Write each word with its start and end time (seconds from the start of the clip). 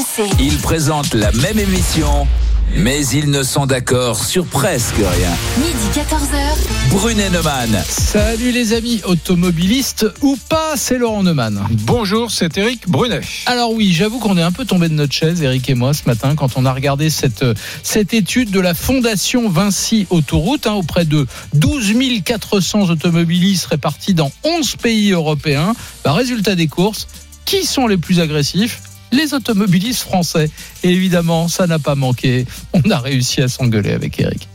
RMC. 0.00 0.30
Ils 0.40 0.56
présentent 0.58 1.14
la 1.14 1.30
même 1.32 1.58
émission, 1.58 2.26
mais 2.74 3.06
ils 3.08 3.30
ne 3.30 3.42
sont 3.42 3.66
d'accord 3.66 4.24
sur 4.24 4.46
presque 4.46 4.96
rien. 4.96 5.30
Midi 5.58 5.88
14h. 5.94 6.90
Brunet 6.90 7.28
Neumann. 7.28 7.82
Salut 7.86 8.50
les 8.50 8.72
amis 8.72 9.02
automobilistes 9.04 10.06
ou 10.22 10.38
pas, 10.48 10.76
c'est 10.76 10.96
Laurent 10.96 11.22
Neumann. 11.22 11.66
Bonjour, 11.70 12.30
c'est 12.30 12.56
Eric 12.56 12.88
Brunet. 12.88 13.20
Alors 13.46 13.72
oui, 13.72 13.92
j'avoue 13.92 14.18
qu'on 14.20 14.38
est 14.38 14.42
un 14.42 14.52
peu 14.52 14.64
tombé 14.64 14.88
de 14.88 14.94
notre 14.94 15.12
chaise, 15.12 15.42
Eric 15.42 15.68
et 15.68 15.74
moi, 15.74 15.92
ce 15.92 16.02
matin, 16.06 16.34
quand 16.34 16.56
on 16.56 16.64
a 16.64 16.72
regardé 16.72 17.10
cette, 17.10 17.44
cette 17.82 18.14
étude 18.14 18.50
de 18.50 18.60
la 18.60 18.72
Fondation 18.72 19.50
Vinci 19.50 20.06
Autoroute 20.08 20.66
hein, 20.66 20.74
auprès 20.74 21.04
de 21.04 21.26
12 21.54 21.92
400 22.24 22.88
automobilistes 22.88 23.66
répartis 23.66 24.14
dans 24.14 24.32
11 24.44 24.76
pays 24.76 25.10
européens. 25.10 25.74
Bah, 26.04 26.12
résultat 26.12 26.54
des 26.54 26.68
courses, 26.68 27.06
qui 27.44 27.66
sont 27.66 27.86
les 27.86 27.98
plus 27.98 28.20
agressifs? 28.20 28.80
Les 29.12 29.34
automobilistes 29.34 30.02
français. 30.02 30.50
Et 30.82 30.90
évidemment, 30.90 31.48
ça 31.48 31.66
n'a 31.66 31.78
pas 31.78 31.94
manqué. 31.94 32.46
On 32.72 32.90
a 32.90 32.98
réussi 32.98 33.40
à 33.42 33.48
s'engueuler 33.48 33.92
avec 33.92 34.18
Eric. 34.20 34.48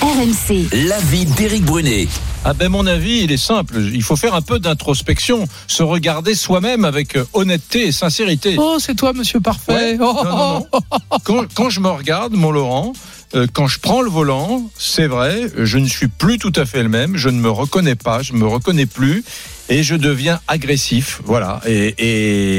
RMC. 0.00 0.68
L'avis 0.88 1.26
d'Éric 1.26 1.64
Brunet. 1.64 2.08
Ah 2.44 2.54
ben 2.54 2.68
mon 2.68 2.86
avis, 2.86 3.20
il 3.22 3.30
est 3.30 3.36
simple. 3.36 3.80
Il 3.92 4.02
faut 4.02 4.16
faire 4.16 4.34
un 4.34 4.42
peu 4.42 4.58
d'introspection, 4.58 5.46
se 5.68 5.82
regarder 5.82 6.34
soi-même 6.34 6.84
avec 6.84 7.16
euh, 7.16 7.24
honnêteté 7.34 7.86
et 7.86 7.92
sincérité. 7.92 8.56
Oh, 8.58 8.78
c'est 8.80 8.96
toi, 8.96 9.12
monsieur 9.12 9.38
parfait. 9.40 9.72
Ouais. 9.72 9.98
Oh, 10.00 10.20
Non, 10.24 10.24
non, 10.24 10.66
non. 10.72 10.80
Quand, 11.24 11.44
quand 11.54 11.70
je 11.70 11.78
me 11.80 11.88
regarde, 11.88 12.32
mon 12.32 12.50
Laurent, 12.50 12.94
euh, 13.36 13.46
quand 13.52 13.68
je 13.68 13.78
prends 13.78 14.02
le 14.02 14.10
volant, 14.10 14.68
c'est 14.76 15.06
vrai, 15.06 15.46
je 15.56 15.78
ne 15.78 15.86
suis 15.86 16.08
plus 16.08 16.38
tout 16.38 16.52
à 16.56 16.64
fait 16.66 16.82
le 16.82 16.88
même. 16.88 17.16
Je 17.16 17.28
ne 17.28 17.38
me 17.38 17.50
reconnais 17.50 17.94
pas, 17.94 18.22
je 18.22 18.32
me 18.32 18.46
reconnais 18.46 18.86
plus, 18.86 19.22
et 19.68 19.84
je 19.84 19.94
deviens 19.94 20.40
agressif. 20.48 21.20
Voilà. 21.24 21.60
Et, 21.66 21.94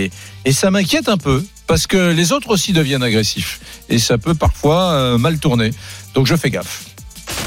et, 0.05 0.12
et 0.46 0.52
ça 0.54 0.72
m'inquiète 0.72 1.10
un 1.10 1.18
peu 1.18 1.44
parce 1.67 1.88
que 1.88 2.12
les 2.12 2.31
autres 2.31 2.49
aussi 2.49 2.73
deviennent 2.73 3.03
agressifs, 3.03 3.59
et 3.90 3.99
ça 3.99 4.17
peut 4.17 4.35
parfois 4.35 4.91
euh, 4.94 5.17
mal 5.17 5.38
tourner. 5.40 5.71
Donc 6.13 6.27
je 6.27 6.35
fais 6.35 6.49
gaffe. 6.49 6.85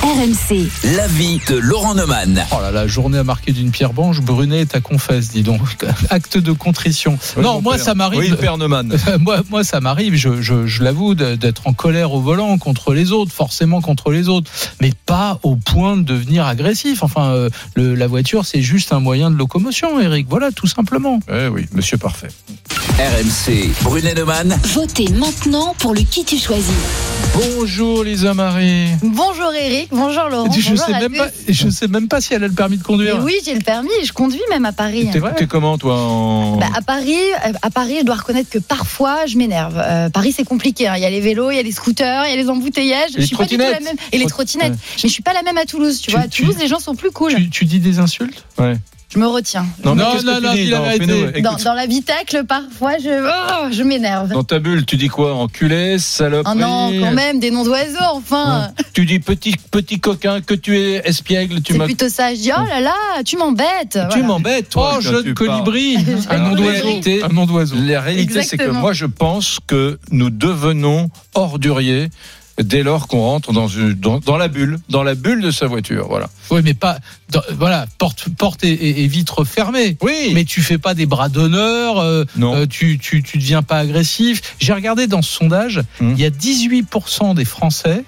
RMC. 0.03 0.69
L'avis 0.97 1.41
de 1.49 1.57
Laurent 1.57 1.95
Neumann. 1.95 2.43
Oh 2.53 2.61
là 2.63 2.71
là, 2.71 2.87
journée 2.87 3.19
à 3.19 3.25
marquer 3.25 3.53
d'une 3.53 3.71
pierre 3.71 3.93
blanche. 3.93 4.21
Brunet 4.21 4.61
est 4.61 4.75
à 4.75 4.81
confesse, 4.81 5.31
dis 5.33 5.43
donc. 5.43 5.61
Acte 6.11 6.39
de 6.39 6.53
contrition. 6.53 7.19
non, 7.41 7.61
moi, 7.61 7.75
père. 7.77 7.85
ça 7.85 7.95
m'arrive. 7.95 8.21
Oui, 8.21 8.33
Père 8.41 8.57
Neumann. 8.57 8.97
moi, 9.21 9.43
moi, 9.51 9.65
ça 9.65 9.81
m'arrive, 9.81 10.15
je, 10.15 10.41
je, 10.41 10.67
je 10.67 10.83
l'avoue, 10.83 11.15
d'être 11.15 11.67
en 11.67 11.73
colère 11.73 12.13
au 12.13 12.21
volant 12.21 12.57
contre 12.57 12.95
les 12.95 13.13
autres, 13.13 13.33
forcément 13.33 13.81
contre 13.83 14.11
les 14.13 14.29
autres, 14.29 14.51
mais 14.81 14.93
pas 15.07 15.39
au 15.43 15.57
point 15.57 15.97
de 15.97 16.03
devenir 16.03 16.47
agressif. 16.47 17.03
Enfin, 17.03 17.31
euh, 17.33 17.51
le- 17.75 17.95
la 17.95 18.07
voiture, 18.07 18.47
c'est 18.47 18.63
juste 18.63 18.93
un 18.93 19.01
moyen 19.01 19.31
de 19.31 19.37
locomotion, 19.37 20.01
Eric. 20.01 20.27
Voilà, 20.29 20.53
tout 20.53 20.67
simplement. 20.69 21.21
Eh 21.31 21.49
oui, 21.49 21.67
monsieur 21.73 21.99
parfait. 21.99 22.29
RMC. 22.99 23.73
Brunet 23.83 24.15
Neumann. 24.15 24.59
Votez 24.73 25.07
maintenant 25.11 25.75
pour 25.79 25.93
le 25.93 26.01
qui 26.01 26.25
tu 26.25 26.39
choisis. 26.39 26.65
Bonjour 27.35 28.03
Lisa 28.03 28.33
Marie. 28.33 28.87
Bonjour 29.03 29.53
Eric, 29.53 29.89
bonjour 29.93 30.31
Laurent. 30.31 30.51
je 30.51 30.71
bonjour 30.71 30.87
sais 30.87 30.93
même 30.93 31.13
pas, 31.13 31.29
je 31.47 31.69
sais 31.69 31.89
même 31.89 32.09
pas 32.09 32.23
si 32.23 32.33
elle 32.33 32.43
a 32.45 32.49
le 32.49 32.55
permis 32.55 32.79
de 32.79 32.83
conduire. 32.83 33.19
Mais 33.19 33.25
oui, 33.25 33.35
j'ai 33.45 33.53
le 33.53 33.61
permis, 33.61 33.91
je 34.03 34.15
conduis 34.15 34.41
même 34.49 34.65
à 34.65 34.73
Paris. 34.73 35.09
T'es 35.13 35.21
t'es 35.37 35.47
comment 35.47 35.77
toi 35.77 35.95
en... 36.01 36.57
Bah, 36.57 36.69
à 36.75 36.81
Paris, 36.81 37.19
euh, 37.47 37.53
à 37.61 37.69
Paris, 37.69 37.97
je 38.01 38.05
dois 38.07 38.15
reconnaître 38.15 38.49
que 38.49 38.59
parfois 38.59 39.27
je 39.27 39.37
m'énerve. 39.37 39.77
Euh, 39.77 40.09
Paris, 40.09 40.33
c'est 40.35 40.45
compliqué. 40.45 40.89
hein. 40.89 40.95
Il 40.97 41.03
y 41.03 41.07
a 41.07 41.11
les 41.11 41.21
vélos, 41.21 41.51
il 41.51 41.57
y 41.57 41.61
a 41.61 41.63
les 41.63 41.73
scooters, 41.73 42.25
il 42.25 42.31
y 42.31 42.33
a 42.33 42.37
les 42.37 42.49
embouteillages. 42.49 43.11
Et 43.15 43.17
les 43.17 43.23
je 43.23 43.27
suis 43.27 43.37
pas 43.37 43.45
du 43.45 43.57
tout 43.57 43.61
la 43.61 43.73
trottinettes. 43.73 43.85
même. 43.85 43.97
Et 44.13 44.17
les 44.17 44.23
Trot- 44.25 44.31
trottinettes. 44.31 44.73
ouais. 44.73 44.79
Mais 45.03 45.09
je 45.11 45.13
suis 45.13 45.23
pas 45.23 45.35
la 45.35 45.43
même 45.43 45.59
à 45.59 45.67
Toulouse. 45.67 45.99
Tu, 46.01 46.07
Tu- 46.07 46.11
vois, 46.13 46.21
à 46.21 46.29
tu- 46.29 46.43
Toulouse, 46.45 46.57
les 46.59 46.67
gens 46.69 46.79
sont 46.81 46.95
plus 46.95 47.11
cool. 47.11 47.35
Tu, 47.35 47.51
tu 47.51 47.65
dis 47.67 47.79
des 47.81 47.99
insultes? 47.99 48.45
Ouais. 48.59 48.77
Je 49.09 49.21
me 49.21 49.27
retiens. 49.29 49.65
Non, 49.85 49.95
mais 49.95 50.03
Non, 50.03 50.15
non, 50.15 50.19
tu 50.19 50.27
non, 50.27 50.53
dis 50.53 50.67
fais-nous, 50.99 51.41
Dans, 51.41 51.55
dans 51.55 51.75
l'habitacle, 51.75 52.43
parfois, 52.47 52.99
je, 52.99 53.09
oh, 53.09 53.69
je 53.71 53.83
m'énerve. 53.85 54.31
Dans 54.31 54.43
ta 54.43 54.59
bulle, 54.59 54.85
tu 54.85 54.97
dis 54.97 55.07
quoi 55.09 55.35
Enculé, 55.35 55.99
saloperie 56.01 56.53
Oh 56.57 56.59
non, 56.59 56.93
quand 57.01 57.13
même, 57.13 57.39
des 57.39 57.53
noms 57.53 57.63
d'oiseaux, 57.65 57.97
enfin. 58.15 58.73
Tu 58.95 59.07
dis 59.07 59.21
petit 59.21 59.55
petit 59.71 60.01
coquin 60.01 60.41
que 60.41 60.55
tu 60.55 60.77
es 60.77 61.03
espiègle, 61.09 61.63
tu 61.63 61.73
C'est 61.73 61.79
m'as 61.79 61.85
plutôt 61.85 62.09
ça. 62.09 62.35
Je 62.35 62.41
dis, 62.41 62.51
oh 62.53 62.65
là 62.69 62.81
là, 62.81 62.95
tu 63.25 63.37
m'embêtes. 63.37 63.93
tu 63.93 63.99
Voilà. 64.09 64.23
m'embêtes 64.25 64.71
toi. 64.71 64.89
Oh, 64.91 64.95
quand 64.97 65.01
jeune 65.03 65.23
tu 65.25 65.35
colibri. 65.35 65.97
un 66.31 66.39
nom 66.39 66.55
d'oiseau. 66.57 67.01
Un 67.23 67.29
nom 67.33 67.47
d'oiseau. 67.47 67.77
La 67.87 68.01
réalité 68.01 68.43
c'est 68.43 68.59
que 68.59 68.71
moi 68.71 68.93
je 68.93 69.07
pense 69.07 69.61
que 69.69 69.99
nous 70.11 70.31
devenons 70.31 71.11
orduriers 71.35 72.09
dès 72.63 72.83
lors 72.83 73.07
qu'on 73.09 73.21
rentre 73.21 73.53
dans, 73.53 73.69
une, 73.69 73.93
dans, 73.95 74.19
dans 74.19 74.37
la 74.37 74.49
bulle, 74.49 74.79
dans 74.89 75.03
la 75.03 75.15
bulle 75.15 75.43
de 75.43 75.51
sa 75.51 75.67
voiture, 75.67 76.07
voilà. 76.09 76.29
Oui, 76.51 76.61
mais 76.65 76.75
pas. 76.75 76.99
dans- 77.31 77.43
voilà, 77.59 77.87
porte, 77.99 78.29
porte 78.39 78.65
et, 78.65 78.73
et- 78.73 79.03
et 79.05 79.07
vitre 79.09 79.45
fermée. 79.45 79.97
Oui. 80.01 80.31
Mais 80.33 80.45
tu 80.45 80.63
fais 80.63 80.79
pas 80.79 80.95
des 80.95 81.07
bras 81.07 81.29
d'honneur, 81.29 81.99
euh, 81.99 82.25
Non. 82.37 82.55
euh, 82.55 82.67
tu, 82.67 82.99
tu, 82.99 83.23
tu 83.23 83.39
deviens 83.39 83.63
pas 83.63 83.79
agressif. 83.79 84.55
J'ai 84.59 84.73
regardé 84.73 85.07
dans 85.07 85.23
ce 85.23 85.31
sondage, 85.33 85.81
Hum. 86.01 86.13
il 86.17 86.21
y 86.21 86.25
a 86.25 86.31
18% 86.31 87.35
des 87.35 87.45
Français 87.45 88.05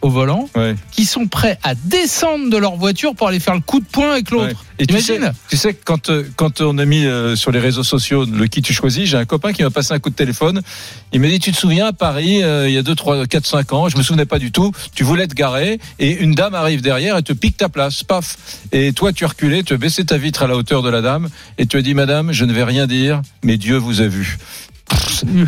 au 0.00 0.10
volant 0.10 0.48
Ouais. 0.56 0.74
qui 0.92 1.04
sont 1.04 1.26
prêts 1.26 1.58
à 1.62 1.74
descendre 1.74 2.50
de 2.50 2.56
leur 2.56 2.76
voiture 2.76 3.14
pour 3.14 3.28
aller 3.28 3.40
faire 3.40 3.54
le 3.54 3.60
coup 3.60 3.80
de 3.80 3.84
poing 3.84 4.12
avec 4.12 4.30
l'autre. 4.30 4.46
Ouais. 4.46 4.54
Et 4.80 4.86
tu 4.86 5.00
sais, 5.00 5.18
tu 5.48 5.56
sais 5.56 5.74
que 5.74 5.82
quand, 5.84 6.08
euh, 6.08 6.22
quand 6.36 6.60
on 6.60 6.78
a 6.78 6.84
mis 6.84 7.04
euh, 7.04 7.34
sur 7.34 7.50
les 7.50 7.58
réseaux 7.58 7.82
sociaux 7.82 8.24
le 8.24 8.46
qui 8.46 8.62
tu 8.62 8.72
choisis, 8.72 9.08
j'ai 9.08 9.16
un 9.16 9.24
copain 9.24 9.52
qui 9.52 9.62
m'a 9.64 9.70
passé 9.70 9.92
un 9.92 9.98
coup 9.98 10.10
de 10.10 10.14
téléphone. 10.14 10.62
Il 11.12 11.20
m'a 11.20 11.26
dit 11.26 11.40
Tu 11.40 11.50
te 11.50 11.56
souviens 11.56 11.86
à 11.88 11.92
Paris, 11.92 12.44
euh, 12.44 12.68
il 12.68 12.74
y 12.74 12.78
a 12.78 12.82
2, 12.82 12.94
3, 12.94 13.26
4, 13.26 13.44
5 13.46 13.72
ans, 13.72 13.88
je 13.88 13.96
me 13.96 14.02
souvenais 14.02 14.24
pas 14.26 14.38
du 14.38 14.52
tout, 14.52 14.70
tu 14.94 15.02
voulais 15.02 15.26
te 15.26 15.34
garer 15.34 15.80
et 15.98 16.12
une 16.12 16.32
dame 16.32 16.54
arrive 16.54 16.80
derrière 16.80 17.16
et 17.16 17.22
te 17.24 17.32
pique 17.32 17.56
ta 17.56 17.68
place, 17.68 18.04
paf. 18.04 18.36
Et 18.70 18.92
toi, 18.92 19.12
tu 19.12 19.24
reculé, 19.24 19.64
tu 19.64 19.76
baissé 19.78 20.04
ta 20.04 20.16
vitre 20.16 20.42
à 20.44 20.46
la 20.46 20.54
hauteur 20.56 20.82
de 20.82 20.90
la 20.90 21.00
dame 21.02 21.28
et 21.58 21.66
tu 21.66 21.76
as 21.76 21.82
dit 21.82 21.94
Madame, 21.94 22.32
je 22.32 22.44
ne 22.44 22.52
vais 22.52 22.64
rien 22.64 22.86
dire, 22.86 23.20
mais 23.42 23.56
Dieu 23.56 23.76
vous 23.76 24.00
a 24.00 24.06
vu. 24.06 24.38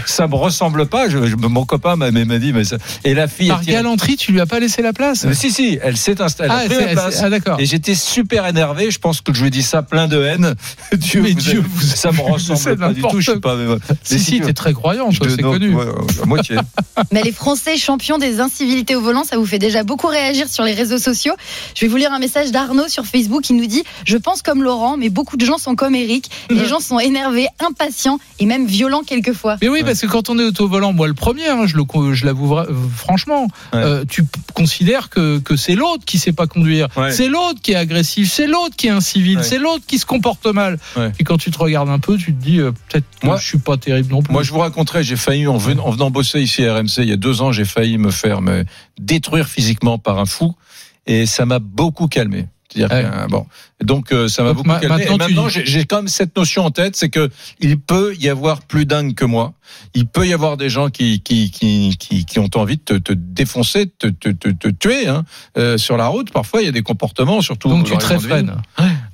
Ça 0.07 0.27
me 0.27 0.35
ressemble 0.35 0.87
pas. 0.87 1.09
Je, 1.09 1.27
je- 1.27 1.37
mon 1.37 1.65
copain 1.65 1.97
m'a 1.97 2.11
m'a 2.11 2.39
dit, 2.39 2.53
mais 2.53 2.65
ça. 2.65 2.77
Et 3.05 3.15
la 3.15 3.29
fille. 3.29 3.49
Par 3.49 3.65
galanterie, 3.65 4.17
tu 4.17 4.33
lui 4.33 4.41
as 4.41 4.47
pas 4.47 4.61
laissé 4.61 4.83
la 4.83 4.93
place. 4.93 5.25
Mais 5.25 5.35
si, 5.35 5.51
si, 5.51 5.79
elle 5.83 5.97
s'est 5.97 6.21
installée. 6.21 6.51
Ah, 6.53 6.63
elle 6.69 6.93
place. 6.93 7.21
ah, 7.23 7.31
d'accord. 7.31 7.59
Et 7.61 7.67
j'étais 7.67 7.95
super 7.95 8.47
énervé. 8.47 8.91
Je 8.91 8.99
pense 8.99 9.21
que 9.21 9.33
je 9.33 9.41
lui 9.41 9.49
ai 9.49 9.51
dit 9.51 9.63
ça 9.63 9.83
plein 9.83 10.09
de 10.09 10.21
haine. 10.23 10.55
Dieu, 10.97 11.23
Mais 11.23 11.31
vous 11.33 11.41
Dieu 11.41 11.65
vous 11.67 11.81
ça 11.83 12.13
me 12.13 12.21
ressemble 12.21 12.77
pas 12.77 12.93
du 12.93 13.01
tout. 13.03 13.21
Je 13.21 13.31
suis 13.33 13.41
pas. 13.41 13.57
mais- 13.57 13.77
Si, 14.03 14.15
mais 14.15 14.19
si, 14.21 14.31
tu- 14.37 14.41
t'es 14.43 14.53
très 14.53 14.73
croyant, 14.73 15.11
je 15.11 15.21
toi, 15.21 15.29
c'est 15.31 15.43
connu. 15.43 15.75
ouais, 15.75 15.85
ouais, 15.85 15.93
à 16.23 16.27
moitié. 16.27 16.57
Mais 17.13 17.23
les 17.23 17.33
Français 17.33 17.77
champions 17.79 18.19
des 18.19 18.41
incivilités 18.41 18.95
au 18.95 19.01
volant, 19.01 19.25
ça 19.25 19.37
vous 19.39 19.47
fait 19.47 19.59
déjà 19.59 19.85
beaucoup 19.85 20.07
réagir 20.09 20.49
sur 20.49 20.65
les 20.65 20.75
réseaux 20.75 20.99
sociaux. 20.99 21.33
Je 21.75 21.81
vais 21.83 21.89
vous 21.89 21.97
lire 21.97 22.13
un 22.13 22.19
message 22.19 22.51
d'Arnaud 22.53 22.89
sur 22.89 23.07
Facebook 23.07 23.43
qui 23.43 23.55
nous 23.55 23.67
dit 23.67 23.85
Je 24.05 24.17
pense 24.19 24.43
comme 24.43 24.63
Laurent, 24.63 24.97
mais 24.99 25.09
beaucoup 25.09 25.37
de 25.39 25.45
gens 25.47 25.57
sont 25.59 25.77
comme 25.77 25.95
Eric. 25.95 26.31
Les 26.51 26.67
gens 26.69 26.81
sont 26.81 26.99
énervés, 26.99 27.47
impatients 27.65 28.19
et 28.39 28.47
même 28.47 28.67
violents 28.67 29.03
quelquefois. 29.07 29.30
Mais 29.63 29.69
oui, 29.69 29.83
parce 29.85 30.01
que 30.01 30.07
quand 30.07 30.29
on 30.31 30.39
est 30.39 30.45
auto-volant, 30.45 30.93
moi 30.93 31.09
le 31.09 31.15
premier, 31.15 31.49
hein, 31.49 31.67
je 31.67 31.77
le, 31.77 31.85
je 32.15 32.25
l'avoue 32.27 32.57
euh, 32.57 32.67
franchement, 32.95 33.49
Ouais. 33.73 33.79
euh, 33.83 34.05
tu 34.09 34.25
considères 34.55 35.09
que, 35.11 35.39
que 35.39 35.57
c'est 35.57 35.75
l'autre 35.75 36.05
qui 36.05 36.19
sait 36.19 36.33
pas 36.33 36.47
conduire, 36.47 36.89
Ouais. 36.97 37.13
c'est 37.13 37.29
l'autre 37.29 37.61
qui 37.63 37.73
est 37.73 37.77
agressif, 37.77 38.31
c'est 38.33 38.47
l'autre 38.47 38.77
qui 38.77 38.87
est 38.89 38.91
incivil, 38.91 39.39
Ouais. 39.39 39.43
c'est 39.43 39.59
l'autre 39.59 39.85
qui 39.87 39.99
se 39.99 40.07
comporte 40.07 40.47
mal. 40.47 40.79
Ouais. 40.97 41.13
Et 41.19 41.25
quand 41.25 41.39
tu 41.39 41.51
te 41.51 41.59
regardes 41.59 41.89
un 41.89 41.99
peu, 41.99 42.17
tu 42.17 42.35
te 42.35 42.43
dis 42.43 42.59
euh, 42.61 42.73
peut-être 42.89 43.05
que 43.21 43.27
Moi- 43.27 43.37
je 43.37 43.47
suis 43.47 43.59
pas 43.59 43.77
terrible 43.77 44.11
non 44.13 44.23
plus. 44.23 44.33
Moi, 44.33 44.43
je 44.43 44.53
vous 44.53 44.59
raconterai, 44.61 45.03
j'ai 45.05 45.17
failli, 45.17 45.47
en 45.47 45.57
venant, 45.57 45.87
en 45.87 45.91
venant 45.91 46.11
bosser 46.11 46.41
ici 46.41 46.65
à 46.65 46.75
RMC, 46.75 46.99
il 46.99 47.09
y 47.09 47.13
a 47.13 47.17
deux 47.17 47.43
ans, 47.43 47.53
j'ai 47.53 47.65
failli 47.65 47.99
me 47.99 48.11
faire 48.11 48.41
me 48.43 48.65
détruire 48.99 49.49
physiquement 49.49 49.99
par 49.99 50.19
un 50.19 50.27
fou. 50.27 50.55
Et 51.07 51.27
ça 51.27 51.47
m'a 51.47 51.59
beaucoup 51.59 52.07
calmé. 52.09 52.47
C'est-à-dire 52.73 52.97
Ouais. 52.97 53.03
que, 53.05 53.25
euh, 53.25 53.27
bon. 53.29 53.47
Donc, 53.83 54.13
euh, 54.13 54.29
ça 54.29 54.43
m'a 54.43 54.53
beaucoup 54.53 54.69
ma- 54.69 54.79
calmé. 54.79 54.97
maintenant, 54.99 55.15
et 55.15 55.19
maintenant, 55.19 55.47
dis- 55.49 55.63
j'ai 55.65 55.85
quand 55.87 55.97
même 55.97 56.09
cette 56.09 56.37
notion 56.37 56.65
en 56.67 56.71
tête, 56.71 56.97
c'est 56.97 57.09
que 57.09 57.31
il 57.61 57.81
peut 57.81 58.15
y 58.19 58.29
avoir 58.29 58.61
plus 58.63 58.85
dingue 58.85 59.15
que 59.15 59.25
moi. 59.25 59.55
Il 59.95 60.07
peut 60.07 60.27
y 60.27 60.33
avoir 60.35 60.57
des 60.57 60.69
gens 60.69 60.91
qui, 60.91 61.21
qui, 61.21 61.51
qui, 61.51 61.97
qui, 61.99 62.25
qui 62.27 62.39
ont 62.41 62.51
envie 62.57 62.77
de 62.77 62.83
te, 62.83 62.95
te 62.95 63.13
défoncer, 63.15 63.87
de 63.87 63.91
te, 63.99 64.07
te, 64.09 64.29
te, 64.29 64.49
te 64.49 64.69
tuer, 64.69 65.07
hein. 65.09 65.25
Euh, 65.57 65.79
sur 65.79 65.97
la 65.97 66.09
route. 66.09 66.31
Parfois, 66.31 66.61
il 66.61 66.67
y 66.67 66.69
a 66.69 66.73
des 66.73 66.83
comportements, 66.83 67.41
surtout. 67.41 67.69
Donc 67.69 67.87
tu 67.87 67.97
te 67.97 68.05
réfrènes. 68.05 68.55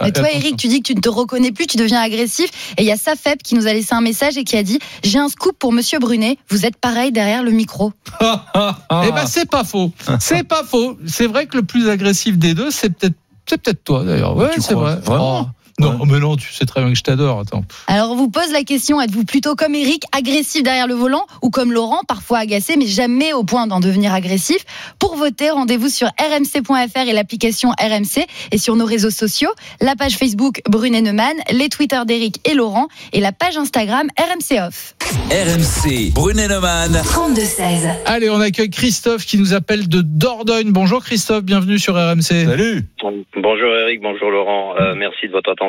Mais 0.03 0.11
toi. 0.13 0.31
Eric, 0.33 0.57
tu 0.57 0.67
dis 0.69 0.79
que 0.83 0.89
tu 0.89 0.95
ne 0.95 1.01
te 1.01 1.09
reconnais 1.09 1.53
plus, 1.53 1.67
tu 1.67 1.77
deviens 1.77 2.01
agressif. 2.01 2.51
Et 2.79 2.83
il 2.83 2.87
y 2.87 2.93
a 2.93 2.97
Safeb 2.97 3.39
qui 3.43 3.55
nous 3.55 3.67
a 3.67 3.73
laissé 3.73 3.95
un 3.95 4.01
message 4.01 4.37
et 4.37 4.45
qui 4.45 4.57
a 4.57 4.63
dit 4.63 4.79
J'ai 5.05 5.19
un 5.19 5.29
scoop 5.29 5.57
pour 5.59 5.73
Monsieur 5.73 5.99
Brunet, 6.01 6.39
vous 6.49 6.67
êtes 6.67 6.77
pareil 6.77 7.13
derrière 7.13 7.43
le 7.45 7.51
micro. 7.53 7.93
Eh 8.21 9.13
ben 9.13 9.27
c'est 9.27 9.49
pas 9.49 9.65
faux, 9.65 9.93
c'est 10.21 10.43
pas 10.47 10.65
faux. 10.65 10.99
C'est 11.07 11.27
vrai 11.27 11.47
que 11.47 11.57
le 11.57 11.63
plus 11.63 11.89
agressif 11.89 12.37
des 12.39 12.55
deux, 12.55 12.71
c'est 12.71 12.91
peut-être 12.91 13.15
c'est 13.49 13.61
peut-être 13.63 13.85
toi 13.85 14.05
d'ailleurs. 14.05 14.37
Ouais, 14.37 14.51
c'est 14.59 14.75
vrai. 14.75 14.97
Vraiment? 14.97 15.49
Oh. 15.51 15.56
Non, 15.79 16.07
mais 16.07 16.19
non, 16.21 16.37
tu 16.37 16.53
sais 16.55 16.65
très 16.65 16.81
bien 16.81 16.91
que 16.91 16.97
je 16.97 17.03
t'adore. 17.03 17.41
Attends. 17.41 17.63
Alors, 17.87 18.13
on 18.13 18.17
vous 18.17 18.31
pose 18.31 18.51
la 18.51 18.63
question 18.63 18.99
êtes-vous 18.99 19.25
plutôt 19.25 19.55
comme 19.55 19.75
Eric, 19.75 20.05
agressif 20.17 20.63
derrière 20.63 20.87
le 20.87 20.95
volant, 20.95 21.27
ou 21.43 21.51
comme 21.51 21.71
Laurent, 21.71 22.01
parfois 22.09 22.39
agacé, 22.39 22.77
mais 22.79 22.87
jamais 22.87 23.35
au 23.35 23.45
point 23.45 23.67
d'en 23.67 23.79
devenir 23.81 24.15
agressif? 24.15 24.65
Pour 24.99 25.17
voter, 25.17 25.51
rendez-vous 25.51 25.91
sur 25.91 26.09
rmc.fr 26.19 27.09
et 27.09 27.13
l'application 27.13 27.73
RMC, 27.79 28.25
et 28.53 28.59
sur 28.59 28.75
nos 28.77 28.87
réseaux 28.87 29.11
sociaux, 29.11 29.51
la 29.83 29.97
page 29.97 30.17
Facebook 30.17 30.63
Brunet 30.67 31.03
Neumann, 31.03 31.37
les 31.53 31.69
Twitter 31.69 32.01
d'Eric 32.07 32.41
et 32.49 32.55
Laurent, 32.55 32.89
et 33.13 33.21
la 33.21 33.33
page 33.33 33.59
Instagram 33.59 34.09
RMC 34.19 34.59
Off. 34.67 34.95
RMC. 35.31 36.13
Brunet 36.15 36.49
Neumann. 36.49 36.93
32-16. 37.05 37.91
Allez, 38.07 38.31
on 38.31 38.41
accueille 38.41 38.71
Christophe 38.71 39.27
qui 39.27 39.37
nous 39.37 39.53
appelle 39.53 39.89
de 39.89 40.01
Dordogne. 40.01 40.73
Bonjour 40.73 41.05
Christophe, 41.05 41.45
bienvenue 41.45 41.79
sur 41.79 41.95
RMC. 41.97 42.47
Salut. 42.47 42.87
Bonjour 43.03 43.75
Eric, 43.83 44.01
bonjour 44.01 44.31
Laurent, 44.31 44.75
Euh, 44.81 44.95
merci 44.95 45.27
de 45.27 45.33
votre 45.33 45.51
attention. 45.51 45.66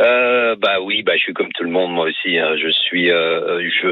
Euh, 0.00 0.56
bah 0.56 0.80
oui, 0.80 1.02
bah 1.02 1.12
je 1.16 1.22
suis 1.22 1.32
comme 1.34 1.52
tout 1.52 1.64
le 1.64 1.70
monde 1.70 1.92
moi 1.92 2.06
aussi. 2.06 2.38
hein. 2.38 2.56
Je 2.56 2.68
suis, 2.70 3.10
euh, 3.10 3.68
je, 3.70 3.88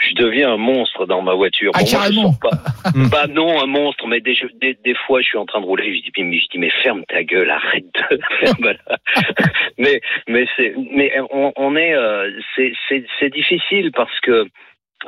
je 0.00 0.14
deviens 0.14 0.52
un 0.52 0.56
monstre 0.56 1.06
dans 1.06 1.22
ma 1.22 1.34
voiture. 1.34 1.72
Ah, 1.74 1.78
moi, 1.80 1.86
je 1.86 1.92
carrément. 1.92 2.32
sors 2.32 2.38
pas, 2.40 3.10
pas 3.10 3.26
non 3.28 3.60
un 3.62 3.66
monstre, 3.66 4.06
mais 4.06 4.20
des, 4.20 4.36
des, 4.60 4.76
des 4.84 4.94
fois 5.06 5.20
je 5.20 5.26
suis 5.26 5.38
en 5.38 5.46
train 5.46 5.60
de 5.60 5.66
rouler, 5.66 5.96
je 5.96 6.02
dis, 6.10 6.22
mais, 6.22 6.38
je 6.38 6.46
dis 6.50 6.58
mais 6.58 6.70
ferme 6.82 7.04
ta 7.06 7.22
gueule, 7.24 7.50
arrête 7.50 7.84
de 8.10 8.20
mais 9.78 10.00
mais 10.28 10.46
c'est 10.56 10.74
mais 10.92 11.12
on, 11.30 11.52
on 11.56 11.76
est 11.76 11.94
euh, 11.94 12.30
c'est 12.54 12.72
c'est 13.18 13.32
difficile 13.32 13.90
parce 13.92 14.18
que 14.20 14.46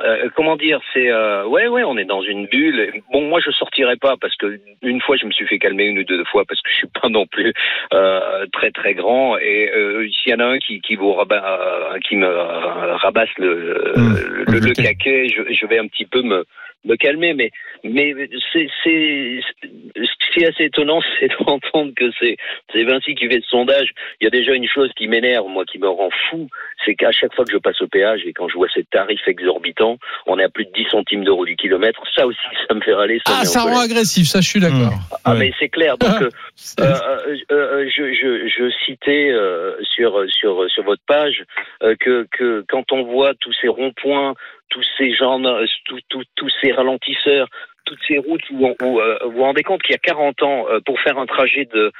euh, 0.03 0.29
comment 0.35 0.55
dire, 0.55 0.79
c'est 0.93 1.09
euh, 1.09 1.45
ouais 1.45 1.67
ouais, 1.67 1.83
on 1.83 1.97
est 1.97 2.05
dans 2.05 2.21
une 2.21 2.47
bulle. 2.47 3.01
Bon, 3.11 3.21
moi 3.21 3.39
je 3.45 3.51
sortirai 3.51 3.95
pas 3.97 4.15
parce 4.19 4.35
que 4.37 4.59
une 4.81 5.01
fois 5.01 5.17
je 5.17 5.25
me 5.25 5.31
suis 5.31 5.45
fait 5.47 5.59
calmer 5.59 5.85
une 5.85 5.99
ou 5.99 6.03
deux 6.03 6.23
fois 6.25 6.43
parce 6.47 6.61
que 6.61 6.69
je 6.71 6.75
suis 6.75 6.87
pas 7.01 7.09
non 7.09 7.25
plus 7.27 7.53
euh, 7.93 8.45
très 8.53 8.71
très 8.71 8.93
grand 8.93 9.37
et 9.37 9.71
euh, 9.75 10.07
s'il 10.09 10.31
y 10.31 10.35
en 10.35 10.39
a 10.39 10.45
un 10.45 10.57
qui 10.59 10.81
qui 10.81 10.95
vous 10.95 11.13
rabat, 11.13 11.93
euh, 11.93 11.99
qui 11.99 12.15
me 12.15 12.27
rabasse 12.27 13.29
le 13.37 13.79
Mmh, 13.95 14.15
le, 14.47 14.59
le, 14.59 14.59
le 14.59 14.73
caquet. 14.73 15.27
je, 15.29 15.53
je 15.53 15.65
vais 15.65 15.79
un 15.79 15.87
petit 15.87 16.05
peu 16.05 16.21
me 16.21 16.45
me 16.85 16.95
calmer, 16.95 17.33
mais 17.33 17.51
mais 17.83 18.13
c'est 18.53 18.67
c'est 18.83 19.41
ce 19.41 19.58
qui 20.39 20.45
est 20.45 20.47
assez 20.47 20.65
étonnant, 20.65 21.01
c'est 21.19 21.29
d'entendre 21.45 21.91
que 21.95 22.05
c'est 22.19 22.37
c'est 22.73 22.83
Vinci 22.83 23.15
qui 23.15 23.27
fait 23.27 23.41
ce 23.41 23.49
sondage. 23.49 23.91
Il 24.21 24.23
y 24.23 24.27
a 24.27 24.29
déjà 24.29 24.53
une 24.53 24.67
chose 24.67 24.89
qui 24.95 25.07
m'énerve, 25.07 25.47
moi, 25.47 25.65
qui 25.65 25.79
me 25.79 25.87
rend 25.89 26.09
fou, 26.29 26.47
c'est 26.85 26.95
qu'à 26.95 27.11
chaque 27.11 27.33
fois 27.35 27.45
que 27.45 27.51
je 27.51 27.57
passe 27.57 27.81
au 27.81 27.87
péage 27.87 28.21
et 28.25 28.33
quand 28.33 28.47
je 28.47 28.55
vois 28.55 28.67
ces 28.73 28.83
tarifs 28.85 29.27
exorbitants, 29.27 29.97
on 30.25 30.39
est 30.39 30.43
à 30.43 30.49
plus 30.49 30.65
de 30.65 30.71
10 30.71 30.85
centimes 30.91 31.23
d'euros 31.23 31.45
du 31.45 31.55
kilomètre. 31.55 32.01
Ça 32.15 32.25
aussi, 32.25 32.39
ça 32.67 32.73
me 32.73 32.81
fait 32.81 32.93
râler. 32.93 33.19
Ça 33.25 33.39
Ah, 33.41 33.45
ça 33.45 33.61
rend 33.61 33.79
agressif, 33.81 34.27
ça, 34.27 34.41
je 34.41 34.47
suis 34.49 34.59
d'accord. 34.59 34.93
Ah, 35.25 35.33
Ouais. 35.33 35.39
mais 35.39 35.53
c'est 35.59 35.69
clair. 35.69 35.97
Donc, 35.97 36.21
euh, 36.21 36.29
euh, 36.79 36.85
euh, 36.85 37.35
euh, 37.51 37.89
je, 37.95 38.13
je, 38.13 38.47
je 38.47 38.69
citais 38.85 39.29
euh, 39.31 39.75
sur 39.95 40.23
sur 40.29 40.69
sur 40.69 40.83
votre 40.83 41.03
page 41.07 41.43
euh, 41.83 41.95
que 41.99 42.27
que 42.31 42.63
quand 42.69 42.91
on 42.91 43.03
voit 43.03 43.33
tous 43.35 43.53
ces 43.61 43.67
ronds-points, 43.67 44.33
tous 44.69 44.85
ces 44.97 45.13
gens, 45.13 45.39
tous 45.85 45.99
tous 46.09 46.23
tous 46.35 46.49
ces 46.61 46.71
ralentisseurs, 46.71 47.47
toutes 47.89 47.99
ces 48.07 48.17
routes 48.19 48.41
où, 48.51 48.65
on- 48.67 48.75
où, 48.85 48.99
euh, 49.01 49.17
vous 49.25 49.31
vous 49.31 49.41
rendez 49.43 49.63
compte 49.63 49.81
qu'il 49.81 49.93
y 49.93 49.95
a 49.95 49.99
40 49.99 50.41
ans, 50.43 50.65
euh, 50.69 50.79
pour 50.85 50.99
faire 51.01 51.17
un 51.17 51.25
trajet 51.25 51.65
de 51.73 51.91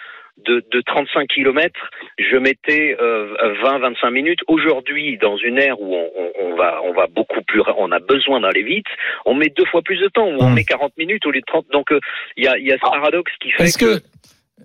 de, 0.46 0.64
de 0.72 0.80
35 0.80 1.28
km, 1.28 1.78
je 2.18 2.38
mettais 2.38 2.96
euh, 3.02 3.28
20-25 3.62 4.10
minutes. 4.12 4.40
Aujourd'hui, 4.48 5.18
dans 5.18 5.36
une 5.36 5.58
ère 5.60 5.82
où 5.82 5.94
on, 5.94 6.10
on- 6.18 6.32
on 6.46 6.56
va 6.56 6.80
on 6.86 6.94
va 6.94 7.08
beaucoup 7.08 7.42
plus, 7.42 7.62
on 7.78 7.92
a 7.92 8.00
besoin 8.00 8.40
d'aller 8.40 8.64
vite, 8.64 8.86
on 9.26 9.34
met 9.34 9.50
deux 9.50 9.66
fois 9.66 9.82
plus 9.82 9.98
de 10.00 10.08
temps, 10.08 10.28
où 10.30 10.38
on 10.40 10.50
Mm. 10.52 10.54
met 10.54 10.64
40 10.64 10.94
minutes 10.98 11.26
au 11.26 11.32
lieu 11.32 11.42
de 11.42 11.46
30. 11.46 11.66
Donc 11.74 11.92
euh, 11.92 12.00
il 12.38 12.46
y 12.46 12.48
a 12.48 12.58
il 12.58 12.66
y 12.66 12.72
a 12.72 12.76
ce 12.76 12.80
paradoxe 12.90 13.34
qui 13.42 13.52
fait 13.52 13.64
Est-ce 13.64 13.78
que, 13.78 14.00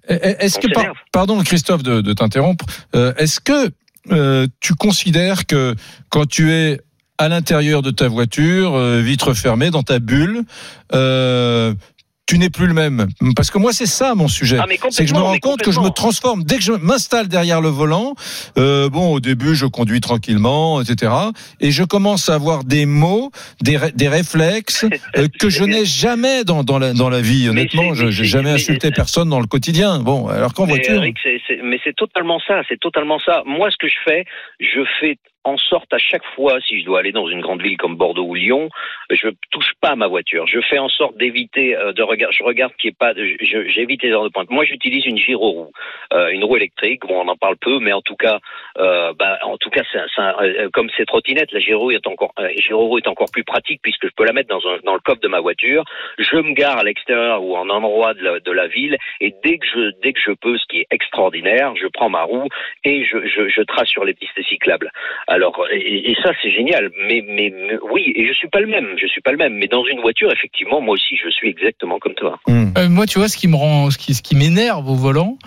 est-ce 0.08 0.58
On 0.58 0.60
que 0.62 0.68
par- 0.74 0.82
s'énerve. 0.82 0.98
pardon 1.12 1.38
Christophe 1.42 1.82
de, 1.82 2.00
de 2.02 2.12
t'interrompre, 2.12 2.64
euh, 2.94 3.12
est-ce 3.18 3.40
que 3.40 3.70
euh, 4.12 4.46
tu 4.60 4.74
considères 4.74 5.44
que 5.46 5.72
quand 6.08 6.26
tu 6.28 6.52
es 6.52 6.78
à 7.18 7.28
l'intérieur 7.28 7.82
de 7.82 7.90
ta 7.90 8.08
voiture, 8.08 8.74
euh, 8.74 9.00
vitre 9.00 9.34
fermée, 9.34 9.70
dans 9.70 9.82
ta 9.82 9.98
bulle, 9.98 10.42
euh, 10.94 11.74
tu 12.26 12.38
n'es 12.38 12.48
plus 12.48 12.66
le 12.66 12.72
même 12.72 13.06
Parce 13.36 13.50
que 13.50 13.58
moi, 13.58 13.74
c'est 13.74 13.84
ça 13.84 14.14
mon 14.14 14.28
sujet. 14.28 14.56
Ah, 14.58 14.64
c'est 14.88 15.04
que 15.04 15.10
je 15.10 15.14
me 15.14 15.20
rends 15.20 15.36
compte 15.38 15.60
que 15.60 15.70
je 15.70 15.78
me 15.80 15.90
transforme. 15.90 16.42
Dès 16.42 16.56
que 16.56 16.62
je 16.62 16.72
m'installe 16.72 17.28
derrière 17.28 17.60
le 17.60 17.68
volant, 17.68 18.14
euh, 18.56 18.88
bon, 18.88 19.12
au 19.12 19.20
début, 19.20 19.54
je 19.54 19.66
conduis 19.66 20.00
tranquillement, 20.00 20.80
etc. 20.80 21.12
Et 21.60 21.70
je 21.70 21.84
commence 21.84 22.30
à 22.30 22.34
avoir 22.34 22.64
des 22.64 22.86
mots, 22.86 23.30
des, 23.60 23.76
ré- 23.76 23.92
des 23.94 24.08
réflexes 24.08 24.86
euh, 25.18 25.28
que 25.38 25.50
je 25.50 25.64
n'ai 25.64 25.84
jamais 25.84 26.44
dans, 26.44 26.64
dans, 26.64 26.78
la, 26.78 26.94
dans 26.94 27.10
la 27.10 27.20
vie. 27.20 27.46
Honnêtement, 27.50 27.92
je 27.92 28.06
c'est- 28.10 28.24
jamais 28.24 28.44
mais- 28.44 28.54
insulté 28.54 28.90
personne 28.90 29.28
dans 29.28 29.40
le 29.40 29.46
quotidien. 29.46 29.98
Bon, 30.00 30.26
alors 30.28 30.54
qu'en 30.54 30.64
voiture. 30.64 30.94
Eric, 30.94 31.18
mais 31.62 31.78
c'est 31.84 31.94
totalement 31.94 32.40
ça, 32.46 32.62
c'est 32.70 32.80
totalement 32.80 33.18
ça. 33.22 33.42
Moi, 33.44 33.70
ce 33.70 33.76
que 33.78 33.86
je 33.86 33.96
fais, 34.02 34.24
je 34.60 34.80
fais 34.98 35.18
en 35.44 35.56
sorte 35.58 35.92
à 35.92 35.98
chaque 35.98 36.24
fois, 36.34 36.60
si 36.60 36.80
je 36.80 36.84
dois 36.84 37.00
aller 37.00 37.12
dans 37.12 37.28
une 37.28 37.40
grande 37.40 37.62
ville 37.62 37.76
comme 37.76 37.96
Bordeaux 37.96 38.24
ou 38.24 38.34
Lyon, 38.34 38.68
je 39.10 39.28
touche 39.50 39.72
pas 39.80 39.90
à 39.90 39.96
ma 39.96 40.06
voiture. 40.06 40.46
Je 40.46 40.60
fais 40.60 40.78
en 40.78 40.88
sorte 40.88 41.16
d'éviter 41.16 41.76
euh, 41.76 41.92
de 41.92 42.02
regarder. 42.02 42.34
Je 42.36 42.44
regarde 42.44 42.72
qu'il 42.76 42.90
n'y 42.90 42.94
pas. 42.94 43.12
J'évite 43.14 44.02
les 44.02 44.10
heures 44.10 44.24
de 44.24 44.30
pointe. 44.30 44.50
Moi, 44.50 44.64
j'utilise 44.64 45.04
une 45.06 45.18
gyroroue, 45.18 45.70
euh, 46.12 46.28
une 46.28 46.44
roue 46.44 46.56
électrique. 46.56 47.02
Bon, 47.06 47.20
on 47.20 47.28
en 47.28 47.36
parle 47.36 47.56
peu, 47.56 47.78
mais 47.78 47.92
en 47.92 48.00
tout 48.02 48.16
cas, 48.16 48.38
euh, 48.78 49.12
bah, 49.18 49.38
en 49.42 49.58
tout 49.58 49.70
cas, 49.70 49.82
c'est 49.92 49.98
un- 50.20 50.34
euh, 50.42 50.68
comme 50.72 50.88
ces 50.96 51.04
trottinettes, 51.04 51.52
la 51.52 51.60
gyroroue 51.60 51.90
est 51.92 52.06
encore, 52.06 52.32
euh, 52.38 52.48
gyroroue 52.56 52.98
est 52.98 53.08
encore 53.08 53.30
plus 53.32 53.44
pratique 53.44 53.80
puisque 53.82 54.06
je 54.06 54.12
peux 54.16 54.24
la 54.24 54.32
mettre 54.32 54.48
dans, 54.48 54.66
un, 54.66 54.78
dans 54.84 54.94
le 54.94 55.00
coffre 55.00 55.20
de 55.20 55.28
ma 55.28 55.40
voiture. 55.40 55.84
Je 56.18 56.36
me 56.36 56.52
gare 56.54 56.78
à 56.78 56.82
l'extérieur 56.84 57.42
ou 57.42 57.56
en 57.56 57.68
endroit 57.68 58.14
de 58.14 58.22
la, 58.22 58.40
de 58.40 58.50
la 58.52 58.66
ville 58.66 58.96
et 59.20 59.34
dès 59.44 59.58
que 59.58 59.66
je 59.66 59.90
dès 60.02 60.12
que 60.12 60.20
je 60.20 60.32
peux, 60.32 60.56
ce 60.58 60.64
qui 60.68 60.80
est 60.80 60.86
extraordinaire, 60.90 61.74
je 61.76 61.86
prends 61.86 62.08
ma 62.08 62.22
roue 62.22 62.48
et 62.84 63.04
je, 63.04 63.26
je, 63.26 63.48
je 63.48 63.62
trace 63.62 63.88
sur 63.88 64.04
les 64.04 64.14
pistes 64.14 64.40
cyclables. 64.48 64.90
Alors 65.34 65.56
et, 65.72 66.10
et 66.10 66.14
ça 66.22 66.30
c'est 66.40 66.52
génial, 66.58 66.90
mais, 67.08 67.24
mais 67.26 67.52
mais 67.66 67.78
oui 67.92 68.12
et 68.14 68.26
je 68.28 68.32
suis 68.34 68.48
pas 68.48 68.60
le 68.60 68.68
même, 68.74 68.88
je 69.00 69.06
suis 69.06 69.20
pas 69.20 69.32
le 69.32 69.38
même, 69.38 69.54
mais 69.54 69.66
dans 69.66 69.84
une 69.84 70.00
voiture 70.00 70.30
effectivement 70.32 70.80
moi 70.80 70.94
aussi 70.94 71.16
je 71.22 71.30
suis 71.30 71.48
exactement 71.48 71.98
comme 71.98 72.14
toi. 72.14 72.38
Hmm. 72.46 72.64
Euh, 72.76 72.88
moi, 72.88 73.06
tu 73.06 73.18
vois, 73.18 73.28
ce 73.28 73.36
qui 73.36 73.48
me 73.48 73.56
rend, 73.56 73.90
ce 73.90 73.98
qui, 73.98 74.14
ce 74.14 74.22
qui 74.22 74.34
m'énerve 74.34 74.88
au 74.88 74.94
volant, 74.96 75.38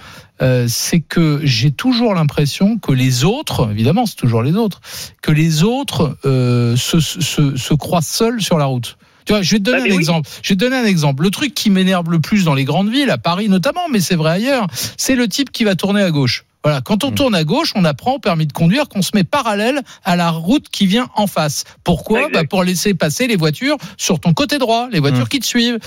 euh, 0.41 0.65
c'est 0.67 1.01
que 1.01 1.41
j'ai 1.43 1.71
toujours 1.71 2.13
l'impression 2.13 2.77
que 2.77 2.93
les 2.93 3.25
autres, 3.25 3.69
évidemment, 3.71 4.05
c'est 4.05 4.15
toujours 4.15 4.43
les 4.43 4.55
autres, 4.55 4.79
que 5.21 5.31
les 5.31 5.63
autres 5.63 6.17
euh, 6.25 6.75
se, 6.77 6.99
se, 7.01 7.55
se 7.57 7.73
croient 7.73 8.01
seuls 8.01 8.41
sur 8.41 8.57
la 8.57 8.65
route. 8.65 8.97
Tu 9.25 9.33
vois, 9.33 9.41
je 9.41 9.51
vais 9.51 9.59
te 9.59 9.63
donner 9.63 9.79
Ah, 9.81 9.85
un 9.85 9.89
oui. 9.89 9.95
exemple. 9.95 10.29
Je 10.41 10.49
vais 10.49 10.55
te 10.55 10.61
donner 10.61 10.77
un 10.77 10.85
exemple. 10.85 11.23
Le 11.23 11.31
truc 11.31 11.53
qui 11.53 11.69
m'énerve 11.69 12.09
le 12.09 12.19
plus 12.19 12.45
dans 12.45 12.53
les 12.53 12.63
grandes 12.63 12.89
villes, 12.89 13.09
à 13.09 13.17
Paris 13.17 13.49
notamment, 13.49 13.89
mais 13.91 13.99
c'est 13.99 14.15
vrai 14.15 14.31
ailleurs, 14.31 14.67
c'est 14.71 15.15
le 15.15 15.27
type 15.27 15.51
qui 15.51 15.65
va 15.65 15.75
tourner 15.75 16.01
à 16.01 16.11
gauche. 16.11 16.45
Voilà, 16.67 16.81
quand 16.81 17.05
on 17.05 17.11
Mm. 17.11 17.15
tourne 17.15 17.33
à 17.35 17.45
gauche, 17.45 17.71
on 17.75 17.85
apprend 17.85 18.15
au 18.15 18.19
permis 18.19 18.45
de 18.45 18.51
conduire 18.51 18.89
qu'on 18.89 19.01
se 19.01 19.11
met 19.15 19.23
parallèle 19.23 19.79
à 20.03 20.17
la 20.17 20.31
route 20.31 20.67
qui 20.67 20.85
vient 20.85 21.07
en 21.15 21.25
face. 21.25 21.63
Pourquoi 21.85 22.27
bah 22.27 22.41
Pour 22.43 22.61
laisser 22.65 22.93
passer 22.93 23.25
les 23.27 23.37
voitures 23.37 23.77
sur 23.95 24.19
ton 24.19 24.33
côté 24.33 24.57
droit, 24.57 24.89
les 24.91 24.99
voitures 24.99 25.23
Mm. 25.27 25.29
qui 25.29 25.39
te 25.39 25.45
suivent. 25.45 25.77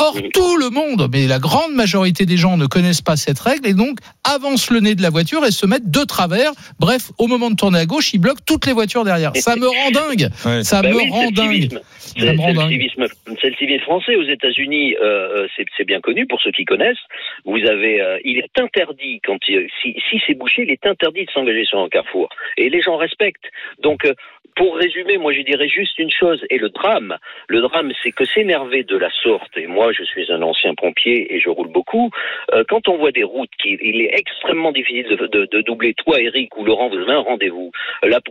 Or, 0.00 0.16
tout 0.32 0.56
le 0.56 0.70
monde, 0.70 1.08
mais 1.12 1.28
la 1.28 1.38
grande 1.38 1.72
majorité 1.74 2.26
des 2.26 2.36
gens 2.36 2.56
ne 2.56 2.66
connaissent 2.66 3.00
pas 3.00 3.14
cette 3.14 3.38
règle 3.38 3.68
et 3.68 3.74
donc 3.74 3.98
avancent 4.24 4.70
le 4.70 4.80
nez 4.80 4.96
de 4.96 5.02
la 5.02 5.10
voiture 5.10 5.44
et 5.46 5.52
se 5.52 5.66
mettent 5.66 5.88
de 5.92 6.02
travers. 6.02 6.50
Bref, 6.80 7.12
au 7.18 7.28
moment 7.28 7.48
de 7.48 7.54
tourner 7.54 7.78
à 7.78 7.86
gauche, 7.86 8.12
ils 8.12 8.18
bloquent 8.18 8.42
toutes 8.44 8.66
les 8.66 8.72
voitures 8.72 9.04
derrière. 9.04 9.30
Ça 9.36 9.54
me 9.54 9.68
rend 9.68 9.90
dingue. 9.92 10.30
Ça 10.64 10.82
Bah 10.82 10.88
me 10.88 10.96
oui, 10.96 11.10
rend 11.10 11.30
dingue. 11.30 11.68
Ça 11.70 11.78
C'est 12.00 12.32
me 12.32 12.38
rend 12.40 12.46
c'est 12.48 12.52
le 12.54 12.58
dingue. 12.58 12.70
civisme, 12.70 13.06
c'est 13.40 13.50
le 13.50 13.56
civisme 13.56 13.82
français 13.82 14.16
aux 14.16 14.24
États-Unis. 14.28 14.96
Euh, 15.00 15.46
c'est 15.56 15.64
c'est 15.76 15.84
bien 15.86 16.00
connu 16.00 16.26
pour 16.26 16.40
ceux 16.42 16.50
qui 16.50 16.64
connaissent. 16.64 16.98
Vous 17.44 17.58
avez, 17.70 18.00
euh, 18.00 18.18
il 18.24 18.38
est 18.38 18.50
interdit 18.60 19.20
quand 19.24 19.38
il- 19.48 19.68
si, 19.80 19.94
si 20.10 20.20
c'est 20.26 20.34
bouché, 20.34 20.62
il 20.62 20.70
est 20.70 20.86
interdit 20.86 21.24
de 21.24 21.30
s'engager 21.30 21.64
sur 21.64 21.78
un 21.78 21.88
carrefour. 21.88 22.28
Et 22.56 22.68
les 22.68 22.80
gens 22.80 22.96
respectent. 22.96 23.50
Donc, 23.78 24.04
euh, 24.04 24.14
pour 24.56 24.76
résumer, 24.76 25.18
moi 25.18 25.32
je 25.32 25.40
dirais 25.40 25.68
juste 25.68 25.98
une 25.98 26.10
chose. 26.10 26.44
Et 26.50 26.58
le 26.58 26.68
drame, 26.68 27.16
le 27.48 27.60
drame, 27.60 27.92
c'est 28.02 28.12
que 28.12 28.24
s'énerver 28.24 28.84
de 28.84 28.96
la 28.96 29.10
sorte. 29.10 29.56
Et 29.56 29.66
moi, 29.66 29.92
je 29.92 30.04
suis 30.04 30.30
un 30.32 30.42
ancien 30.42 30.74
pompier 30.74 31.34
et 31.34 31.40
je 31.40 31.48
roule 31.48 31.72
beaucoup. 31.72 32.10
euh, 32.52 32.64
quand 32.68 32.88
on 32.88 32.96
voit 32.96 33.12
des 33.12 33.24
routes 33.24 33.50
qui, 33.60 33.76
il 33.80 34.00
est 34.02 34.14
extrêmement 34.18 34.72
difficile 34.72 35.06
de, 35.06 35.62
doubler. 35.62 35.94
Toi, 35.94 36.20
Eric 36.20 36.56
ou 36.56 36.64
Laurent, 36.64 36.88
vous 36.88 36.98
avez 36.98 37.12
un 37.12 37.20
rendez-vous. 37.20 37.72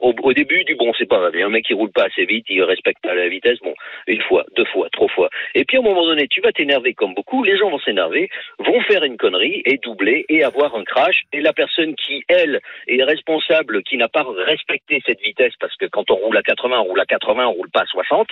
Au 0.02 0.34
début, 0.34 0.64
du 0.64 0.76
bon, 0.76 0.94
c'est 0.98 1.06
pas 1.06 1.18
grave. 1.18 1.32
Il 1.34 1.40
y 1.40 1.44
a 1.44 1.46
un 1.46 1.50
mec 1.50 1.66
qui 1.66 1.74
roule 1.74 1.92
pas 1.92 2.06
assez 2.06 2.26
vite, 2.26 2.46
il 2.50 2.64
respecte 2.64 3.02
pas 3.02 3.14
la 3.14 3.28
vitesse. 3.28 3.60
Bon, 3.64 3.74
une 4.08 4.22
fois, 4.22 4.46
deux 4.56 4.66
fois, 4.66 4.88
trois 4.92 5.08
fois. 5.10 5.30
Et 5.56 5.66
puis 5.66 5.78
à 5.78 5.80
un 5.82 5.84
moment 5.84 6.06
donné, 6.06 6.28
tu 6.28 6.42
vas 6.42 6.52
t'énerver 6.52 6.94
comme 6.94 7.14
beaucoup, 7.14 7.44
les 7.44 7.58
gens 7.58 7.70
vont 7.70 7.80
s'énerver, 7.80 8.30
vont 8.60 8.82
faire 8.82 9.04
une 9.04 9.18
connerie 9.18 9.62
et 9.66 9.78
doubler 9.78 10.26
et 10.30 10.44
avoir 10.44 10.76
un 10.76 10.84
crash. 10.84 11.24
Et 11.34 11.42
la 11.42 11.54
personne 11.54 11.73
qui, 12.06 12.24
elle, 12.28 12.60
est 12.88 13.04
responsable, 13.04 13.84
qui 13.84 13.98
n'a 13.98 14.08
pas 14.08 14.26
respecté 14.48 15.02
cette 15.06 15.22
vitesse, 15.22 15.54
parce 15.60 15.76
que 15.78 15.86
quand 15.86 16.10
on 16.12 16.16
roule 16.16 16.38
à 16.38 16.42
80, 16.44 16.80
on 16.80 16.84
roule 16.84 17.00
à 17.00 17.06
80, 17.06 17.48
on 17.48 17.52
roule 17.54 17.70
pas 17.72 17.82
à 17.82 17.86
60, 17.86 18.28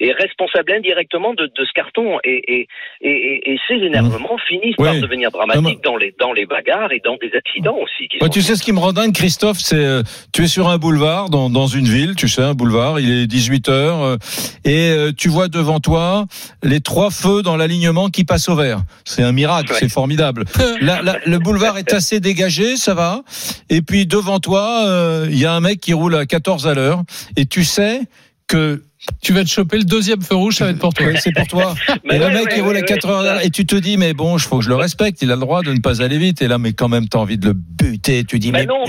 est 0.00 0.12
responsable 0.12 0.72
indirectement 0.72 1.34
de, 1.34 1.46
de 1.46 1.64
ce 1.64 1.72
carton. 1.74 2.18
Et, 2.24 2.42
et, 2.60 2.68
et, 3.00 3.10
et- 3.10 3.52
et 3.52 3.58
ces 3.68 3.74
énervements 3.74 4.36
finissent 4.48 4.76
par 4.76 4.94
devenir 4.94 5.30
dramatiques 5.30 5.82
dans 5.84 5.96
les, 5.96 6.14
dans 6.18 6.32
les 6.32 6.46
bagarres 6.46 6.92
et 6.92 7.00
dans 7.04 7.16
des 7.16 7.30
accidents 7.36 7.76
aussi. 7.78 8.08
Qui 8.08 8.16
Ouais, 8.18 8.26
sont- 8.26 8.32
tu 8.32 8.42
sais 8.42 8.56
ce 8.56 8.62
qui 8.62 8.72
me 8.72 8.78
rend 8.80 8.92
dingue, 8.92 9.12
Christophe, 9.14 9.58
c'est 9.58 9.76
euh, 9.76 10.02
tu 10.32 10.42
es 10.44 10.46
sur 10.48 10.68
un 10.68 10.78
boulevard 10.78 11.28
dans, 11.30 11.48
dans 11.50 11.66
une 11.66 11.86
ville, 11.86 12.14
tu 12.16 12.28
sais 12.28 12.42
un 12.42 12.54
boulevard, 12.54 12.98
il 13.00 13.10
est 13.10 13.26
18 13.26 13.68
heures 13.68 14.02
euh, 14.02 14.16
et 14.64 14.90
euh, 14.90 15.12
tu 15.16 15.28
vois 15.28 15.48
devant 15.48 15.80
toi 15.80 16.24
les 16.62 16.80
trois 16.80 17.10
feux 17.10 17.42
dans 17.42 17.56
l'alignement 17.56 18.08
qui 18.08 18.24
passent 18.24 18.48
au 18.48 18.56
vert. 18.56 18.78
C'est 19.04 19.22
un 19.22 19.32
miracle, 19.32 19.72
Ouais. 19.72 19.78
c'est 19.80 19.88
formidable. 19.92 20.44
Le 20.80 21.38
boulevard 21.38 21.78
est 21.78 21.92
assez 21.92 22.20
dégagé, 22.20 22.76
ça 22.86 22.94
va. 22.94 23.22
Et 23.68 23.82
puis 23.82 24.06
devant 24.06 24.38
toi, 24.38 24.84
euh, 24.86 25.26
il 25.28 25.38
y 25.38 25.44
a 25.44 25.52
un 25.52 25.60
mec 25.60 25.80
qui 25.80 25.92
roule 25.92 26.14
à 26.14 26.24
14 26.24 26.66
à 26.68 26.74
l'heure 26.74 27.02
et 27.36 27.44
tu 27.46 27.64
sais 27.64 28.00
que 28.46 28.82
Tu 29.22 29.32
vas 29.32 29.42
te 29.44 29.48
choper 29.48 29.78
le 29.78 29.84
deuxième 29.84 30.22
feu 30.22 30.34
rouge, 30.36 30.56
ça 30.56 30.64
va 30.64 30.70
être 30.70 30.78
pour 30.78 30.94
toi. 30.94 31.06
c'est 31.20 31.32
pour 31.32 31.46
toi. 31.46 31.74
Et 32.10 32.18
le 32.18 32.28
mec 32.30 32.48
il 32.56 32.62
roule 32.62 32.76
à 32.76 32.80
ouais, 32.80 32.86
4 32.86 33.04
ouais, 33.04 33.10
heures 33.12 33.18
à 33.20 33.22
l'heure 33.24 33.44
et 33.44 33.50
tu 33.50 33.66
te 33.66 33.76
dis 33.76 33.96
mais 33.96 34.14
bon, 34.14 34.36
il 34.36 34.40
faut 34.40 34.58
que 34.58 34.64
je 34.64 34.68
le 34.68 34.76
respecte, 34.76 35.20
il 35.22 35.30
a 35.30 35.34
le 35.34 35.40
droit 35.40 35.62
de 35.62 35.72
ne 35.72 35.80
pas 35.80 36.00
aller 36.02 36.18
vite 36.18 36.42
et 36.42 36.48
là 36.48 36.58
mais 36.58 36.72
quand 36.72 36.88
même 36.88 37.08
t'as 37.08 37.18
envie 37.18 37.38
de 37.38 37.48
le 37.48 37.54
buter, 37.54 38.24
tu 38.24 38.38
dis 38.38 38.50
Mais 38.52 38.60
mais, 38.60 38.66
non, 38.66 38.84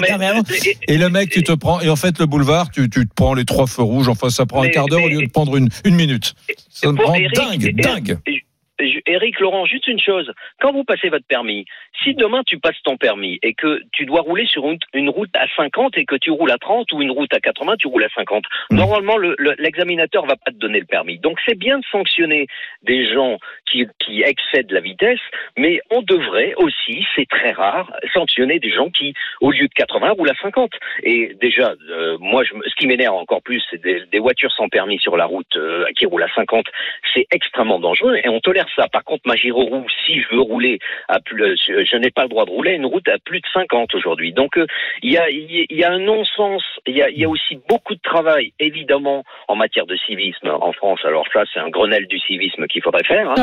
et- 0.87 0.97
le 0.97 1.09
mec, 1.09 1.29
tu 1.29 1.43
te 1.43 1.51
prends, 1.53 1.81
et 1.81 1.89
en 1.89 1.95
fait, 1.95 2.19
le 2.19 2.25
boulevard, 2.25 2.69
tu, 2.71 2.89
tu 2.89 3.07
te 3.07 3.13
prends 3.15 3.33
les 3.33 3.45
trois 3.45 3.67
feux 3.67 3.83
rouges, 3.83 4.09
enfin, 4.09 4.29
ça 4.29 4.45
prend 4.45 4.63
un 4.63 4.69
quart 4.69 4.87
d'heure 4.87 5.03
au 5.03 5.09
lieu 5.09 5.21
de 5.25 5.31
prendre 5.31 5.55
une, 5.57 5.69
minute. 5.85 6.35
Ça 6.69 6.91
me 6.91 7.03
rend 7.03 7.17
dingue, 7.35 7.75
dingue. 7.75 8.19
Eric 9.07 9.39
Laurent, 9.39 9.65
juste 9.65 9.87
une 9.87 9.99
chose. 9.99 10.31
Quand 10.61 10.71
vous 10.73 10.83
passez 10.83 11.09
votre 11.09 11.25
permis, 11.25 11.65
si 12.03 12.13
demain 12.13 12.43
tu 12.45 12.59
passes 12.59 12.81
ton 12.83 12.97
permis 12.97 13.39
et 13.41 13.53
que 13.53 13.81
tu 13.91 14.05
dois 14.05 14.21
rouler 14.21 14.45
sur 14.45 14.69
une, 14.69 14.77
une 14.93 15.09
route 15.09 15.29
à 15.35 15.47
50 15.55 15.97
et 15.97 16.05
que 16.05 16.15
tu 16.15 16.29
roules 16.31 16.51
à 16.51 16.57
30 16.57 16.91
ou 16.93 17.01
une 17.01 17.11
route 17.11 17.33
à 17.33 17.39
80, 17.39 17.75
tu 17.79 17.87
roules 17.87 18.03
à 18.03 18.09
50. 18.09 18.43
Normalement, 18.71 19.17
le- 19.17 19.35
le- 19.37 19.55
l'examinateur 19.59 20.25
va 20.25 20.35
pas 20.35 20.51
te 20.51 20.57
donner 20.57 20.79
le 20.79 20.85
permis. 20.85 21.19
Donc 21.19 21.39
c'est 21.45 21.57
bien 21.57 21.79
de 21.79 21.85
sanctionner 21.91 22.47
des 22.83 23.11
gens 23.11 23.37
qui, 23.69 23.87
qui 23.99 24.21
excèdent 24.23 24.71
la 24.71 24.81
vitesse, 24.81 25.19
mais 25.57 25.79
on 25.91 26.01
devrait 26.01 26.53
aussi, 26.57 27.05
c'est 27.15 27.27
très 27.27 27.51
rare, 27.51 27.91
sanctionner 28.13 28.59
des 28.59 28.71
gens 28.71 28.89
qui, 28.89 29.13
au 29.41 29.51
lieu 29.51 29.67
de 29.67 29.73
80, 29.73 30.11
roulent 30.11 30.29
à 30.29 30.35
50. 30.41 30.71
Et 31.03 31.35
déjà, 31.41 31.73
euh, 31.89 32.17
moi, 32.19 32.43
je, 32.43 32.53
ce 32.67 32.75
qui 32.75 32.87
m'énerve 32.87 33.15
encore 33.15 33.41
plus, 33.41 33.63
c'est 33.71 33.81
des, 33.81 34.05
des 34.11 34.19
voitures 34.19 34.51
sans 34.53 34.69
permis 34.69 34.99
sur 34.99 35.17
la 35.17 35.25
route 35.25 35.55
euh, 35.55 35.85
qui 35.97 36.05
roulent 36.05 36.23
à 36.23 36.33
50. 36.35 36.65
C'est 37.13 37.25
extrêmement 37.31 37.79
dangereux 37.79 38.15
et 38.23 38.29
on 38.29 38.39
tolère 38.39 38.67
ça. 38.75 38.87
Par 38.97 39.03
contre, 39.03 39.27
ma 39.27 39.35
gyroroue, 39.35 39.85
si 40.07 40.19
je 40.21 40.27
veux 40.35 40.41
rouler 40.41 40.79
à 41.07 41.19
plus, 41.19 41.55
je, 41.67 41.85
je 41.85 41.97
n'ai 41.97 42.09
pas 42.09 42.23
le 42.23 42.29
droit 42.29 42.45
de 42.45 42.49
rouler 42.49 42.71
une 42.73 42.87
route 42.87 43.07
à 43.09 43.19
plus 43.23 43.39
de 43.41 43.45
50 43.53 43.93
aujourd'hui. 43.93 44.33
Donc, 44.33 44.57
euh, 44.57 44.65
il 45.03 45.11
y 45.11 45.19
a, 45.19 45.29
il 45.29 45.67
y 45.69 45.83
un 45.83 45.99
non-sens. 45.99 46.63
Il 46.87 46.97
y 46.97 47.03
a, 47.03 47.09
il 47.11 47.19
y 47.19 47.23
a 47.25 47.29
aussi 47.29 47.59
beaucoup 47.69 47.93
de 47.93 48.01
travail, 48.01 48.53
évidemment, 48.59 49.23
en 49.47 49.55
matière 49.55 49.85
de 49.85 49.95
civisme 49.97 50.49
en 50.49 50.71
France. 50.73 50.99
Alors 51.03 51.27
ça, 51.31 51.43
c'est 51.53 51.59
un 51.59 51.69
Grenelle 51.69 52.07
du 52.07 52.17
civisme 52.17 52.65
qu'il 52.65 52.81
faudrait 52.81 53.03
faire. 53.03 53.29
hein. 53.29 53.35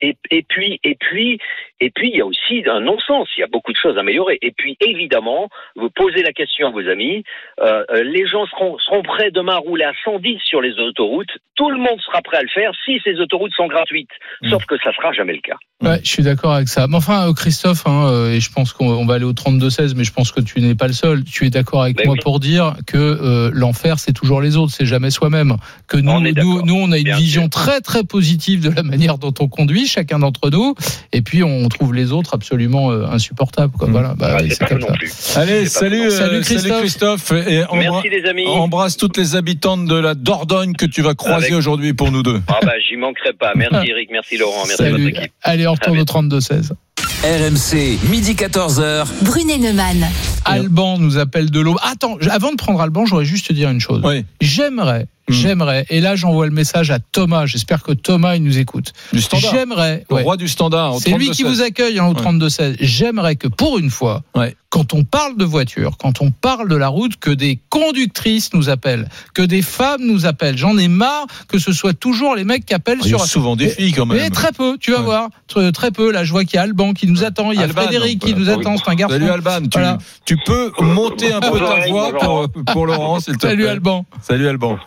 Et, 0.00 0.16
et 0.30 0.42
puis, 0.42 0.80
et 0.84 0.94
puis, 0.94 1.38
et 1.80 1.90
puis, 1.90 2.08
il 2.08 2.16
y 2.16 2.22
a 2.22 2.26
aussi 2.26 2.64
un 2.66 2.80
non-sens. 2.80 3.28
Il 3.36 3.40
y 3.40 3.44
a 3.44 3.46
beaucoup 3.46 3.72
de 3.72 3.76
choses 3.76 3.98
à 3.98 4.00
améliorer. 4.00 4.38
Et 4.40 4.52
puis, 4.52 4.78
évidemment, 4.80 5.50
vous 5.76 5.90
posez 5.90 6.22
la 6.22 6.32
question 6.32 6.68
à 6.68 6.70
vos 6.70 6.88
amis. 6.88 7.24
euh, 7.60 7.84
euh, 7.90 8.02
les 8.04 8.26
gens 8.26 8.46
seront, 8.46 8.78
seront 8.78 9.02
prêts 9.02 9.30
demain 9.30 9.56
à 9.56 9.58
rouler 9.58 9.84
à 9.84 9.92
110 10.02 10.38
sur 10.44 10.62
les 10.62 10.78
autoroutes. 10.78 11.36
Tout 11.56 11.68
le 11.68 11.76
monde 11.76 12.00
sera 12.00 12.22
prêt 12.22 12.38
à 12.38 12.42
le 12.42 12.48
faire 12.48 12.72
si 12.86 13.00
ces 13.04 13.20
autoroutes 13.20 13.52
sont 13.52 13.66
gratuites. 13.66 14.08
Sauf 14.48 14.64
que 14.64 14.76
ça 14.78 14.92
sera 14.94 15.12
jamais 15.12 15.32
le 15.34 15.40
cas. 15.40 15.54
Ouais, 15.82 16.00
je 16.02 16.08
suis 16.08 16.22
d'accord 16.22 16.52
avec 16.54 16.68
ça. 16.68 16.86
Mais 16.86 16.96
enfin, 16.96 17.28
euh, 17.28 17.32
Christophe, 17.34 17.82
hein, 17.86 18.06
euh, 18.06 18.32
et 18.32 18.40
je 18.40 18.50
pense 18.50 18.72
qu'on 18.72 18.88
on 18.88 19.04
va 19.04 19.14
aller 19.14 19.24
au 19.24 19.32
32-16, 19.32 19.94
mais 19.96 20.04
je 20.04 20.12
pense 20.12 20.30
que 20.32 20.40
tu 20.40 20.60
n'es 20.60 20.74
pas 20.74 20.86
le 20.86 20.92
seul. 20.94 21.24
Tu 21.24 21.44
es 21.46 21.50
d'accord 21.50 21.82
avec 21.82 22.02
moi 22.06 22.14
oui. 22.14 22.20
pour 22.22 22.40
dire 22.40 22.74
que 22.86 22.96
euh, 22.96 23.50
l'enfer, 23.52 23.98
c'est 23.98 24.12
toujours 24.12 24.40
les 24.40 24.56
autres, 24.56 24.72
c'est 24.72 24.86
jamais 24.86 25.10
soi-même. 25.10 25.56
Que 25.88 25.96
nous, 25.98 26.10
On 26.12 26.20
nous, 26.20 26.62
nous, 26.62 26.74
on 26.74 26.90
a 26.92 26.98
une 26.98 27.04
Bien 27.04 27.16
vision 27.16 27.42
sûr. 27.42 27.50
très 27.50 27.80
très 27.80 28.02
positive 28.04 28.62
de 28.62 28.70
la 28.70 28.82
manière 28.82 29.18
dont 29.18 29.34
on 29.40 29.48
conduit, 29.48 29.86
chacun 29.86 30.20
d'entre 30.20 30.48
nous, 30.50 30.74
et 31.12 31.20
puis 31.22 31.42
on 31.42 31.68
trouve 31.68 31.92
les 31.92 32.12
autres 32.12 32.34
absolument 32.34 32.90
euh, 32.90 33.06
insupportables. 33.06 33.72
Quoi. 33.76 33.88
Mm. 33.88 33.92
Voilà, 33.92 34.14
bah, 34.16 34.36
Ah, 34.38 34.42
c'est 34.48 34.66
comme 34.66 34.80
ça. 34.80 34.92
plus. 34.94 35.36
Allez, 35.36 35.66
salut, 35.66 36.02
euh, 36.06 36.10
Salut, 36.10 36.42
salut 36.44 36.70
Christophe. 36.80 37.32
Et 37.32 37.62
Merci 37.74 38.08
les 38.08 38.24
amis. 38.28 38.46
embrasse 38.46 38.96
toutes 38.96 39.16
les 39.18 39.36
habitantes 39.36 39.84
de 39.86 39.96
la 39.96 40.14
Dordogne 40.14 40.72
que 40.74 40.86
tu 40.86 41.02
vas 41.02 41.14
croiser 41.14 41.46
Avec- 41.46 41.52
aujourd'hui 41.58 41.92
pour 41.92 42.10
nous 42.10 42.22
deux. 42.22 42.40
Ah 42.48 42.58
bah 42.62 42.72
j'y 42.88 42.96
manquerai 42.96 43.32
pas. 43.34 43.52
Merci 43.54 43.74
Eric, 43.90 44.08
merci 44.12 44.38
Laurent, 44.38 44.64
merci 44.66 44.83
votre. 44.90 45.20
Allez, 45.42 45.66
on 45.66 45.72
retourne 45.72 45.98
au 45.98 46.04
32-16. 46.04 46.70
RMC, 47.24 47.98
midi 48.10 48.34
14h. 48.34 49.06
Brunet 49.22 49.58
Neumann. 49.58 50.06
Alban 50.44 50.98
nous 50.98 51.16
appelle 51.16 51.50
de 51.50 51.60
l'eau. 51.60 51.76
Attends, 51.82 52.18
avant 52.30 52.50
de 52.50 52.56
prendre 52.56 52.80
Alban, 52.80 53.06
j'aurais 53.06 53.24
juste 53.24 53.48
te 53.48 53.52
dire 53.52 53.70
une 53.70 53.80
chose. 53.80 54.02
Oui, 54.04 54.24
J'aimerais, 54.40 55.06
Hmm. 55.26 55.32
j'aimerais, 55.32 55.86
et 55.88 56.00
là 56.00 56.16
j'envoie 56.16 56.44
le 56.46 56.52
message 56.52 56.90
à 56.90 56.98
Thomas, 56.98 57.46
j'espère 57.46 57.82
que 57.82 57.92
Thomas 57.92 58.36
il 58.36 58.42
nous 58.42 58.58
écoute. 58.58 58.92
du 59.12 59.22
standard. 59.22 59.50
J'aimerais, 59.52 60.04
Le 60.10 60.16
ouais. 60.16 60.22
roi 60.22 60.36
du 60.36 60.48
standard. 60.48 60.96
c'est 61.00 61.12
lui 61.12 61.30
qui 61.30 61.44
32-16. 61.44 61.46
vous 61.48 61.62
accueille 61.62 61.98
hein, 61.98 62.06
au 62.06 62.14
Ouais. 62.14 62.20
32-16. 62.20 62.76
J'aimerais 62.80 63.36
que 63.36 63.48
pour 63.48 63.78
une 63.78 63.88
fois, 63.90 64.22
Ouais. 64.34 64.54
quand 64.68 64.92
on 64.92 65.02
parle 65.04 65.36
de 65.38 65.44
voiture, 65.46 65.96
quand 65.98 66.20
on 66.20 66.30
parle 66.30 66.68
de 66.68 66.76
la 66.76 66.88
route, 66.88 67.16
que 67.16 67.30
des 67.30 67.58
conductrices 67.70 68.52
nous 68.52 68.68
appellent, 68.68 69.08
que 69.32 69.40
des 69.42 69.62
femmes 69.62 70.02
nous 70.04 70.26
appellent. 70.26 70.58
J'en 70.58 70.76
ai 70.76 70.88
marre 70.88 71.26
que 71.48 71.58
ce 71.58 71.72
soit 71.72 71.94
toujours 71.94 72.34
les 72.34 72.44
mecs 72.44 72.66
qui 72.66 72.74
appellent 72.74 72.98
Il 73.02 73.10
y 73.10 73.14
a 73.14 73.18
sur. 73.18 73.26
souvent 73.26 73.56
des 73.56 73.68
filles 73.70 73.92
quand 73.92 74.04
Mais 74.06 74.16
même. 74.16 74.30
très 74.30 74.52
peu, 74.52 74.76
tu 74.78 74.90
vas 74.92 74.98
Ouais. 74.98 75.04
voir. 75.04 75.28
Très, 75.48 75.72
très 75.72 75.90
peu. 75.90 76.10
Là, 76.12 76.24
je 76.24 76.32
vois 76.32 76.44
qu'il 76.44 76.56
y 76.56 76.58
a 76.58 76.62
Alban 76.62 76.92
qui 76.92 77.06
nous 77.06 77.24
attend, 77.24 77.50
il 77.52 77.58
y 77.58 77.62
a 77.62 77.64
Alban, 77.64 77.82
Frédéric 77.82 78.18
qui 78.20 78.32
voilà. 78.34 78.56
nous 78.56 78.60
attend, 78.60 78.76
c'est 78.76 78.90
un 78.90 78.94
garçon. 78.94 79.14
Salut 79.14 79.30
Alban, 79.30 79.60
tu, 79.62 79.68
Voilà. 79.72 79.98
tu 80.26 80.36
peux 80.44 80.70
monter 80.80 81.32
un 81.32 81.40
peu 81.40 81.58
ta 81.58 81.86
voix 81.88 82.12
pour, 82.18 82.48
pour 82.72 82.86
Laurent, 82.86 83.20
s'il 83.20 83.36
te 83.38 83.46
Salut 83.46 83.62
plaît. 83.62 83.70
Alban. 83.70 84.04
Salut 84.22 84.48
Alban. 84.48 84.78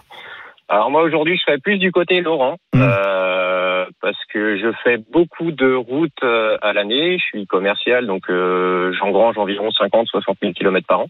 Alors 0.70 0.92
moi 0.92 1.04
aujourd'hui 1.04 1.38
je 1.38 1.42
serais 1.42 1.60
plus 1.60 1.78
du 1.78 1.92
côté 1.92 2.22
Laurent 2.22 2.58
Mm. 2.78 2.82
euh, 2.82 3.86
parce 4.02 4.18
que 4.34 4.58
je 4.58 4.72
fais 4.84 4.98
beaucoup 4.98 5.52
de 5.52 5.74
routes 5.74 6.24
euh, 6.24 6.58
à 6.62 6.74
l'année. 6.74 7.18
Je 7.18 7.24
suis 7.24 7.48
commercial 7.48 8.06
donc 8.06 8.30
euh, 8.30 8.94
j'engrange 8.94 9.38
environ 9.38 9.70
50-60 9.70 10.36
000 10.42 10.54
kilomètres 10.54 10.88
par 10.88 11.02
an. 11.02 11.08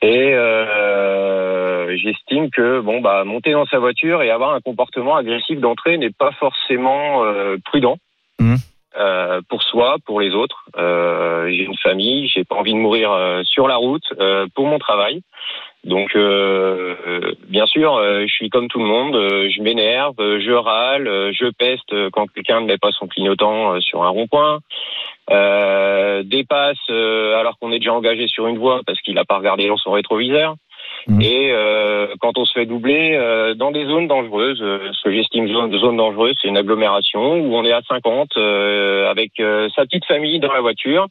Et 0.00 0.32
euh, 0.34 1.96
j'estime 1.96 2.50
que 2.50 2.80
bon 2.80 3.00
bah 3.00 3.24
monter 3.24 3.52
dans 3.52 3.66
sa 3.66 3.78
voiture 3.78 4.22
et 4.22 4.30
avoir 4.30 4.54
un 4.54 4.60
comportement 4.60 5.16
agressif 5.16 5.58
d'entrée 5.60 5.98
n'est 5.98 6.10
pas 6.12 6.32
forcément 6.32 7.24
euh, 7.24 7.56
prudent. 7.64 7.98
Mhm. 8.40 8.56
Euh, 8.96 9.40
pour 9.48 9.62
soi, 9.62 9.96
pour 10.06 10.20
les 10.20 10.34
autres. 10.34 10.64
Euh, 10.76 11.48
j'ai 11.50 11.64
une 11.64 11.76
famille, 11.76 12.26
j'ai 12.26 12.42
pas 12.42 12.56
envie 12.56 12.72
de 12.72 12.78
mourir 12.78 13.12
euh, 13.12 13.42
sur 13.44 13.68
la 13.68 13.76
route 13.76 14.02
euh, 14.18 14.46
pour 14.54 14.66
mon 14.66 14.78
travail. 14.78 15.22
Donc, 15.84 16.16
euh, 16.16 16.96
euh, 17.06 17.34
bien 17.48 17.66
sûr, 17.66 17.94
euh, 17.94 18.22
je 18.26 18.32
suis 18.32 18.50
comme 18.50 18.68
tout 18.68 18.80
le 18.80 18.84
monde, 18.84 19.14
je 19.14 19.62
m'énerve, 19.62 20.16
je 20.18 20.52
râle, 20.52 21.06
je 21.32 21.50
peste 21.50 21.94
quand 22.10 22.26
quelqu'un 22.32 22.60
ne 22.60 22.66
met 22.66 22.78
pas 22.78 22.90
son 22.92 23.06
clignotant 23.06 23.80
sur 23.80 24.02
un 24.02 24.08
rond-point, 24.08 24.58
dépasse 26.24 26.90
alors 26.90 27.58
qu'on 27.58 27.72
est 27.72 27.78
déjà 27.78 27.94
engagé 27.94 28.26
sur 28.26 28.48
une 28.48 28.58
voie 28.58 28.80
parce 28.86 29.00
qu'il 29.00 29.14
n'a 29.14 29.24
pas 29.24 29.38
regardé 29.38 29.68
dans 29.68 29.76
son 29.76 29.92
rétroviseur. 29.92 30.56
Mhm. 31.08 31.22
Et 31.22 31.50
euh, 31.52 32.06
quand 32.20 32.36
on 32.36 32.44
se 32.44 32.52
fait 32.52 32.66
doubler 32.66 33.12
euh, 33.14 33.54
dans 33.54 33.70
des 33.70 33.86
zones 33.86 34.08
dangereuses, 34.08 34.60
euh, 34.62 34.78
ce 34.92 35.02
que 35.04 35.12
j'estime 35.14 35.48
zone, 35.48 35.76
zone 35.78 35.96
dangereuse, 35.96 36.34
c'est 36.40 36.48
une 36.48 36.56
agglomération 36.58 37.34
où 37.40 37.54
on 37.56 37.64
est 37.64 37.72
à 37.72 37.80
50 37.88 38.28
euh, 38.36 39.10
avec 39.10 39.32
euh, 39.40 39.68
sa 39.74 39.82
petite 39.86 40.04
famille 40.04 40.38
dans 40.38 40.52
la 40.52 40.60
voiture 40.60 41.06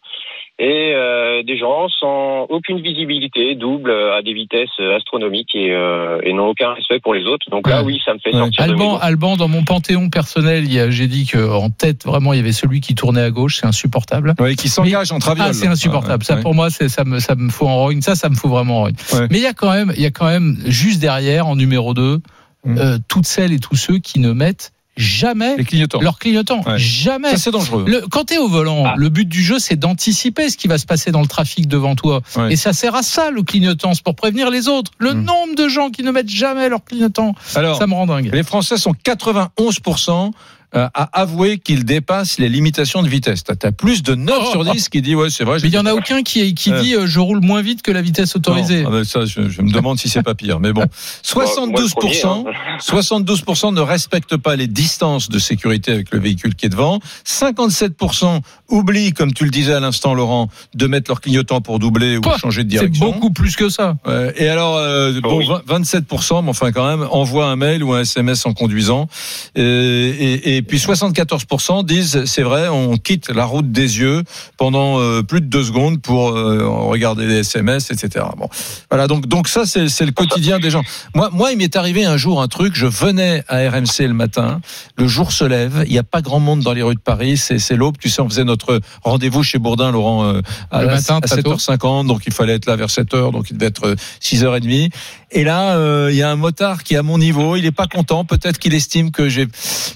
et 0.60 0.94
euh, 0.96 1.44
des 1.44 1.56
gens 1.58 1.88
sans 2.00 2.46
aucune 2.50 2.80
visibilité, 2.82 3.54
double 3.56 3.92
à 3.92 4.22
des 4.24 4.34
vitesses 4.34 4.70
astronomiques 4.96 5.54
et, 5.56 5.72
euh, 5.72 6.20
et 6.24 6.34
n'ont 6.34 6.48
aucun 6.48 6.74
respect 6.74 7.00
pour 7.00 7.14
les 7.14 7.26
autres. 7.26 7.48
Donc 7.52 7.68
là, 7.68 7.84
oui, 7.84 8.00
ça 8.04 8.14
me 8.14 8.20
fait 8.20 8.34
Ouais. 8.34 8.40
sortir 8.40 8.64
Alban. 8.64 8.98
Alban, 8.98 9.36
dans 9.38 9.48
mon 9.48 9.64
panthéon 9.64 10.10
personnel, 10.10 10.64
il 10.66 10.74
y 10.74 10.80
a- 10.80 10.90
j'ai 10.90 11.08
dit 11.08 11.26
que 11.28 11.38
en 11.38 11.70
tête, 11.70 12.06
vraiment, 12.06 12.34
il 12.34 12.38
y 12.38 12.40
avait 12.40 12.52
celui 12.54 12.82
qui 12.82 12.96
tournait 12.96 13.22
à 13.22 13.30
gauche, 13.32 13.58
c'est 13.58 13.68
insupportable. 13.68 14.34
Oui, 14.40 14.56
qui 14.56 14.68
s'engage 14.68 15.12
en 15.12 15.20
traviole. 15.20 15.48
Ah, 15.50 15.54
c'est 15.54 15.68
insupportable. 15.68 16.24
Ça, 16.24 16.36
Ouais. 16.36 16.42
pour 16.42 16.56
moi, 16.56 16.70
ça 16.72 17.04
me, 17.04 17.20
ça 17.20 17.36
me 17.36 17.50
fout 17.50 17.68
en 17.68 17.78
rogne. 17.78 18.02
Ça, 18.02 18.16
ça 18.16 18.30
me 18.30 18.36
fout 18.36 18.50
vraiment 18.50 18.78
en 18.80 18.82
rogne. 18.84 18.96
Ouais. 19.14 19.28
Mais 19.30 19.38
il 19.38 19.44
y 19.44 19.48
a 19.48 19.54
quand 19.54 19.72
même, 19.72 19.87
il 19.96 20.02
y 20.02 20.06
a 20.06 20.12
quand 20.12 20.28
même, 20.28 20.58
juste 20.66 21.00
derrière, 21.00 21.48
en 21.48 21.56
numéro 21.56 21.94
2, 21.94 22.20
Mm. 22.66 22.78
euh, 22.80 22.98
toutes 23.08 23.28
celles 23.28 23.54
et 23.54 23.60
tous 23.60 23.76
ceux 23.76 24.00
qui 24.00 24.20
ne 24.20 24.34
mettent 24.34 24.72
jamais 24.98 25.56
Les 25.58 25.64
clignotants. 25.64 26.02
leur 26.02 26.18
clignotant. 26.18 26.64
Ouais. 26.66 26.80
Jamais. 26.80 27.30
Ça, 27.32 27.38
c'est 27.38 27.52
dangereux. 27.52 27.86
Le, 27.88 28.02
quand 28.10 28.26
tu 28.26 28.34
es 28.34 28.38
au 28.40 28.48
volant, 28.48 28.84
Ah. 28.88 28.94
le 28.98 29.10
but 29.10 29.30
du 29.30 29.44
jeu, 29.44 29.60
c'est 29.60 29.76
d'anticiper 29.76 30.50
ce 30.50 30.58
qui 30.58 30.68
va 30.68 30.80
se 30.80 30.88
passer 30.88 31.12
dans 31.12 31.22
le 31.22 31.28
trafic 31.28 31.68
devant 31.68 31.96
toi. 31.96 32.22
Ouais. 32.36 32.52
Et 32.54 32.56
ça 32.56 32.74
sert 32.74 32.96
à 32.96 33.04
ça, 33.04 33.30
le 33.30 33.44
clignotant. 33.44 33.94
C'est 33.94 34.04
pour 34.04 34.16
prévenir 34.16 34.50
les 34.50 34.68
autres. 34.68 34.92
Le 34.98 35.14
Mm. 35.14 35.24
nombre 35.24 35.56
de 35.56 35.68
gens 35.70 35.92
qui 35.92 36.02
ne 36.02 36.10
mettent 36.12 36.30
jamais 36.32 36.68
leur 36.68 36.84
clignotant, 36.84 37.36
Alors, 37.56 37.78
ça 37.78 37.86
me 37.86 37.94
rend 37.94 38.08
dingue. 38.08 38.32
les 38.34 38.44
Français 38.44 38.78
sont 38.78 38.94
91% 39.04 40.32
euh, 40.76 40.88
à 40.94 41.22
avouer 41.22 41.58
qu'ils 41.60 41.86
dépassent 41.86 42.40
les 42.40 42.50
limitations 42.50 43.02
de 43.02 43.08
vitesse. 43.08 43.44
T'as 43.44 43.56
as 43.68 43.72
plus 43.72 44.04
de 44.04 44.16
9 44.16 44.36
Oh. 44.40 44.52
sur 44.52 44.66
10 44.66 44.90
qui 44.90 45.02
dit 45.02 45.16
ouais 45.16 45.30
c'est 45.30 45.44
vrai. 45.44 45.58
Mais 45.64 45.70
il 45.70 45.74
y 45.74 45.78
en 45.78 45.86
a 45.86 45.94
aucun 45.94 46.24
qui, 46.24 46.54
qui 46.54 46.72
Euh. 46.74 46.82
dit 46.82 46.94
euh, 46.96 47.08
je 47.08 47.20
roule 47.20 47.40
moins 47.42 47.62
vite 47.62 47.82
que 47.82 47.92
la 47.92 48.02
vitesse 48.02 48.36
autorisée. 48.36 48.84
Non, 48.84 48.90
ah 48.90 48.92
ben 48.98 49.04
ça, 49.04 49.26
je, 49.26 49.50
je 49.50 49.62
me 49.62 49.72
demande 49.72 49.98
si 49.98 50.10
c'est 50.10 50.24
pas 50.24 50.36
pire. 50.36 50.60
Mais 50.60 50.74
bon, 50.74 50.82
Moi, 51.36 51.46
moi, 51.46 51.66
le 51.68 51.86
72%, 51.86 51.92
premier, 51.94 52.22
hein. 52.26 52.44
72% 52.82 53.74
ne 53.74 53.82
respectent 53.82 54.38
pas 54.38 54.56
les 54.56 54.68
distances 54.68 55.30
de 55.30 55.40
sécurité 55.40 55.92
avec 55.92 56.12
le 56.12 56.20
véhicule 56.20 56.56
qui 56.56 56.66
est 56.66 56.70
devant. 56.70 57.00
57% 57.26 58.42
oublient, 58.70 59.14
comme 59.14 59.34
tu 59.34 59.44
le 59.46 59.50
disais 59.50 59.74
à 59.74 59.80
l'instant, 59.80 60.14
Laurent, 60.14 60.50
de 60.76 60.88
mettre 60.88 61.10
leur 61.10 61.22
clignotant 61.22 61.62
pour 61.62 61.80
doubler 61.80 62.18
ou 62.18 62.22
Quoi 62.22 62.38
changer 62.38 62.64
de 62.64 62.72
C'est 62.72 62.78
direction. 62.80 63.06
beaucoup 63.12 63.32
plus 63.32 63.56
que 63.56 63.70
ça. 63.70 63.96
Et 64.36 64.48
alors, 64.48 64.76
euh, 64.78 65.20
bon, 65.22 65.38
oui. 65.38 65.48
20 65.66 65.82
27%, 65.84 66.44
mais 66.44 66.50
enfin 66.50 66.72
quand 66.72 66.88
même, 66.88 67.08
envoie 67.12 67.48
un 67.48 67.56
mail 67.56 67.84
ou 67.84 67.94
un 67.94 68.02
SMS 68.02 68.46
en 68.46 68.54
conduisant. 68.54 69.08
Et, 69.56 70.56
et, 70.57 70.57
et 70.58 70.62
puis 70.64 70.80
74% 70.80 71.86
disent, 71.86 72.26
c'est 72.26 72.42
vrai, 72.42 72.68
on 72.68 72.98
quitte 72.98 73.30
la 73.30 73.46
route 73.46 73.72
des 73.72 74.00
yeux 74.00 74.24
pendant 74.58 75.00
euh, 75.00 75.22
plus 75.22 75.40
de 75.40 75.46
deux 75.46 75.64
secondes 75.64 76.02
pour 76.02 76.30
euh, 76.30 76.68
regarder 76.68 77.28
les 77.28 77.40
SMS, 77.40 77.92
etc. 77.92 78.26
Bon, 78.38 78.50
voilà. 78.90 79.08
Donc, 79.08 79.28
donc 79.28 79.48
ça, 79.48 79.68
c'est 79.68 79.88
c'est 79.88 80.06
le 80.06 80.12
quotidien 80.12 80.60
des 80.60 80.72
gens. 80.72 80.82
Moi, 81.14 81.30
moi, 81.32 81.52
il 81.52 81.60
m'est 81.60 81.76
arrivé 81.76 82.06
un 82.06 82.18
jour 82.18 82.42
un 82.42 82.48
truc. 82.48 82.74
Je 82.76 82.88
venais 82.88 83.44
à 83.48 83.70
RMC 83.70 84.00
le 84.08 84.14
matin. 84.14 84.62
Le 84.98 85.08
jour 85.08 85.32
se 85.32 85.44
lève. 85.44 85.84
Il 85.86 85.92
n'y 85.92 86.00
a 86.00 86.04
pas 86.04 86.22
grand 86.22 86.40
monde 86.40 86.62
dans 86.62 86.74
les 86.74 86.82
rues 86.82 86.96
de 86.96 87.00
Paris. 87.00 87.38
C'est 87.38 87.60
c'est 87.60 87.76
l'aube. 87.76 87.98
Tu 88.00 88.10
sais, 88.10 88.22
on 88.22 88.30
faisait 88.30 88.44
notre 88.44 88.82
rendez-vous 89.04 89.44
chez 89.44 89.60
Bourdin, 89.60 89.92
Laurent, 89.92 90.26
euh, 90.26 90.42
à, 90.72 90.82
Le 90.82 90.88
matin, 90.88 91.18
à 91.18 91.28
très 91.28 91.44
tôt. 91.44 91.56
7h50. 91.56 92.08
Donc, 92.08 92.24
il 92.26 92.34
fallait 92.34 92.56
être 92.56 92.66
là 92.66 92.76
vers 92.76 92.90
7h. 92.90 93.32
Donc, 93.32 93.52
il 93.52 93.58
devait 93.58 93.68
être 93.68 93.88
euh, 93.88 93.96
6h30. 94.22 94.90
Et 95.32 95.44
là, 95.44 95.76
euh, 95.76 96.10
il 96.12 96.18
y 96.18 96.22
a 96.22 96.30
un 96.30 96.36
motard 96.36 96.84
qui 96.84 96.94
est 96.94 96.98
à 96.98 97.04
mon 97.04 97.18
niveau. 97.18 97.56
Il 97.56 97.66
est 97.66 97.72
pas 97.72 97.88
content. 97.88 98.24
Peut-être 98.24 98.58
qu'il 98.60 98.74
estime 98.74 99.12
que 99.12 99.28
j'ai 99.28 99.48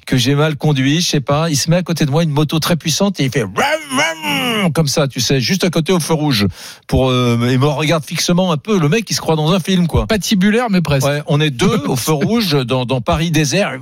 que 0.06 0.18
j'ai 0.18 0.36
mal 0.36 0.58
conduit. 0.58 1.02
Je 1.02 1.10
sais 1.10 1.22
pas. 1.22 1.50
Il 1.50 1.56
se 1.56 1.70
met 1.70 1.78
à 1.78 1.84
côté 1.84 2.06
de 2.06 2.12
moi 2.12 2.24
une 2.24 2.32
moto 2.32 2.60
très 2.60 2.76
puissante 2.76 3.20
et 3.20 3.26
il 3.26 3.32
fait 3.32 3.44
Ram, 3.44 3.52
ram 3.56 4.42
comme 4.74 4.88
ça, 4.88 5.08
tu 5.08 5.20
sais, 5.20 5.40
juste 5.42 5.64
à 5.64 5.70
côté 5.70 5.92
au 5.92 6.00
feu 6.00 6.14
rouge. 6.14 6.48
Pour 6.88 7.10
euh, 7.10 7.38
il 7.50 7.60
me 7.60 7.66
regarde 7.66 8.06
fixement 8.06 8.52
un 8.52 8.58
peu. 8.58 8.80
Le 8.80 8.90
mec, 8.90 9.10
il 9.10 9.16
se 9.16 9.22
croit 9.22 9.36
dans 9.36 9.52
un 9.52 9.60
film, 9.60 9.88
quoi. 9.88 10.06
Patibulaire, 10.06 10.70
mais 10.70 10.82
presque. 10.82 11.08
Ouais, 11.08 11.22
on 11.28 11.40
est 11.42 11.50
deux 11.50 11.82
au 11.88 11.96
feu 11.96 12.14
rouge 12.14 12.52
dans, 12.66 12.86
dans 12.86 13.02
Paris 13.02 13.32
désert, 13.32 13.80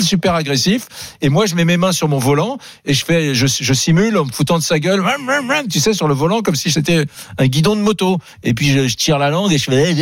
super 0.00 0.34
agressif. 0.34 0.86
Et 1.20 1.28
moi, 1.28 1.46
je 1.46 1.54
mets 1.54 1.64
mes 1.64 1.76
mains 1.76 1.92
sur 1.92 2.08
mon 2.08 2.18
volant 2.18 2.58
et 2.84 2.94
je 2.94 3.04
fais, 3.04 3.34
je, 3.34 3.46
je 3.46 3.72
simule 3.74 4.16
en 4.16 4.24
me 4.24 4.32
foutant 4.32 4.58
de 4.58 4.62
sa 4.62 4.78
gueule, 4.78 5.04
tu 5.70 5.80
sais, 5.80 5.92
sur 5.92 6.08
le 6.08 6.14
volant 6.14 6.40
comme 6.40 6.56
si 6.56 6.70
c'était 6.70 7.04
un 7.38 7.46
guidon 7.46 7.76
de 7.76 7.80
moto. 7.80 8.18
Et 8.42 8.54
puis 8.54 8.70
je, 8.70 8.88
je 8.88 8.96
tire 8.96 9.18
la 9.18 9.30
langue 9.30 9.52
et 9.52 9.58
je 9.58 9.64
fais 9.64 9.94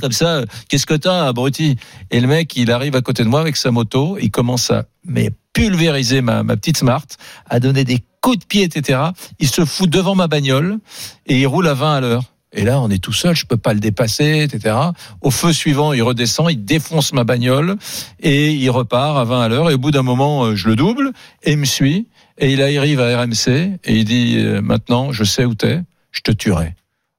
comme 0.00 0.12
ça. 0.12 0.42
Qu'est-ce 0.68 0.86
que 0.86 0.94
t'as, 0.94 1.26
abruti? 1.26 1.76
Et 2.10 2.20
le 2.20 2.26
mec, 2.26 2.56
il 2.56 2.70
arrive 2.70 2.96
à 2.96 3.02
côté 3.02 3.24
de 3.24 3.28
moi 3.28 3.40
avec 3.40 3.56
sa 3.56 3.70
moto, 3.70 4.18
il 4.20 4.30
commence 4.30 4.70
à 4.70 4.84
mais 5.04 5.30
pulvériser 5.52 6.20
ma, 6.20 6.42
ma 6.42 6.56
petite 6.56 6.78
Smart, 6.78 7.06
à 7.48 7.60
donner 7.60 7.84
des 7.84 8.00
coups 8.20 8.38
de 8.38 8.44
pied, 8.44 8.62
etc. 8.62 9.00
Il 9.38 9.48
se 9.48 9.64
fout 9.64 9.88
devant 9.88 10.14
ma 10.14 10.26
bagnole 10.26 10.78
et 11.26 11.40
il 11.40 11.46
roule 11.46 11.68
à 11.68 11.74
20 11.74 11.94
à 11.96 12.00
l'heure. 12.00 12.24
Et 12.56 12.62
là, 12.62 12.80
on 12.80 12.88
est 12.88 13.02
tout 13.02 13.12
seul, 13.12 13.34
je 13.34 13.46
peux 13.46 13.56
pas 13.56 13.74
le 13.74 13.80
dépasser, 13.80 14.48
etc. 14.48 14.76
Au 15.20 15.30
feu 15.30 15.52
suivant, 15.52 15.92
il 15.92 16.02
redescend, 16.02 16.50
il 16.50 16.64
défonce 16.64 17.12
ma 17.12 17.24
bagnole 17.24 17.76
et 18.20 18.52
il 18.52 18.70
repart 18.70 19.18
à 19.18 19.24
20 19.24 19.40
à 19.40 19.48
l'heure. 19.48 19.70
Et 19.70 19.74
au 19.74 19.78
bout 19.78 19.90
d'un 19.90 20.02
moment, 20.02 20.44
euh, 20.44 20.54
je 20.54 20.68
le 20.68 20.76
double 20.76 21.12
et 21.42 21.52
il 21.52 21.58
me 21.58 21.64
suit. 21.64 22.08
Et 22.38 22.52
il 22.52 22.62
arrive 22.62 23.00
à 23.00 23.22
RMC 23.22 23.48
et 23.84 23.94
il 23.94 24.04
dit 24.04 24.36
euh, 24.38 24.60
maintenant, 24.60 25.12
je 25.12 25.24
sais 25.24 25.44
où 25.44 25.54
t'es, 25.54 25.80
je 26.12 26.20
te 26.20 26.30
tuerai. 26.30 26.74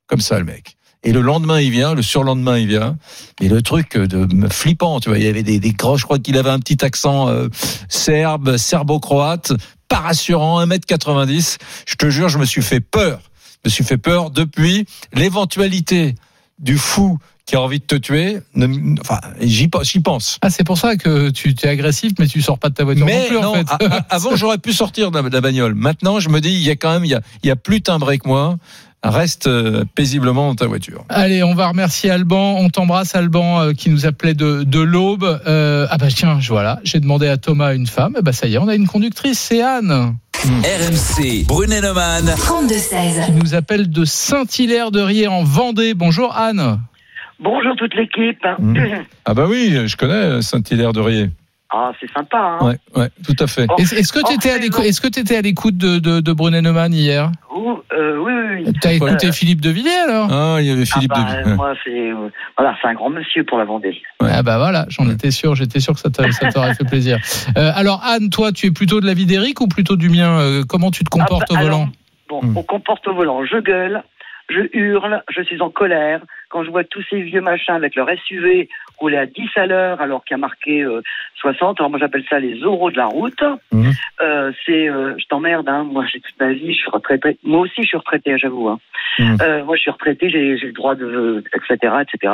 Comme 0.08 0.22
ça, 0.22 0.40
le 0.40 0.46
mec. 0.46 0.75
Et 1.06 1.12
le 1.12 1.22
lendemain, 1.22 1.62
il 1.62 1.70
vient, 1.72 1.94
le 1.94 2.02
surlendemain, 2.02 2.58
il 2.58 2.68
vient. 2.68 2.98
Et 3.40 3.48
le 3.48 3.62
truc 3.62 3.96
de 3.98 4.48
flippant, 4.50 5.00
tu 5.00 5.10
vois, 5.10 5.18
il 5.20 5.24
y 5.24 5.28
avait 5.28 5.44
des, 5.44 5.60
des 5.60 5.72
gros, 5.72 5.98
je 5.98 6.04
crois 6.04 6.18
qu'il 6.20 6.38
avait 6.38 6.50
un 6.50 6.60
petit 6.60 6.84
accent 6.84 7.30
euh, 7.30 7.48
serbe, 7.90 8.58
serbo-croate, 8.58 9.54
pas 9.88 10.00
rassurant, 10.00 10.66
1m90. 10.66 11.58
Je 11.86 11.96
te 11.96 12.10
jure, 12.10 12.28
je 12.30 12.40
me 12.40 12.46
suis 12.46 12.64
fait 12.64 12.80
peur. 12.80 13.22
Je 13.64 13.70
me 13.70 13.72
suis 13.72 13.84
fait 13.84 13.98
peur 13.98 14.32
depuis 14.32 14.86
l'éventualité 15.14 16.16
du 16.60 16.78
fou 16.78 17.18
qui 17.46 17.56
a 17.56 17.62
envie 17.62 17.78
de 17.80 17.86
te 17.86 17.96
tuer. 17.96 18.40
ne- 18.56 19.00
enfin, 19.02 19.20
j'y 19.42 19.68
pense. 19.68 20.40
Ah, 20.42 20.50
c'est 20.50 20.64
pour 20.64 20.80
ça 20.80 20.96
que 20.96 21.30
tu 21.30 21.50
es 21.62 21.68
agressif, 21.68 22.14
mais 22.18 22.26
tu 22.26 22.42
sors 22.42 22.58
pas 22.58 22.70
de 22.70 22.74
ta 22.74 22.84
voiture 22.84 23.06
Mais 23.06 23.20
non 23.22 23.28
plus, 23.28 23.36
non, 23.36 23.50
en 23.50 23.54
fait. 23.54 23.68
a- 23.70 23.98
a- 23.98 24.06
avant 24.10 24.36
j'aurais 24.36 24.58
pu 24.58 24.74
sortir 24.74 25.12
de 25.12 25.18
la, 25.20 25.30
de 25.30 25.34
la 25.34 25.42
bagnole. 25.42 25.76
Maintenant, 25.76 26.20
je 26.20 26.30
me 26.30 26.42
dis, 26.42 26.50
il 26.50 26.62
y 26.64 26.72
a 26.72 26.76
quand 26.76 26.92
même, 26.92 27.06
il 27.06 27.12
y 27.12 27.14
a, 27.14 27.22
il 27.44 27.48
y 27.48 27.52
a 27.52 27.56
plus 27.56 27.82
timbré 27.84 28.18
que 28.18 28.28
moi. 28.28 28.58
Reste 29.10 29.48
euh, 29.48 29.86
paisiblement 29.94 30.48
dans 30.48 30.56
ta 30.56 30.68
voiture. 30.68 31.06
Allez, 31.10 31.44
on 31.44 31.54
va 31.54 31.68
remercier 31.68 32.10
Alban. 32.10 32.56
On 32.58 32.70
t'embrasse, 32.70 33.16
Alban, 33.16 33.62
euh, 33.62 33.72
qui 33.74 33.90
nous 33.90 34.06
appelait 34.06 34.34
de, 34.34 34.64
de 34.64 34.80
l'Aube. 34.80 35.24
Euh, 35.48 35.88
ah 35.90 35.98
bah 35.98 36.08
tiens, 36.10 36.40
voilà, 36.48 36.80
j'ai 36.84 37.00
demandé 37.00 37.28
à 37.28 37.38
Thomas 37.38 37.76
une 37.76 37.88
femme. 37.88 38.18
Bah 38.24 38.34
ça 38.34 38.48
y 38.48 38.56
est, 38.56 38.58
on 38.58 38.68
a 38.68 38.76
une 38.76 38.88
conductrice, 38.88 39.40
c'est 39.40 39.62
Anne, 39.62 40.16
RMC, 40.44 41.46
Brunet-Neumann. 41.48 42.26
32-16. 42.26 43.26
qui 43.26 43.32
nous 43.32 43.54
appelle 43.54 43.90
de 43.90 44.06
Saint-Hilaire-de-Riez 44.06 45.28
en 45.28 45.44
Vendée. 45.44 45.94
Bonjour 45.94 46.36
Anne. 46.36 46.80
Bonjour 47.40 47.76
toute 47.76 47.94
l'équipe. 47.96 48.46
Mmh. 48.60 48.78
Ah 49.26 49.34
bah 49.34 49.46
oui, 49.48 49.88
je 49.88 49.96
connais 49.98 50.42
Saint-Hilaire 50.42 50.94
de 50.94 51.02
Riez. 51.02 51.30
Ah, 51.78 51.92
c'est 52.00 52.10
sympa. 52.14 52.38
Hein 52.38 52.66
Ouais, 52.66 52.78
ouais, 52.96 53.10
tout 53.26 53.36
à 53.38 53.48
fait. 53.48 53.66
Oh. 53.70 53.76
Est-ce 53.78 54.14
que 54.14 54.26
tu 54.26 54.34
étais 54.34 54.52
à 54.52 54.58
l'écoute, 54.58 54.86
est-ce 54.86 55.02
que 55.02 55.10
t'étais 55.10 55.36
à 55.36 55.42
l'écoute 55.42 55.76
de, 55.76 56.00
de, 56.00 56.22
de 56.22 56.32
Brunet-Neumann 56.32 56.94
hier? 56.94 57.32
Euh, 57.92 58.18
oui, 58.18 58.32
oui, 58.34 58.64
oui. 58.66 58.74
T'as 58.80 58.94
écouté 58.94 59.28
Euh, 59.28 59.32
Philippe 59.34 59.60
de 59.60 59.70
Villiers 59.72 59.90
alors? 60.08 60.28
Ah, 60.32 60.58
il 60.62 60.68
y 60.68 60.72
avait 60.72 60.86
Philippe 60.86 61.12
ah 61.16 61.26
bah, 61.44 61.44
de 61.50 61.56
Moi, 61.56 61.74
c'est 61.84 62.12
euh, 62.12 62.30
voilà, 62.58 62.78
c'est 62.82 62.88
un 62.88 62.94
grand 62.94 63.10
monsieur 63.10 63.44
pour 63.44 63.58
la 63.58 63.66
Vendée. 63.66 64.02
ouais. 64.22 64.30
Ah 64.32 64.42
bah 64.44 64.58
voilà, 64.58 64.86
j'en 64.90 65.10
étais 65.10 65.32
sûr, 65.32 65.54
j'étais 65.56 65.80
sûr 65.82 65.94
que 65.94 66.00
ça 66.00 66.10
t'a- 66.10 66.32
ça 66.32 66.50
t'aurait 66.50 66.74
fait 66.76 66.86
plaisir. 66.86 67.18
Euh, 67.58 67.72
alors 67.76 68.02
Anne, 68.06 68.30
toi, 68.30 68.52
tu 68.54 68.68
es 68.68 68.72
plutôt 68.72 69.02
de 69.02 69.06
l'avis 69.06 69.26
d'Éric 69.26 69.60
ou 69.62 69.68
plutôt 69.68 69.96
du 69.98 70.10
mien? 70.10 70.40
Euh, 70.40 70.64
Comment 70.68 70.92
tu 70.92 71.04
te 71.04 71.10
comportes 71.10 71.48
Ah 71.50 71.54
bah, 71.56 71.60
au 71.60 71.64
volant? 71.64 71.76
alors, 71.82 71.90
Bon, 72.30 72.42
Hmm. 72.42 72.58
on 72.58 72.64
comporte 72.64 73.08
au 73.08 73.14
volant. 73.14 73.46
Je 73.46 73.58
gueule, 73.58 74.02
je 74.50 74.62
hurle, 74.74 75.24
je 75.36 75.42
suis 75.44 75.62
en 75.62 75.70
colère. 75.70 76.22
Quand 76.50 76.64
je 76.64 76.70
vois 76.72 76.84
tous 76.84 77.04
ces 77.10 77.22
vieux 77.22 77.42
machins 77.42 77.76
avec 77.76 77.96
leur 77.96 78.08
SUV 78.28 78.68
rouler 78.98 79.18
à 79.18 79.26
10 79.26 79.50
à 79.56 79.66
l'heure 79.66 80.02
alors 80.02 80.24
qu'il 80.24 80.36
y 80.36 80.40
a 80.40 80.40
marqué 80.40 80.82
euh, 80.84 81.02
60, 81.36 81.80
alors 81.80 81.90
moi 81.90 82.00
j'appelle 82.00 82.24
ça 82.30 82.40
les 82.40 82.64
oraux 82.64 82.92
de 82.92 82.98
la 82.98 83.06
route. 83.06 83.42
Mhm. 83.72 83.92
Euh, 84.22 84.52
c'est, 84.66 84.90
euh, 84.90 85.16
je 85.18 85.26
t'emmerde, 85.28 85.68
hein. 85.70 85.84
moi 85.84 86.06
j'ai 86.12 86.20
toute 86.20 86.40
ma 86.40 86.52
vie, 86.54 86.74
je 86.74 86.80
suis 86.80 86.90
retraité. 86.90 87.38
Moi 87.44 87.60
aussi 87.62 87.82
je 87.84 87.88
suis 87.88 87.98
retraité, 87.98 88.38
j'avoue. 88.38 88.70
Hein. 88.70 88.80
Mhm. 89.20 89.38
Euh, 89.42 89.64
moi 89.66 89.76
je 89.76 89.82
suis 89.82 89.92
retraité, 89.92 90.30
j'ai, 90.30 90.58
j'ai 90.58 90.68
le 90.68 90.74
droit 90.74 90.96
de, 90.96 91.44
etc., 91.54 91.94
etc. 92.02 92.34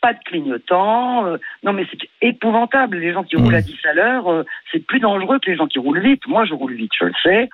Pas 0.00 0.12
de 0.12 0.18
clignotant. 0.26 1.26
euh, 1.26 1.38
non 1.62 1.72
mais 1.72 1.86
c'est 1.90 2.08
épouvantable. 2.20 2.98
Les 2.98 3.12
gens 3.12 3.24
qui 3.24 3.36
Mhm. 3.36 3.44
roulent 3.44 3.54
à 3.54 3.62
10 3.62 3.78
à 3.86 3.94
l'heure, 3.94 4.30
euh, 4.30 4.44
c'est 4.72 4.84
plus 4.86 5.00
dangereux 5.00 5.38
que 5.38 5.50
les 5.50 5.56
gens 5.56 5.66
qui 5.66 5.78
roulent 5.78 6.00
vite. 6.00 6.26
Moi 6.26 6.44
je 6.44 6.54
roule 6.54 6.74
vite, 6.74 6.92
je 7.00 7.06
le 7.06 7.12
sais. 7.22 7.48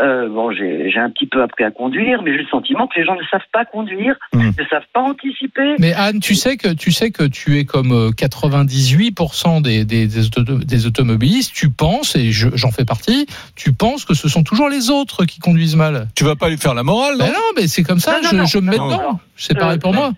Euh, 0.00 0.28
bon, 0.28 0.50
j'ai 0.52 0.90
j'ai 0.90 0.98
un 0.98 1.10
petit 1.10 1.26
peu 1.26 1.42
appris 1.42 1.62
à 1.62 1.70
conduire, 1.70 2.22
mais 2.22 2.32
j'ai 2.32 2.42
le 2.42 2.48
sentiment 2.48 2.88
que 2.88 2.98
les 2.98 3.04
gens 3.04 3.14
ne 3.14 3.22
savent 3.30 3.40
pas 3.52 3.64
conduire, 3.64 4.16
Mhm. 4.34 4.52
ne 4.58 4.64
savent 4.64 4.86
pas 4.92 5.00
anticiper. 5.00 5.76
Mais 5.78 5.92
Anne, 5.92 6.18
tu 6.20 6.34
sais 6.34 6.56
que 6.56 6.72
tu 6.74 6.90
sais 6.90 7.10
que 7.12 7.22
tu 7.24 7.58
es 7.58 7.64
comme 7.64 7.92
euh, 7.92 8.10
98% 8.10 9.60
des, 9.62 9.84
des, 9.84 10.06
des, 10.06 10.26
auto- 10.26 10.58
des 10.64 10.86
automobilistes. 10.86 11.54
Tu 11.54 11.70
penses, 11.70 12.16
et 12.16 12.32
je- 12.32 12.48
j'en 12.54 12.70
fais 12.70 12.84
partie, 12.84 13.26
tu 13.56 13.72
penses 13.72 14.04
que 14.04 14.14
ce 14.14 14.28
sont 14.28 14.42
toujours 14.42 14.68
les 14.68 14.90
autres 14.90 15.24
qui 15.24 15.38
conduisent 15.40 15.76
mal. 15.76 16.08
Tu 16.16 16.24
vas 16.24 16.36
pas 16.36 16.48
lui 16.48 16.56
faire 16.56 16.74
la 16.74 16.82
morale, 16.82 17.16
non? 17.18 17.24
Mais 17.26 17.32
non, 17.32 17.52
mais 17.56 17.66
c'est 17.68 17.82
comme 17.84 17.98
ça. 18.00 18.20
Non, 18.22 18.28
je, 18.30 18.36
non. 18.36 18.44
je 18.46 18.58
me 18.58 18.70
mets 18.70 18.76
Non, 18.78 18.86
dedans. 18.88 19.02
non. 19.12 19.18
C'est 19.36 19.56
pareil 19.58 19.76
Euh, 19.76 19.80
pour 19.80 19.94
moi. 19.94 20.10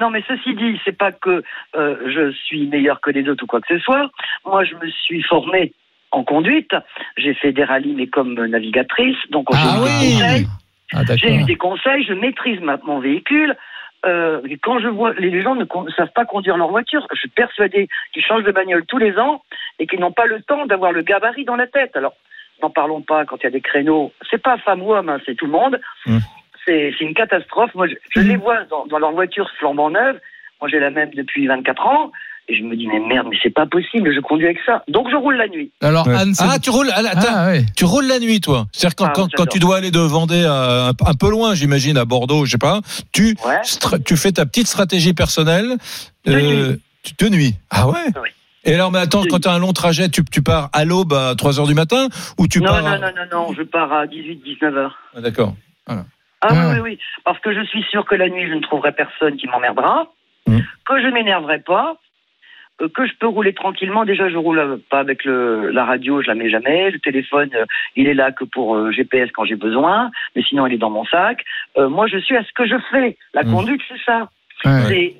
Non, 0.00 0.10
mais 0.10 0.22
ceci 0.26 0.54
dit, 0.54 0.78
c'est 0.84 0.96
pas 0.96 1.12
que 1.12 1.42
euh, 1.76 1.96
je 2.06 2.32
suis 2.46 2.66
meilleur 2.66 3.00
que 3.00 3.10
les 3.10 3.28
autres 3.28 3.44
ou 3.44 3.46
quoi 3.46 3.60
que 3.60 3.74
ce 3.76 3.78
soit. 3.82 4.10
Moi, 4.44 4.64
je 4.64 4.74
me 4.74 4.90
suis 5.04 5.22
formée 5.22 5.72
en 6.12 6.24
conduite. 6.24 6.72
J'ai 7.16 7.34
fait 7.34 7.52
des 7.52 7.64
rallyes, 7.64 7.94
mais 7.94 8.06
comme 8.06 8.34
navigatrice. 8.46 9.16
Donc, 9.30 9.46
j'ai 9.52 9.58
Ah 9.60 9.76
eu 9.76 9.80
des 9.80 9.84
oui. 9.84 10.12
conseils. 10.12 10.46
Ah 10.94 11.16
J'ai 11.16 11.34
eu 11.34 11.44
des 11.44 11.56
conseils. 11.56 12.04
Je 12.04 12.12
maîtrise 12.14 12.60
ma- 12.60 12.78
mon 12.84 13.00
véhicule. 13.00 13.56
Euh, 14.04 14.40
quand 14.62 14.80
je 14.80 14.88
vois 14.88 15.12
les 15.14 15.42
gens 15.42 15.54
ne 15.54 15.64
savent 15.96 16.12
pas 16.12 16.24
conduire 16.24 16.56
leur 16.56 16.68
voiture, 16.68 17.06
je 17.12 17.18
suis 17.20 17.28
persuadé 17.28 17.88
qu'ils 18.12 18.24
changent 18.24 18.42
de 18.42 18.50
bagnole 18.50 18.84
tous 18.86 18.98
les 18.98 19.16
ans 19.16 19.42
et 19.78 19.86
qu'ils 19.86 20.00
n'ont 20.00 20.10
pas 20.12 20.26
le 20.26 20.42
temps 20.42 20.66
d'avoir 20.66 20.90
le 20.92 21.02
gabarit 21.02 21.44
dans 21.44 21.54
la 21.56 21.68
tête. 21.68 21.96
Alors, 21.96 22.14
n'en 22.62 22.70
parlons 22.70 23.00
pas 23.00 23.24
quand 23.24 23.36
il 23.40 23.44
y 23.44 23.46
a 23.46 23.50
des 23.50 23.60
créneaux. 23.60 24.12
C'est 24.28 24.42
pas 24.42 24.58
femme 24.58 24.82
ou 24.82 24.92
homme, 24.92 25.08
hein, 25.08 25.18
c'est 25.24 25.36
tout 25.36 25.46
le 25.46 25.52
monde. 25.52 25.80
Mm. 26.06 26.18
C'est 26.66 26.94
c'est 26.98 27.04
une 27.04 27.14
catastrophe. 27.14 27.74
Moi, 27.74 27.86
je, 27.86 27.94
je 28.10 28.20
les 28.20 28.36
vois 28.36 28.64
dans, 28.64 28.86
dans 28.86 28.98
leur 28.98 29.12
voiture 29.12 29.48
flambant 29.58 29.90
neuve. 29.90 30.18
Moi, 30.60 30.68
j'ai 30.68 30.78
la 30.80 30.90
même 30.90 31.10
depuis 31.14 31.46
24 31.46 31.86
ans. 31.86 32.12
Et 32.52 32.56
je 32.58 32.64
me 32.64 32.76
dis, 32.76 32.86
mais 32.86 33.00
merde, 33.00 33.28
mais 33.30 33.36
c'est 33.42 33.48
pas 33.54 33.64
possible, 33.64 34.12
je 34.14 34.20
conduis 34.20 34.44
avec 34.44 34.58
ça. 34.66 34.84
Donc, 34.88 35.08
je 35.10 35.16
roule 35.16 35.36
la 35.36 35.48
nuit. 35.48 35.70
Alors 35.80 36.06
Ouais. 36.06 36.14
Anne, 36.14 36.34
Ah, 36.38 36.58
tu 36.62 36.68
roules. 36.68 36.90
ah, 36.94 36.98
attends, 36.98 37.28
Ah, 37.34 37.46
ouais. 37.46 37.64
Tu 37.74 37.86
roules 37.86 38.06
la 38.06 38.18
nuit, 38.18 38.40
toi. 38.42 38.66
C'est-à-dire 38.72 38.96
quand, 38.96 39.06
Ah, 39.24 39.28
quand, 39.36 39.46
tu 39.46 39.58
dois 39.58 39.76
aller 39.78 39.90
de 39.90 40.00
Vendée 40.00 40.44
à, 40.44 40.88
un, 40.88 40.90
un 40.90 41.14
peu 41.18 41.30
loin, 41.30 41.54
j'imagine, 41.54 41.96
à 41.96 42.04
Bordeaux, 42.04 42.44
je 42.44 42.50
sais 42.50 42.58
pas, 42.58 42.80
tu, 43.12 43.36
Ouais. 43.46 43.60
tu 44.04 44.16
fais 44.18 44.32
ta 44.32 44.44
petite 44.44 44.66
stratégie 44.66 45.14
personnelle 45.14 45.76
De 46.26 46.78
tu- 47.02 47.14
de 47.24 47.28
nuit. 47.30 47.54
Ah 47.70 47.88
ouais 47.88 47.94
Oui. 48.22 48.28
Et 48.64 48.74
alors, 48.74 48.92
mais 48.92 48.98
attends, 48.98 49.22
quand 49.28 49.40
tu 49.40 49.48
as 49.48 49.52
un 49.52 49.58
long 49.58 49.72
trajet, 49.72 50.08
tu, 50.10 50.22
tu 50.30 50.42
pars 50.42 50.68
à 50.74 50.84
l'aube 50.84 51.14
à 51.14 51.34
3 51.34 51.58
heures 51.58 51.66
du 51.66 51.74
matin 51.74 52.08
ou 52.38 52.46
tu 52.48 52.60
non, 52.60 52.66
pars 52.66 52.82
non, 52.82 52.88
à- 52.88 52.98
non, 52.98 53.06
non, 53.08 53.46
non, 53.48 53.54
je 53.56 53.62
pars 53.62 53.92
à 53.92 54.06
18, 54.06 54.36
19 54.44 54.76
heures. 54.76 54.98
Ah, 55.16 55.20
D'accord. 55.22 55.54
Ah 55.88 56.04
Ah. 56.42 56.70
oui, 56.74 56.80
oui. 56.82 56.98
Parce 57.24 57.38
que 57.40 57.54
je 57.54 57.64
suis 57.66 57.82
sûr 57.90 58.04
que 58.04 58.14
la 58.14 58.28
nuit, 58.28 58.46
je 58.48 58.54
ne 58.54 58.60
trouverai 58.60 58.92
personne 58.92 59.36
qui 59.36 59.46
m'emmerdera, 59.46 60.06
Mm. 60.48 60.58
que 60.86 61.00
je 61.00 61.06
m'énerverai 61.08 61.60
pas, 61.60 61.94
euh, 61.94 61.94
que 62.88 63.06
je 63.06 63.12
peux 63.18 63.26
rouler 63.26 63.52
tranquillement. 63.52 64.04
Déjà, 64.04 64.28
je 64.28 64.36
roule 64.36 64.58
euh, 64.58 64.76
pas 64.90 64.98
avec 65.00 65.24
le, 65.24 65.70
la 65.70 65.84
radio, 65.84 66.20
je 66.22 66.28
la 66.28 66.34
mets 66.34 66.50
jamais. 66.50 66.90
Le 66.90 66.98
téléphone, 66.98 67.50
euh, 67.54 67.64
il 67.96 68.08
est 68.08 68.14
là 68.14 68.32
que 68.32 68.44
pour 68.44 68.74
euh, 68.76 68.90
GPS 68.90 69.30
quand 69.32 69.44
j'ai 69.44 69.56
besoin, 69.56 70.10
mais 70.36 70.42
sinon, 70.42 70.66
il 70.66 70.74
est 70.74 70.78
dans 70.78 70.90
mon 70.90 71.04
sac. 71.04 71.44
Euh, 71.78 71.88
moi, 71.88 72.06
je 72.06 72.18
suis 72.18 72.36
à 72.36 72.42
ce 72.44 72.52
que 72.54 72.66
je 72.66 72.76
fais. 72.90 73.16
La 73.34 73.42
Mm. 73.44 73.52
conduite, 73.52 73.80
c'est 73.88 74.02
ça. 74.04 74.28
C'est 74.62 75.14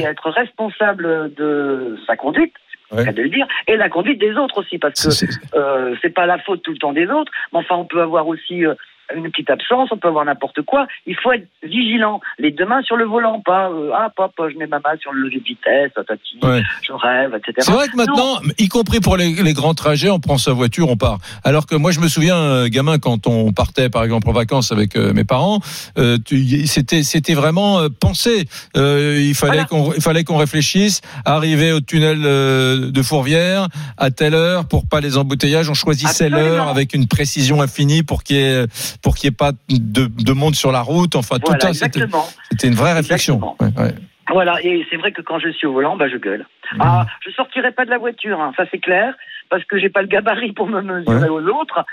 être 0.00 0.30
responsable 0.30 1.34
de 1.34 1.98
sa 2.06 2.16
conduite. 2.16 2.54
c'est 2.90 2.96
Ouais. 3.08 3.12
de 3.12 3.22
le 3.22 3.28
dire, 3.30 3.46
et 3.66 3.76
la 3.76 3.88
conduite 3.88 4.20
des 4.20 4.36
autres 4.36 4.58
aussi, 4.58 4.78
parce 4.78 5.02
que 5.02 5.10
C'est- 5.10 5.26
euh, 5.56 5.96
pas 6.14 6.26
la 6.26 6.38
faute 6.38 6.62
tout 6.62 6.70
le 6.70 6.76
temps 6.78 6.92
des 6.92 7.08
autres, 7.08 7.32
mais 7.52 7.58
enfin 7.60 7.76
on 7.76 7.86
peut 7.86 8.00
avoir 8.02 8.28
aussi 8.28 8.64
euh, 8.64 8.74
une 9.14 9.30
petite 9.30 9.50
absence, 9.50 9.88
on 9.92 9.96
peut 9.98 10.08
avoir 10.08 10.24
n'importe 10.24 10.62
quoi. 10.62 10.86
Il 11.06 11.16
faut 11.16 11.32
être 11.32 11.46
vigilant, 11.62 12.20
les 12.38 12.50
deux 12.52 12.64
mains 12.66 12.82
sur 12.82 12.96
le 12.96 13.04
volant, 13.04 13.40
pas 13.44 13.68
euh, 13.70 13.90
ah 13.94 14.10
papa 14.16 14.44
je 14.52 14.56
mets 14.58 14.66
ma 14.66 14.78
main 14.78 14.96
sur 15.00 15.12
le 15.12 15.22
levier 15.22 15.40
de 15.40 15.44
vitesse, 15.44 15.90
tatati, 15.94 16.38
Ouais. 16.42 16.62
je 16.86 16.92
rêve, 16.92 17.34
etc. 17.34 17.52
C'est 17.58 17.72
vrai 17.72 17.88
que 17.88 17.96
maintenant, 17.96 18.40
y 18.58 18.68
compris 18.68 19.00
pour 19.00 19.16
les, 19.16 19.34
les 19.42 19.52
grands 19.52 19.74
trajets, 19.74 20.10
on 20.10 20.20
prend 20.20 20.38
sa 20.38 20.52
voiture, 20.52 20.88
on 20.88 20.96
part. 20.96 21.18
Alors 21.44 21.66
que 21.66 21.74
moi, 21.74 21.90
je 21.92 22.00
me 22.00 22.08
souviens, 22.08 22.36
euh, 22.36 22.68
gamin, 22.68 22.98
quand 22.98 23.26
on 23.26 23.52
partait, 23.52 23.88
par 23.90 24.04
exemple, 24.04 24.28
en 24.28 24.32
vacances 24.32 24.72
avec 24.72 24.96
euh, 24.96 25.12
mes 25.12 25.24
parents, 25.24 25.60
euh, 25.98 26.18
c'était 26.66 27.02
c'était 27.02 27.34
vraiment 27.34 27.80
euh, 27.80 27.88
pensé. 27.88 28.46
Euh, 28.76 29.18
il 29.20 29.34
fallait 29.34 29.64
Voilà. 29.64 29.64
qu'on 29.66 29.92
il 29.92 30.00
fallait 30.02 30.24
qu'on 30.24 30.36
réfléchisse, 30.36 31.00
arriver 31.24 31.72
au 31.72 31.80
tunnel 31.80 32.22
euh, 32.24 32.90
de 32.90 33.02
Fourvière 33.02 33.68
à 33.98 34.10
telle 34.10 34.34
heure 34.34 34.66
pour 34.66 34.86
pas 34.86 35.00
les 35.00 35.16
embouteillages. 35.16 35.68
On 35.70 35.74
choisissait 35.74 36.28
l'heure 36.28 36.68
avec 36.68 36.94
une 36.94 37.06
précision 37.06 37.60
infinie 37.62 38.02
pour 38.02 38.22
qu'il 38.22 38.36
y 38.36 38.40
ait 38.40 38.64
pour 39.02 39.14
qu'il 39.16 39.28
y 39.28 39.32
ait 39.32 39.36
pas 39.36 39.52
de, 39.68 40.06
de 40.06 40.32
monde 40.32 40.54
sur 40.54 40.72
la 40.72 40.80
route. 40.82 41.14
Enfin, 41.16 41.36
Voilà, 41.44 41.58
tout 41.58 41.72
ça, 41.74 41.86
c'était 42.50 42.68
une 42.68 42.74
vraie 42.74 42.92
réflexion. 42.92 43.40
Ouais, 43.60 43.68
ouais. 43.78 43.94
Voilà, 44.30 44.54
et 44.62 44.86
c'est 44.90 44.96
vrai 44.96 45.12
que 45.12 45.20
quand 45.20 45.38
je 45.38 45.50
suis 45.50 45.66
au 45.66 45.72
volant, 45.74 45.96
bah, 45.96 46.08
je 46.08 46.16
gueule. 46.16 46.46
Ah, 46.80 47.06
je 47.24 47.30
sortirai 47.32 47.72
pas 47.72 47.84
de 47.84 47.90
la 47.90 47.98
voiture, 47.98 48.40
hein, 48.40 48.52
ça 48.56 48.64
c'est 48.70 48.78
clair, 48.78 49.14
parce 49.50 49.62
que 49.64 49.78
j'ai 49.78 49.90
pas 49.90 50.00
le 50.00 50.08
gabarit 50.08 50.52
pour 50.52 50.66
me 50.66 50.80
mesurer 50.80 51.28
aux 51.28 51.42
autres. 51.46 51.84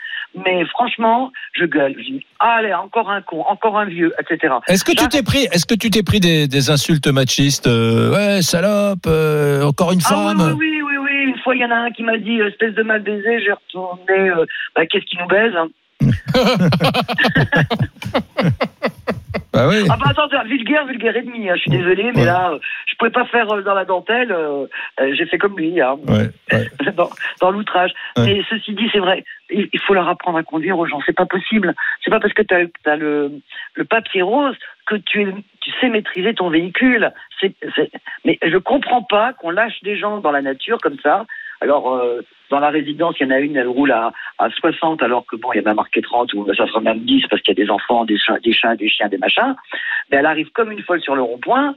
Mais 0.45 0.63
franchement, 0.67 1.29
je 1.51 1.65
gueule. 1.65 1.93
Je 1.97 2.03
dis, 2.05 2.25
allez, 2.39 2.73
encore 2.73 3.11
un 3.11 3.21
con, 3.21 3.41
encore 3.49 3.77
un 3.77 3.83
vieux, 3.83 4.13
etc. 4.17 4.53
Est-ce 4.69 4.85
que 4.85 4.93
tu 4.93 5.05
t'es 5.09 5.23
pris, 5.23 5.43
est-ce 5.51 5.65
que 5.65 5.75
tu 5.75 5.89
t'es 5.89 6.03
pris 6.03 6.21
des, 6.21 6.47
des 6.47 6.69
insultes 6.69 7.07
machistes 7.07 7.67
euh, 7.67 8.13
Ouais, 8.13 8.41
salope, 8.41 8.99
euh, 9.07 9.63
encore 9.63 9.91
une 9.91 9.99
Ah 10.05 10.15
oui, 10.15 10.37
femme. 10.39 10.55
oui, 10.57 10.81
oui, 10.81 10.81
oui, 10.87 10.97
oui. 11.03 11.23
Une 11.31 11.37
fois, 11.39 11.53
il 11.53 11.61
y 11.61 11.65
en 11.65 11.71
a 11.71 11.75
un 11.75 11.91
qui 11.91 12.03
m'a 12.03 12.17
dit, 12.17 12.39
euh, 12.39 12.47
espèce 12.47 12.73
de 12.75 12.83
mal 12.83 13.01
baisé, 13.01 13.41
j'ai 13.43 13.51
retourné, 13.51 14.29
euh, 14.29 14.45
bah, 14.73 14.85
qu'est-ce 14.85 15.03
qui 15.05 15.17
nous 15.17 15.27
baise 15.27 15.51
hein 15.57 15.67
Bah 19.53 19.67
oui. 19.67 19.85
Ah 19.89 19.97
bah 19.99 20.11
attends, 20.11 20.27
vulgaire, 20.45 20.85
vulgaire 20.85 21.15
et 21.17 21.21
demi, 21.23 21.49
hein, 21.49 21.55
je 21.55 21.61
suis 21.61 21.71
désolé, 21.71 22.11
mais 22.15 22.23
là, 22.25 22.51
euh, 22.51 22.59
je 22.87 22.95
pouvais 22.95 23.11
pas 23.11 23.25
faire 23.25 23.49
euh, 23.51 23.61
dans 23.61 23.73
la 23.73 23.83
dentelle, 23.83 24.31
euh, 24.31 24.65
j'ai 25.13 25.25
fait 25.25 25.37
comme 25.37 25.57
lui, 25.57 25.81
hein, 25.81 25.97
Ouais, 26.07 26.29
ouais. 26.53 26.69
dans, 26.95 27.09
dans 27.41 27.51
l'outrage. 27.51 27.91
Mais 28.17 28.41
ceci 28.49 28.73
dit, 28.73 28.87
c'est 28.93 28.99
vrai, 28.99 29.25
il, 29.49 29.67
il 29.73 29.79
faut 29.81 29.93
leur 29.93 30.07
apprendre 30.07 30.37
à 30.37 30.43
conduire 30.43 30.79
aux 30.79 30.85
gens, 30.85 31.01
c'est 31.05 31.15
pas 31.15 31.25
possible. 31.25 31.75
C'est 32.03 32.11
pas 32.11 32.21
parce 32.21 32.33
que 32.33 32.43
tu 32.43 32.55
as, 32.85 32.95
le, 32.95 33.31
le 33.75 33.83
papier 33.83 34.21
rose 34.21 34.55
que 34.85 34.95
tu, 34.95 35.21
es- 35.21 35.35
tu 35.59 35.71
sais 35.81 35.89
maîtriser 35.89 36.33
ton 36.33 36.49
véhicule. 36.49 37.11
Mais 38.23 38.39
je 38.41 38.57
comprends 38.57 39.03
pas 39.03 39.33
qu'on 39.33 39.49
lâche 39.49 39.81
des 39.83 39.97
gens 39.97 40.19
dans 40.19 40.31
la 40.31 40.41
nature 40.41 40.77
comme 40.81 40.97
ça. 41.03 41.25
Alors, 41.59 41.93
euh, 41.93 42.21
dans 42.51 42.59
la 42.59 42.69
résidence, 42.69 43.15
il 43.19 43.23
y 43.23 43.27
en 43.27 43.35
a 43.35 43.39
une, 43.39 43.55
elle 43.55 43.67
roule 43.67 43.91
à, 43.91 44.11
à 44.37 44.49
60, 44.49 45.01
alors 45.01 45.25
que 45.25 45.37
bon, 45.37 45.51
il 45.53 45.61
y 45.61 45.65
en 45.65 45.71
a 45.71 45.73
marqué 45.73 46.01
30, 46.01 46.33
ou 46.33 46.53
ça 46.53 46.67
sera 46.67 46.81
même 46.81 46.99
10, 46.99 47.25
parce 47.29 47.41
qu'il 47.41 47.57
y 47.57 47.61
a 47.61 47.63
des 47.65 47.71
enfants, 47.71 48.05
des 48.05 48.17
chats, 48.17 48.39
des 48.39 48.51
chats, 48.53 48.75
des 48.75 48.89
chiens, 48.89 49.07
des 49.07 49.17
machins. 49.17 49.55
Mais 50.11 50.17
elle 50.17 50.25
arrive 50.25 50.51
comme 50.51 50.71
une 50.71 50.83
folle 50.83 51.01
sur 51.01 51.15
le 51.15 51.21
rond-point. 51.23 51.75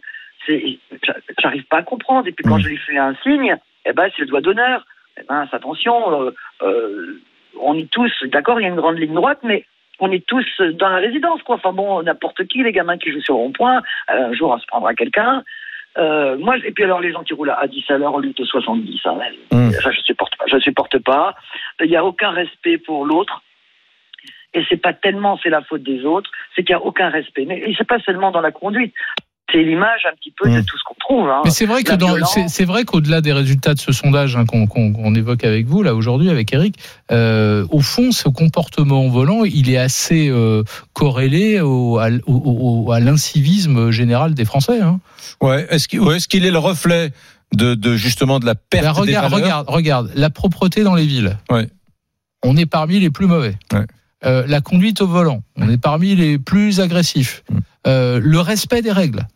J'arrive 1.38 1.64
pas 1.64 1.78
à 1.78 1.82
comprendre. 1.82 2.26
Et 2.26 2.32
puis 2.32 2.44
quand 2.44 2.58
Mm. 2.58 2.62
je 2.62 2.68
lui 2.68 2.76
fais 2.76 2.98
un 2.98 3.14
signe, 3.22 3.56
eh 3.86 3.92
ben, 3.92 4.10
c'est 4.14 4.22
le 4.22 4.28
doigt 4.28 4.40
d'honneur. 4.40 4.84
Eh 5.18 5.22
ben, 5.28 5.46
attention, 5.50 6.22
euh, 6.22 6.30
euh, 6.62 7.20
on 7.60 7.78
est 7.78 7.90
tous, 7.90 8.12
d'accord, 8.24 8.60
il 8.60 8.64
y 8.64 8.66
a 8.66 8.70
une 8.70 8.76
grande 8.76 8.98
ligne 8.98 9.14
droite, 9.14 9.38
mais 9.44 9.64
on 10.00 10.10
est 10.10 10.26
tous 10.26 10.44
dans 10.60 10.88
la 10.88 10.96
résidence, 10.96 11.40
quoi. 11.42 11.54
Enfin 11.54 11.72
bon, 11.72 12.02
n'importe 12.02 12.44
qui, 12.48 12.62
les 12.64 12.72
gamins 12.72 12.98
qui 12.98 13.12
jouent 13.12 13.20
sur 13.20 13.34
le 13.34 13.40
rond-point, 13.40 13.76
euh, 14.10 14.30
un 14.30 14.32
jour, 14.32 14.50
on 14.50 14.58
se 14.58 14.66
prendra 14.66 14.92
quelqu'un. 14.94 15.44
Euh, 15.96 16.36
moi, 16.38 16.56
et 16.64 16.72
puis 16.72 16.84
alors 16.84 17.00
les 17.00 17.12
gens 17.12 17.22
qui 17.22 17.34
roulent 17.34 17.50
à 17.50 17.66
10 17.68 17.84
à 17.90 17.98
l'heure 17.98 18.14
au 18.14 18.20
lieu 18.20 18.32
de 18.32 18.44
70, 18.44 19.00
hein, 19.04 19.18
Mm. 19.52 19.70
ça 19.70 19.90
je 19.90 20.00
supporte 20.00 20.36
pas. 20.36 20.44
Je 20.46 20.58
supporte 20.58 20.98
pas. 20.98 21.34
Il 21.80 21.88
n'y 21.88 21.96
a 21.96 22.04
aucun 22.04 22.30
respect 22.30 22.78
pour 22.78 23.04
l'autre. 23.06 23.42
Et 24.56 24.64
c'est 24.68 24.76
pas 24.76 24.92
tellement 24.92 25.38
c'est 25.42 25.50
la 25.50 25.62
faute 25.62 25.82
des 25.82 26.04
autres, 26.04 26.30
c'est 26.54 26.62
qu'il 26.62 26.76
n'y 26.76 26.80
a 26.80 26.84
aucun 26.84 27.08
respect. 27.08 27.44
Mais 27.44 27.58
et 27.58 27.74
c'est 27.76 27.86
pas 27.86 27.98
seulement 27.98 28.30
dans 28.30 28.40
la 28.40 28.52
conduite. 28.52 28.94
C'est 29.54 29.62
l'image 29.62 30.00
un 30.10 30.16
petit 30.16 30.32
peu 30.36 30.50
de 30.50 30.58
Mm. 30.58 30.64
tout 30.64 30.76
ce 30.76 30.82
qu'on 30.84 30.94
trouve. 30.98 31.28
Hein. 31.30 31.42
Mais 31.44 31.50
c'est 31.50 31.64
vrai 31.66 31.84
que 31.84 31.90
La 31.92 31.96
dans, 31.96 32.08
violence. 32.08 32.32
c'est, 32.34 32.48
c'est 32.48 32.64
vrai 32.64 32.84
qu'au-delà 32.84 33.20
des 33.20 33.32
résultats 33.32 33.74
de 33.74 33.78
ce 33.78 33.92
sondage 33.92 34.34
hein, 34.36 34.46
qu'on, 34.46 34.66
qu'on- 34.66 34.92
qu'on 34.92 35.14
évoque 35.14 35.44
avec 35.44 35.66
vous 35.66 35.82
là 35.84 35.94
aujourd'hui 35.94 36.28
avec 36.28 36.52
Eric, 36.52 36.74
euh, 37.12 37.64
au 37.70 37.80
fond, 37.80 38.10
ce 38.10 38.28
comportement 38.28 39.06
au 39.06 39.10
volant, 39.10 39.44
il 39.44 39.70
est 39.70 39.76
assez 39.78 40.28
euh, 40.28 40.64
corrélé 40.92 41.60
au, 41.60 41.98
à, 41.98 42.08
au- 42.26 42.84
au- 42.86 42.90
à 42.92 42.98
l'incivisme 42.98 43.90
général 43.92 44.34
des 44.34 44.44
Français. 44.44 44.80
Hein. 44.80 44.98
Ouais. 45.40 45.66
Est-ce 45.70 45.86
qu'il 45.86 46.00
ouais, 46.00 46.16
est-ce 46.16 46.26
qu'il 46.26 46.44
est 46.44 46.50
le 46.50 46.58
reflet 46.58 47.12
de, 47.54 47.74
de 47.76 47.94
justement 47.96 48.40
de 48.40 48.46
la 48.46 48.56
perte 48.56 48.84
Bah, 48.84 48.92
des 48.92 49.00
regarde, 49.00 49.30
valeurs 49.30 49.44
regarde, 49.44 49.68
regarde, 49.68 50.10
la 50.16 50.30
propreté 50.30 50.82
dans 50.82 50.96
les 50.96 51.06
villes. 51.06 51.36
Ouais. 51.48 51.68
On 52.42 52.56
est 52.56 52.66
parmi 52.66 52.98
les 52.98 53.10
plus 53.10 53.26
mauvais. 53.26 53.54
Ouais. 53.72 53.86
Euh, 54.26 54.44
la 54.48 54.60
conduite 54.60 55.00
au 55.02 55.06
volant, 55.06 55.42
on 55.56 55.68
est 55.70 55.76
parmi 55.80 56.14
les 56.16 56.38
plus 56.38 56.80
agressifs. 56.80 57.44
Mm. 57.50 57.58
Euh, 57.86 58.20
le 58.22 58.40
respect 58.40 58.80
des 58.80 58.90
règles, 58.92 59.26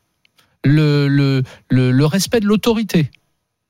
le, 0.65 1.09
le, 1.09 1.43
le, 1.71 1.91
le 1.93 2.07
respect 2.07 2.41
de 2.41 2.47
l'autorité. 2.47 3.11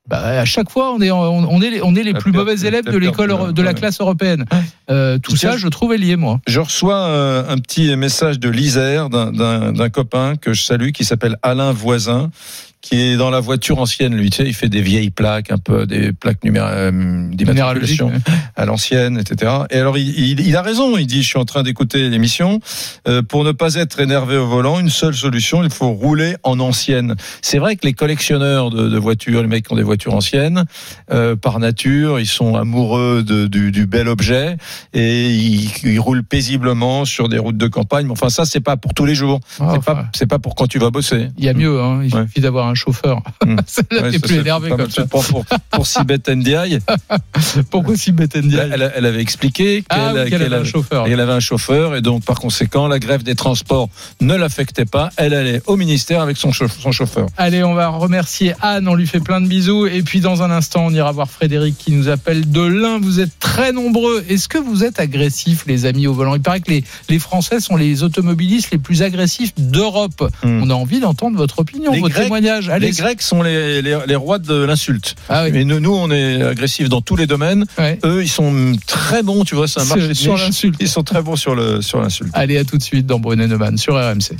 Bah, 0.08 0.22
à 0.40 0.44
chaque 0.46 0.70
fois, 0.70 0.94
on 0.94 1.02
est, 1.02 1.10
on, 1.10 1.60
est, 1.60 1.68
les- 1.70 1.82
on 1.82 1.94
est 1.94 2.02
les 2.02 2.12
La 2.12 2.18
plus 2.18 2.32
perte- 2.32 2.46
mauvais 2.46 2.66
élèves 2.66 2.86
de 2.86 2.96
l'école, 2.96 3.52
de- 3.52 3.60
la 3.62 3.68
ouais. 3.72 3.74
classe 3.74 4.00
européenne. 4.00 4.46
Euh, 4.90 5.18
tout 5.18 5.36
ça, 5.36 5.58
je 5.58 5.68
trouvais 5.68 5.98
lié, 5.98 6.16
moi. 6.16 6.40
Je 6.46 6.60
reçois 6.60 6.96
euh, 7.08 7.44
un 7.46 7.58
petit 7.58 7.94
message 7.94 8.38
de 8.38 8.48
l'Isère 8.48 9.10
d'un 9.10 9.88
copain 9.90 10.36
que 10.36 10.54
je 10.54 10.62
salue 10.62 10.92
qui 10.92 11.04
s'appelle 11.04 11.36
Alain 11.42 11.72
Voisin 11.72 12.30
qui 12.80 13.00
est 13.00 13.16
dans 13.16 13.30
la 13.30 13.40
voiture 13.40 13.78
ancienne 13.80 14.14
lui 14.14 14.30
tu 14.30 14.36
sais 14.38 14.48
il 14.48 14.54
fait 14.54 14.68
des 14.68 14.80
vieilles 14.82 15.10
plaques 15.10 15.50
un 15.50 15.58
peu 15.58 15.84
des 15.86 16.12
plaques 16.12 16.38
euh, 16.46 17.28
d'immatriculation 17.32 18.12
à 18.56 18.64
l'ancienne 18.66 19.18
etc 19.18 19.52
et 19.70 19.78
alors 19.78 19.98
il, 19.98 20.08
il- 20.18 20.40
il 20.46 20.56
a 20.56 20.62
raison 20.62 20.96
il 20.96 21.06
dit 21.06 21.22
je 21.22 21.28
suis 21.28 21.38
en 21.38 21.44
train 21.44 21.62
d'écouter 21.62 22.08
l'émission 22.08 22.60
Euh, 23.08 23.22
pour 23.22 23.44
ne 23.44 23.52
pas 23.52 23.74
être 23.74 24.00
énervé 24.00 24.36
au 24.36 24.46
volant 24.46 24.78
une 24.78 24.90
seule 24.90 25.14
solution 25.14 25.62
il 25.64 25.70
faut 25.70 25.90
rouler 25.90 26.36
en 26.44 26.60
ancienne 26.60 27.16
c'est 27.42 27.58
vrai 27.58 27.76
que 27.76 27.84
les 27.86 27.94
collectionneurs 27.94 28.70
de, 28.70 28.88
de 28.88 28.98
voitures 28.98 29.42
les 29.42 29.48
mecs 29.48 29.66
qui 29.66 29.72
ont 29.72 29.76
des 29.76 29.82
voitures 29.82 30.14
anciennes 30.14 30.64
euh, 31.12 31.34
par 31.36 31.58
nature 31.58 32.20
ils 32.20 32.26
sont 32.26 32.54
amoureux 32.54 33.22
de- 33.24 33.46
du, 33.48 33.72
du 33.72 33.86
bel 33.86 34.08
objet 34.08 34.56
et 34.94 35.30
ils, 35.34 35.70
ils 35.84 35.98
roulent 36.00 36.22
paisiblement 36.24 37.04
sur 37.04 37.28
des 37.28 37.38
routes 37.38 37.56
de 37.56 37.66
campagne. 37.68 38.06
Mais 38.06 38.12
enfin, 38.12 38.28
ça, 38.30 38.44
c'est 38.44 38.60
pas 38.60 38.76
pour 38.76 38.94
tous 38.94 39.04
les 39.06 39.14
jours. 39.14 39.40
Ah, 39.60 39.70
c'est 39.72 39.78
enfin, 39.78 40.06
pas, 40.28 40.38
pour 40.38 40.54
quand 40.54 40.66
tu 40.66 40.78
vas 40.78 40.90
bosser. 40.90 41.28
Il 41.38 41.44
y 41.44 41.48
a 41.48 41.54
mieux, 41.54 41.80
hein. 41.80 42.00
il 42.04 42.14
Ouais. 42.14 42.22
suffit 42.26 42.40
d'avoir 42.40 42.67
un 42.68 42.74
chauffeur. 42.74 43.22
Mm. 43.46 43.56
C'est 43.66 43.90
là 43.92 44.02
Ouais, 44.02 44.18
plus 44.18 44.34
c'est 44.34 44.40
énervé 44.40 44.68
pas 44.68 44.76
comme 44.76 44.90
ça. 44.90 45.06
Pour, 45.06 45.24
pour 45.70 45.86
Sibeth 45.86 46.28
Ndiaye. 46.28 46.80
Pourquoi 47.70 47.96
si 47.96 48.12
bête 48.12 48.34
Elle, 48.36 48.92
elle- 48.94 49.06
avait 49.06 49.20
expliqué 49.22 49.82
qu'elle 49.88 49.98
Ah, 49.98 50.12
oui, 50.14 50.28
qu'elle 50.30 50.42
avait 50.42 50.56
un 50.56 50.64
chauffeur. 50.64 51.06
elle 51.06 51.20
avait 51.20 51.32
un 51.32 51.40
chauffeur 51.40 51.96
et 51.96 52.02
donc 52.02 52.24
par 52.24 52.38
conséquent 52.40 52.88
la 52.88 52.98
grève 52.98 53.22
des 53.22 53.34
transports 53.34 53.88
ne 54.20 54.34
l'affectait 54.34 54.84
pas. 54.84 55.10
Elle 55.16 55.34
allait 55.34 55.62
au 55.66 55.76
ministère 55.76 56.20
avec 56.20 56.36
son, 56.36 56.50
chauf- 56.52 56.78
son 56.78 56.92
chauffeur. 56.92 57.28
Allez, 57.36 57.62
on 57.62 57.74
va 57.74 57.88
remercier 57.88 58.54
Anne, 58.60 58.88
on 58.88 58.94
lui 58.94 59.06
fait 59.06 59.20
plein 59.20 59.40
de 59.40 59.46
bisous. 59.46 59.86
Et 59.86 60.02
puis 60.02 60.20
dans 60.20 60.42
un 60.42 60.50
instant, 60.50 60.86
on 60.86 60.90
ira 60.90 61.12
voir 61.12 61.30
Frédéric 61.30 61.78
qui 61.78 61.92
nous 61.92 62.08
appelle 62.08 62.50
de 62.50 62.60
l'Ain. 62.60 62.98
Vous 63.00 63.20
êtes 63.20 63.38
très 63.38 63.72
nombreux. 63.72 64.24
Est-ce 64.28 64.48
que 64.48 64.58
vous 64.58 64.84
êtes 64.84 65.00
agressifs, 65.00 65.64
les 65.66 65.86
amis, 65.86 66.06
au 66.06 66.12
volant? 66.12 66.34
Il 66.34 66.42
paraît 66.42 66.60
que 66.60 66.70
les, 66.70 66.84
les 67.08 67.18
Français 67.18 67.60
sont 67.60 67.76
les 67.76 68.02
automobilistes 68.02 68.70
les 68.72 68.78
plus 68.78 69.02
agressifs 69.02 69.52
d'Europe. 69.56 70.28
Hmm. 70.42 70.62
On 70.64 70.70
a 70.70 70.74
envie 70.74 71.00
d'entendre 71.00 71.36
votre 71.38 71.60
opinion, 71.60 71.92
Les 71.92 72.00
votre 72.00 72.14
Grecs- 72.14 72.28
Allez. 72.70 72.86
Les 72.88 72.92
Grecs 72.92 73.22
sont 73.22 73.42
les, 73.42 73.82
les, 73.82 73.98
les 74.06 74.16
rois 74.16 74.38
de 74.38 74.54
l'insulte. 74.64 75.14
Ah 75.28 75.44
oui. 75.44 75.50
Mais 75.52 75.64
nous, 75.64 75.80
nous, 75.80 75.94
on 75.94 76.10
est 76.10 76.42
agressifs 76.42 76.88
dans 76.88 77.00
tous 77.00 77.16
les 77.16 77.26
domaines. 77.26 77.64
Ouais. 77.78 77.98
Eux, 78.04 78.22
ils 78.22 78.28
sont 78.28 78.72
très 78.86 79.22
bons, 79.22 79.44
tu 79.44 79.54
vois, 79.54 79.68
c'est 79.68 79.80
un 79.80 79.84
Sur- 79.84 79.96
marché 79.96 80.08
de 80.08 80.14
sur 80.14 80.36
l'insulte. 80.36 80.76
Ils 80.80 80.88
sont 80.88 81.02
très 81.02 81.22
bons 81.22 81.36
sur 81.36 81.54
le 81.54 81.82
sur 81.82 82.00
l'insulte. 82.00 82.30
Allez, 82.34 82.58
à 82.58 82.64
tout 82.64 82.78
de 82.78 82.82
suite 82.82 83.06
dans 83.06 83.18
Brunet 83.20 83.46
Neumann 83.46 83.76
sur 83.78 83.94
RMC. 83.94 84.36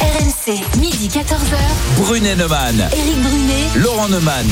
RMC, 0.00 0.78
midi 0.80 1.08
14h. 1.08 1.56
Brunet 1.98 2.36
Neumann, 2.36 2.76
Éric 2.92 3.22
Brunet. 3.22 3.82
Laurent 3.82 4.08
Neumann. 4.08 4.46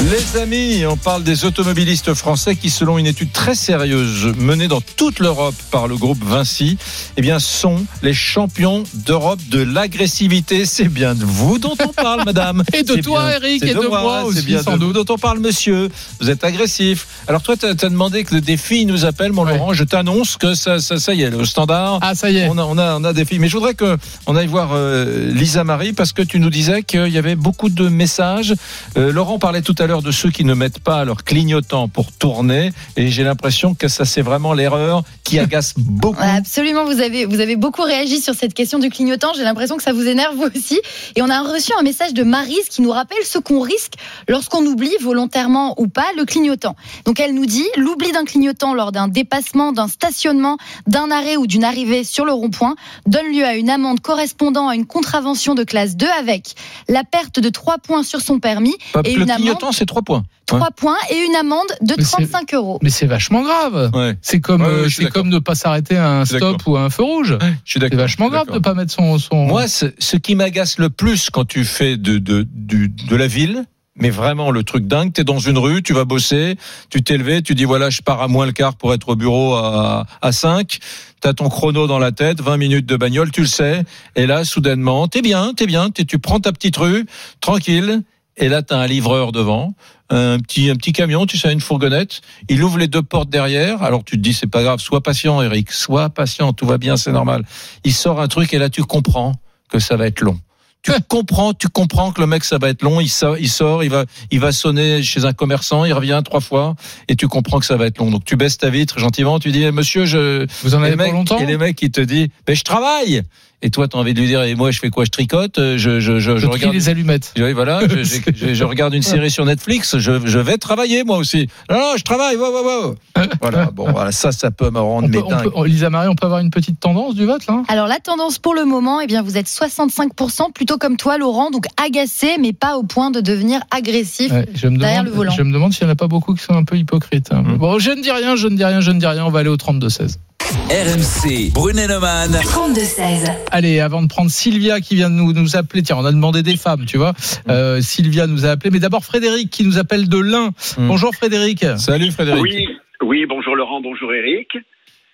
Les 0.00 0.40
amis, 0.40 0.86
on 0.86 0.96
parle 0.96 1.24
des 1.24 1.44
automobilistes 1.44 2.14
français 2.14 2.54
qui, 2.54 2.70
selon 2.70 2.98
une 2.98 3.06
étude 3.06 3.32
très 3.32 3.56
sérieuse 3.56 4.32
menée 4.38 4.68
dans 4.68 4.80
toute 4.80 5.18
l'Europe 5.18 5.56
par 5.72 5.88
le 5.88 5.96
groupe 5.96 6.22
Vinci, 6.24 6.78
eh 7.16 7.20
bien, 7.20 7.40
sont 7.40 7.84
les 8.02 8.14
champions 8.14 8.84
d'Europe 8.94 9.40
de 9.50 9.60
l'agressivité. 9.60 10.66
C'est 10.66 10.88
bien 10.88 11.16
de 11.16 11.24
vous 11.24 11.58
dont 11.58 11.74
on 11.84 11.88
parle, 11.88 12.22
madame. 12.24 12.62
Et 12.72 12.84
de 12.84 12.94
C'est 12.94 13.02
toi, 13.02 13.24
bien- 13.28 13.36
Eric, 13.38 13.60
c'est 13.62 13.70
et 13.70 13.74
de 13.74 13.80
moi 13.80 14.20
c'est 14.22 14.26
aussi, 14.28 14.42
bien 14.46 14.62
sans 14.62 14.76
de 14.78 14.84
vous 14.84 14.92
dont 14.92 15.04
on 15.10 15.18
parle, 15.18 15.40
monsieur. 15.40 15.88
Vous 16.20 16.30
êtes 16.30 16.44
agressif. 16.44 17.06
Alors 17.26 17.42
toi, 17.42 17.56
tu 17.56 17.66
as, 17.66 17.74
demandé 17.74 18.22
que 18.22 18.36
des 18.36 18.56
filles 18.56 18.86
nous 18.86 19.04
appellent, 19.04 19.32
mon 19.32 19.44
Ouais. 19.44 19.58
Laurent. 19.58 19.72
Je 19.72 19.84
t'annonce 19.84 20.36
que 20.36 20.54
ça, 20.54 20.78
ça, 20.78 20.98
ça 21.00 21.12
y 21.12 21.22
est, 21.22 21.30
le 21.30 21.44
standard. 21.44 21.98
Ah, 22.02 22.14
ça 22.14 22.30
y 22.30 22.36
est. 22.38 22.48
On 22.48 22.56
a, 22.56 22.62
on, 22.62 22.78
a, 22.78 22.96
on 22.98 23.04
a 23.04 23.12
des 23.12 23.24
filles. 23.24 23.40
Mais 23.40 23.48
je 23.48 23.56
voudrais 23.56 23.74
que 23.74 23.96
on 24.26 24.36
aille 24.36 24.46
voir 24.46 24.70
euh, 24.72 25.32
Lisa 25.32 25.64
Marie 25.64 25.92
parce 25.92 26.12
que 26.12 26.22
tu 26.22 26.38
nous 26.38 26.50
disais 26.50 26.82
qu'il 26.84 27.08
y 27.08 27.18
avait 27.18 27.34
beaucoup 27.36 27.68
de 27.68 27.88
messages. 27.88 28.54
Euh, 28.96 29.10
Laurent 29.12 29.38
parlait 29.40 29.60
tout 29.62 29.74
à 29.78 29.86
l'heure 29.86 29.87
de 29.88 30.10
ceux 30.10 30.30
qui 30.30 30.44
ne 30.44 30.52
mettent 30.52 30.80
pas 30.80 31.04
leur 31.04 31.24
clignotant 31.24 31.88
pour 31.88 32.12
tourner. 32.12 32.72
Et 32.96 33.08
j'ai 33.08 33.24
l'impression 33.24 33.74
que 33.74 33.88
ça, 33.88 34.04
c'est 34.04 34.20
vraiment 34.20 34.52
l'erreur 34.52 35.02
qui 35.24 35.38
agace 35.38 35.72
beaucoup. 35.78 36.20
Absolument, 36.20 36.84
vous 36.84 37.00
avez, 37.00 37.24
vous 37.24 37.40
avez 37.40 37.56
beaucoup 37.56 37.82
réagi 37.82 38.20
sur 38.20 38.34
cette 38.34 38.52
question 38.52 38.78
du 38.78 38.90
clignotant. 38.90 39.32
J'ai 39.34 39.44
l'impression 39.44 39.76
que 39.78 39.82
ça 39.82 39.92
vous 39.92 40.06
énerve 40.06 40.36
vous 40.36 40.48
aussi. 40.54 40.80
Et 41.16 41.22
on 41.22 41.30
a 41.30 41.40
reçu 41.40 41.72
un 41.78 41.82
message 41.82 42.12
de 42.12 42.22
Marise 42.22 42.68
qui 42.68 42.82
nous 42.82 42.90
rappelle 42.90 43.24
ce 43.24 43.38
qu'on 43.38 43.60
risque 43.60 43.94
lorsqu'on 44.28 44.64
oublie 44.66 44.94
volontairement 45.00 45.74
ou 45.80 45.88
pas 45.88 46.06
le 46.16 46.24
clignotant. 46.26 46.76
Donc 47.06 47.18
elle 47.18 47.34
nous 47.34 47.46
dit 47.46 47.66
l'oubli 47.76 48.12
d'un 48.12 48.24
clignotant 48.24 48.74
lors 48.74 48.92
d'un 48.92 49.08
dépassement, 49.08 49.72
d'un 49.72 49.88
stationnement, 49.88 50.58
d'un 50.86 51.10
arrêt 51.10 51.36
ou 51.36 51.46
d'une 51.46 51.64
arrivée 51.64 52.04
sur 52.04 52.26
le 52.26 52.32
rond-point 52.32 52.76
donne 53.06 53.32
lieu 53.32 53.44
à 53.44 53.54
une 53.54 53.70
amende 53.70 54.00
correspondant 54.00 54.68
à 54.68 54.74
une 54.74 54.86
contravention 54.86 55.54
de 55.54 55.64
classe 55.64 55.96
2 55.96 56.06
avec 56.18 56.54
la 56.88 57.04
perte 57.04 57.40
de 57.40 57.48
3 57.48 57.78
points 57.78 58.02
sur 58.02 58.20
son 58.20 58.38
permis 58.38 58.76
et 59.04 59.14
le 59.14 59.22
une 59.22 59.30
amende, 59.30 59.36
clignotant, 59.36 59.72
c'est 59.78 59.86
trois 59.86 60.02
points. 60.02 60.22
3 60.46 60.70
points 60.70 60.96
et 61.10 61.16
une 61.26 61.34
amende 61.36 61.66
de 61.82 61.94
Mais 61.98 62.04
c'est- 62.04 62.10
35 62.12 62.54
euros. 62.54 62.78
Mais 62.82 62.88
c'est 62.90 63.06
vachement 63.06 63.42
grave. 63.42 63.90
Ouais. 63.94 64.16
C'est 64.22 64.40
comme, 64.40 64.62
Ouais, 64.62 64.66
ouais, 64.68 64.72
euh, 64.74 64.88
c'est 64.88 65.10
comme 65.10 65.28
ne 65.28 65.38
pas 65.38 65.54
s'arrêter 65.54 65.96
à 65.96 66.10
un 66.20 66.24
stop 66.24 66.62
ou 66.66 66.76
à 66.76 66.82
un 66.82 66.90
feu 66.90 67.02
rouge. 67.02 67.36
Je 67.64 67.70
suis 67.70 67.80
C'est 67.80 67.94
vachement 67.94 68.28
grave 68.30 68.46
de 68.46 68.52
d'accord. 68.52 68.62
pas 68.62 68.74
mettre 68.74 68.92
son. 68.92 69.18
son... 69.18 69.44
Moi, 69.44 69.66
ce 69.68 70.16
qui 70.16 70.34
m'agace 70.34 70.78
le 70.78 70.88
plus 70.90 71.28
quand 71.30 71.44
tu 71.46 71.64
fais 71.64 71.96
de, 71.98 72.16
de, 72.18 72.46
du- 72.50 72.88
de 72.88 73.14
la 73.16 73.26
ville, 73.26 73.64
mais 74.00 74.08
vraiment 74.10 74.50
le 74.50 74.62
truc 74.62 74.86
dingue. 74.86 75.12
T'es 75.12 75.24
dans 75.24 75.38
une 75.40 75.58
rue, 75.58 75.82
tu 75.82 75.92
vas 75.92 76.04
bosser, 76.06 76.56
tu 76.88 77.02
t'es 77.02 77.18
levé, 77.18 77.42
tu 77.42 77.54
dis 77.54 77.64
voilà, 77.64 77.90
je 77.90 78.00
pars 78.00 78.22
à 78.22 78.28
moins 78.28 78.46
le 78.46 78.52
quart 78.52 78.74
pour 78.76 78.94
être 78.94 79.08
au 79.10 79.16
bureau 79.16 79.54
à, 79.54 80.06
à 80.22 80.32
5. 80.32 80.78
T'as 81.20 81.32
ton 81.34 81.48
chrono 81.50 81.86
dans 81.88 81.98
la 81.98 82.12
tête, 82.12 82.40
20 82.40 82.56
minutes 82.56 82.86
de 82.86 82.96
bagnole, 82.96 83.32
tu 83.32 83.40
le 83.42 83.46
sais. 83.48 83.82
Et 84.16 84.26
là, 84.26 84.44
soudainement, 84.44 85.08
t'es 85.08 85.20
bien, 85.20 85.52
t'es 85.54 85.66
bien, 85.66 85.90
t'es- 85.90 86.04
tu 86.04 86.18
prends 86.20 86.38
ta 86.40 86.52
petite 86.52 86.76
rue, 86.76 87.04
tranquille. 87.42 88.02
Et 88.38 88.48
là, 88.48 88.62
t'as 88.62 88.78
un 88.78 88.86
livreur 88.86 89.32
devant, 89.32 89.74
un 90.10 90.38
petit, 90.38 90.70
un 90.70 90.76
petit 90.76 90.92
camion, 90.92 91.26
tu 91.26 91.36
sais, 91.36 91.52
une 91.52 91.60
fourgonnette. 91.60 92.20
Il 92.48 92.62
ouvre 92.62 92.78
les 92.78 92.86
deux 92.88 93.02
portes 93.02 93.28
derrière. 93.30 93.82
Alors 93.82 94.04
tu 94.04 94.16
te 94.16 94.22
dis, 94.22 94.32
c'est 94.32 94.46
pas 94.46 94.62
grave, 94.62 94.80
sois 94.80 95.02
patient, 95.02 95.42
Eric, 95.42 95.72
sois 95.72 96.08
patient, 96.08 96.52
tout 96.52 96.66
va 96.66 96.78
bien, 96.78 96.96
c'est 96.96 97.12
normal. 97.12 97.44
Il 97.84 97.92
sort 97.92 98.20
un 98.20 98.28
truc 98.28 98.54
et 98.54 98.58
là, 98.58 98.70
tu 98.70 98.82
comprends 98.84 99.34
que 99.68 99.78
ça 99.78 99.96
va 99.96 100.06
être 100.06 100.20
long. 100.20 100.38
Tu 100.82 100.92
comprends, 101.08 101.52
tu 101.54 101.68
comprends 101.68 102.12
que 102.12 102.20
le 102.20 102.28
mec 102.28 102.44
ça 102.44 102.56
va 102.56 102.68
être 102.68 102.82
long. 102.82 103.00
Il 103.00 103.08
sort, 103.08 103.36
il 103.36 103.48
sort, 103.50 103.82
il 103.82 103.90
va, 103.90 104.04
il 104.30 104.38
va 104.38 104.52
sonner 104.52 105.02
chez 105.02 105.24
un 105.24 105.32
commerçant, 105.32 105.84
il 105.84 105.92
revient 105.92 106.22
trois 106.24 106.40
fois 106.40 106.76
et 107.08 107.16
tu 107.16 107.26
comprends 107.26 107.58
que 107.58 107.66
ça 107.66 107.76
va 107.76 107.86
être 107.86 107.98
long. 107.98 108.12
Donc 108.12 108.24
tu 108.24 108.36
baisses 108.36 108.58
ta 108.58 108.70
vitre 108.70 108.98
gentiment, 109.00 109.40
tu 109.40 109.50
dis 109.50 109.68
Monsieur, 109.72 110.04
je. 110.04 110.46
Vous 110.62 110.76
en 110.76 110.82
avez 110.84 110.94
mecs- 110.94 111.12
longtemps 111.12 111.38
Et 111.40 111.46
les 111.46 111.58
mecs 111.58 111.74
qui 111.76 111.90
te 111.90 112.00
disent 112.00 112.28
mais 112.46 112.54
je 112.54 112.62
travaille. 112.62 113.22
Et 113.60 113.70
toi 113.70 113.88
t'as 113.88 113.98
envie 113.98 114.14
de 114.14 114.20
lui 114.20 114.28
dire 114.28 114.42
et 114.44 114.54
moi 114.54 114.70
je 114.70 114.78
fais 114.78 114.88
quoi? 114.88 115.04
Je 115.04 115.10
tricote, 115.10 115.58
euh, 115.58 115.76
je, 115.78 115.98
je, 115.98 116.20
je, 116.20 116.36
Je 116.36 116.46
regarde. 116.46 116.72
les 116.74 116.88
allumettes. 116.88 117.34
Oui, 117.36 117.52
voilà, 117.52 117.80
je, 117.88 118.04
je- 118.04 118.20
je- 118.34 118.54
je 118.54 118.64
regarde 118.64 118.94
une 118.94 119.02
série 119.02 119.30
sur 119.32 119.44
Netflix, 119.44 119.98
je, 119.98 120.12
je 120.26 120.38
vais 120.38 120.58
travailler 120.58 121.02
moi 121.02 121.16
aussi. 121.18 121.48
Non, 121.68 121.76
non, 121.76 121.92
je 121.96 122.04
travaille, 122.04 122.36
wow, 122.36 122.52
wow, 122.52 122.64
wow. 122.64 122.94
Voilà, 123.42 123.66
bon, 123.72 123.90
voilà, 123.90 124.12
ça, 124.12 124.30
ça 124.30 124.52
peut 124.52 124.70
me 124.70 124.78
rendre 124.78 125.08
On 125.08 125.10
peut, 125.10 125.28
dingue. 125.28 125.66
Lisa 125.66 125.90
Marie, 125.90 126.06
on 126.08 126.14
peut 126.14 126.26
avoir 126.26 126.40
une 126.40 126.50
petite 126.50 126.78
tendance 126.78 127.16
du 127.16 127.26
vote 127.26 127.46
là? 127.48 127.62
Alors 127.66 127.88
la 127.88 127.98
tendance 127.98 128.38
pour 128.38 128.54
le 128.54 128.64
moment, 128.64 129.00
eh 129.00 129.06
bien 129.08 129.22
vous 129.22 129.36
êtes 129.36 129.48
65% 129.48 130.52
plutôt 130.52 130.78
comme 130.78 130.96
toi 130.96 131.18
Laurent, 131.18 131.50
donc 131.50 131.64
agacé 131.84 132.36
mais 132.40 132.52
pas 132.52 132.76
au 132.76 132.84
point 132.84 133.10
de 133.10 133.20
devenir 133.20 133.60
agressif. 133.70 134.30
Ouais, 134.32 134.46
je, 134.54 134.68
me 134.68 134.78
Derrière 134.78 134.98
demande, 135.02 135.10
le 135.12 135.16
volant. 135.16 135.32
je 135.36 135.42
me 135.42 135.52
demande 135.52 135.72
s'il 135.72 135.84
n'y 135.86 135.90
en 135.90 135.94
a 135.94 135.96
pas 135.96 136.06
beaucoup 136.08 136.34
qui 136.34 136.44
sont 136.44 136.54
un 136.54 136.64
peu 136.64 136.76
hypocrites. 136.76 137.32
hein. 137.32 137.42
Mm. 137.44 137.56
Bon, 137.58 137.78
je 137.78 137.90
ne 137.90 138.00
dis 138.02 138.12
rien, 138.12 138.36
je 138.36 138.46
ne 138.46 138.56
dis 138.56 138.64
rien, 138.64 138.80
je 138.80 138.90
ne 138.92 139.00
dis 139.00 139.06
rien. 139.06 139.24
On 139.24 139.30
va 139.30 139.40
aller 139.40 139.48
au 139.48 139.56
32-16. 139.56 140.16
RMC, 140.52 141.52
Brunet-Neumann. 141.52 142.32
32-16. 142.32 143.30
Allez, 143.50 143.80
avant 143.80 144.00
de 144.02 144.08
prendre 144.08 144.30
Sylvia 144.30 144.80
qui 144.80 144.94
vient 144.94 145.10
de 145.10 145.14
nous, 145.14 145.32
nous 145.34 145.56
appeler, 145.56 145.82
tiens, 145.82 145.96
on 145.98 146.04
a 146.06 146.10
demandé 146.12 146.42
des 146.42 146.56
femmes, 146.56 146.86
tu 146.86 146.96
vois. 146.96 147.12
Euh, 147.50 147.82
Sylvia 147.82 148.26
nous 148.26 148.46
a 148.46 148.50
appelé, 148.50 148.70
mais 148.70 148.78
d'abord 148.78 149.04
Frédéric 149.04 149.50
qui 149.50 149.64
nous 149.64 149.76
appelle 149.78 150.08
de 150.08 150.18
l'Ain. 150.18 150.52
Mm. 150.78 150.88
Bonjour 150.88 151.14
Frédéric. 151.14 151.66
Salut 151.76 152.10
Frédéric. 152.12 152.40
Oui, 152.42 152.66
oui, 153.02 153.26
bonjour 153.28 153.56
Laurent, 153.56 153.82
bonjour 153.82 154.10
Eric. 154.14 154.48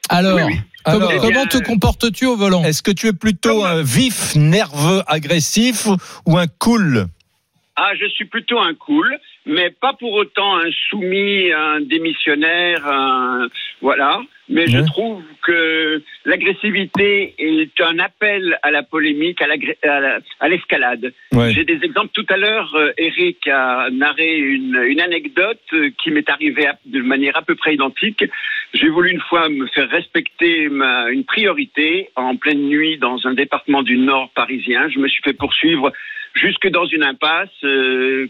Alors, 0.08 0.36
Oui, 0.36 0.42
oui. 0.46 0.54
com- 0.84 0.94
Alors, 1.02 1.10
comment 1.16 1.28
Eh 1.28 1.32
bien, 1.32 1.46
te 1.46 1.58
comportes-tu 1.58 2.26
au 2.26 2.36
volant? 2.36 2.62
Est-ce 2.62 2.82
que 2.84 2.92
tu 2.92 3.08
es 3.08 3.12
plutôt 3.12 3.64
un 3.64 3.82
vif, 3.82 4.36
nerveux, 4.36 5.02
agressif 5.08 5.88
ou 6.26 6.38
un 6.38 6.46
cool? 6.46 7.06
Ah, 7.76 7.90
je 8.00 8.08
suis 8.10 8.26
plutôt 8.26 8.60
un 8.60 8.74
cool, 8.74 9.08
mais 9.46 9.70
pas 9.70 9.92
pour 9.94 10.12
autant 10.12 10.56
un 10.56 10.70
soumis, 10.88 11.52
un 11.52 11.80
démissionnaire, 11.80 12.86
un... 12.86 13.48
voilà. 13.80 14.22
Mais 14.50 14.66
je 14.66 14.80
trouve 14.80 15.22
que 15.42 16.02
l'agressivité 16.26 17.34
est 17.38 17.80
un 17.80 17.98
appel 17.98 18.58
à 18.62 18.70
la 18.70 18.82
polémique, 18.82 19.40
à 19.40 20.48
l'escalade. 20.48 21.14
Ouais. 21.32 21.50
J'ai 21.50 21.64
des 21.64 21.82
exemples. 21.82 22.10
Tout 22.12 22.26
à 22.28 22.36
l'heure, 22.36 22.74
euh, 22.74 22.92
Eric 22.98 23.48
a 23.48 23.88
narré 23.90 24.36
une, 24.36 24.76
une 24.86 25.00
anecdote 25.00 25.62
euh, 25.72 25.88
qui 25.96 26.10
m'est 26.10 26.28
arrivée 26.28 26.68
de 26.84 27.00
manière 27.00 27.38
à 27.38 27.42
peu 27.42 27.54
près 27.54 27.72
identique. 27.74 28.22
J'ai 28.74 28.90
voulu 28.90 29.12
une 29.12 29.20
fois 29.20 29.48
me 29.48 29.66
faire 29.68 29.88
respecter 29.88 30.68
ma, 30.68 31.08
une 31.08 31.24
priorité 31.24 32.10
en 32.14 32.36
pleine 32.36 32.68
nuit 32.68 32.98
dans 32.98 33.26
un 33.26 33.32
département 33.32 33.82
du 33.82 33.96
Nord 33.96 34.30
parisien. 34.34 34.90
Je 34.90 34.98
me 34.98 35.08
suis 35.08 35.22
fait 35.22 35.32
poursuivre 35.32 35.90
jusque 36.34 36.68
dans 36.68 36.84
une 36.84 37.02
impasse. 37.02 37.48
euh, 37.64 38.28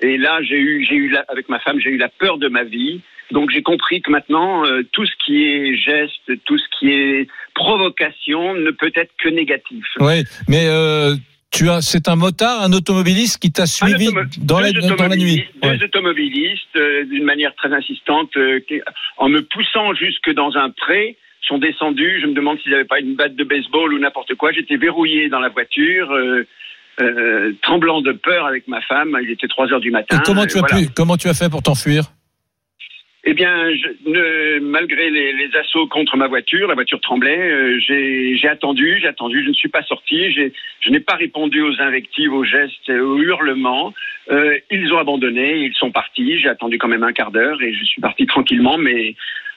et 0.00 0.16
là, 0.18 0.38
j'ai 0.42 0.58
eu, 0.58 0.84
j'ai 0.88 0.94
eu 0.96 1.08
la- 1.10 1.24
avec 1.28 1.48
ma 1.48 1.58
femme, 1.60 1.78
j'ai 1.80 1.90
eu 1.90 1.96
la 1.96 2.08
peur 2.08 2.38
de 2.38 2.48
ma 2.48 2.64
vie. 2.64 3.00
Donc 3.32 3.50
j'ai 3.50 3.62
compris 3.62 4.00
que 4.02 4.10
maintenant, 4.10 4.64
euh, 4.66 4.82
tout 4.92 5.04
ce 5.04 5.12
qui 5.24 5.44
est 5.44 5.74
geste, 5.76 6.30
tout 6.44 6.56
ce 6.58 6.64
qui 6.78 6.92
est 6.92 7.26
provocation 7.54 8.54
ne 8.54 8.70
peut 8.70 8.92
être 8.94 9.10
que 9.18 9.28
négatif. 9.28 9.84
Oui, 9.98 10.22
mais 10.48 10.66
euh, 10.68 11.14
tu 11.50 11.68
as, 11.68 11.80
c'est 11.80 12.08
un 12.08 12.14
motard, 12.16 12.62
un 12.62 12.72
automobiliste 12.72 13.38
qui 13.40 13.50
t'a 13.50 13.66
suivi 13.66 14.06
dans 14.38 14.60
la, 14.60 14.70
deux 14.72 14.80
dans 14.80 14.96
la 15.08 15.16
nuit. 15.16 15.44
Deux 15.62 15.84
automobilistes, 15.84 16.76
euh, 16.76 17.04
d'une 17.06 17.24
manière 17.24 17.54
très 17.56 17.72
insistante, 17.72 18.30
euh, 18.36 18.60
qui- 18.68 18.80
en 19.16 19.28
me 19.28 19.40
poussant 19.42 19.92
jusque 19.94 20.30
dans 20.32 20.56
un 20.56 20.70
pré, 20.70 21.16
sont 21.48 21.58
descendus. 21.58 22.20
Je 22.22 22.26
me 22.26 22.34
demande 22.34 22.58
s'ils 22.60 22.72
n'avaient 22.72 22.84
pas 22.84 22.98
une 23.00 23.14
batte 23.14 23.36
de 23.36 23.44
baseball 23.44 23.92
ou 23.94 23.98
n'importe 23.98 24.34
quoi. 24.34 24.52
J'étais 24.52 24.76
verrouillé 24.76 25.28
dans 25.28 25.38
la 25.40 25.48
voiture. 25.48 26.12
Euh, 27.00 27.52
tremblant 27.62 28.00
de 28.00 28.12
peur 28.12 28.46
avec 28.46 28.66
ma 28.68 28.80
femme, 28.82 29.18
il 29.22 29.30
était 29.30 29.48
3 29.48 29.72
heures 29.72 29.80
du 29.80 29.90
matin. 29.90 30.18
Et 30.18 30.22
comment 30.24 30.46
tu 30.46 30.58
as 30.58 30.60
voilà. 30.60 30.76
pu, 30.86 30.88
comment 30.94 31.16
tu 31.16 31.28
as 31.28 31.34
fait 31.34 31.50
pour 31.50 31.62
t'enfuir? 31.62 32.04
Eh 33.28 33.34
bien, 33.34 33.74
je, 33.74 33.88
ne- 34.08 34.60
malgré 34.60 35.10
les, 35.10 35.32
les 35.32 35.56
assauts 35.56 35.88
contre 35.88 36.16
ma 36.16 36.28
voiture, 36.28 36.68
la 36.68 36.74
voiture 36.74 37.00
tremblait. 37.00 37.36
euh, 37.50 37.76
j'ai 37.80 38.48
attendu, 38.48 38.98
j'ai 39.00 39.08
attendu. 39.08 39.42
Je 39.42 39.48
ne 39.48 39.54
suis 39.54 39.68
pas 39.68 39.82
sorti. 39.82 40.30
Je 40.30 40.90
n'ai 40.90 41.00
pas 41.00 41.16
répondu 41.16 41.60
aux 41.60 41.80
invectives, 41.80 42.32
aux 42.32 42.44
gestes, 42.44 42.88
aux 42.88 43.18
hurlements. 43.20 43.92
Euh, 44.30 44.56
ils 44.70 44.92
ont 44.92 44.98
abandonné, 44.98 45.56
ils 45.56 45.74
sont 45.74 45.90
partis. 45.90 46.38
J'ai 46.38 46.48
attendu 46.48 46.78
quand 46.78 46.86
même 46.86 47.02
un 47.02 47.12
quart 47.12 47.32
d'heure 47.32 47.60
et 47.62 47.74
je 47.74 47.84
suis 47.84 48.00
parti 48.00 48.26
tranquillement, 48.34 48.78
mais 48.78 49.16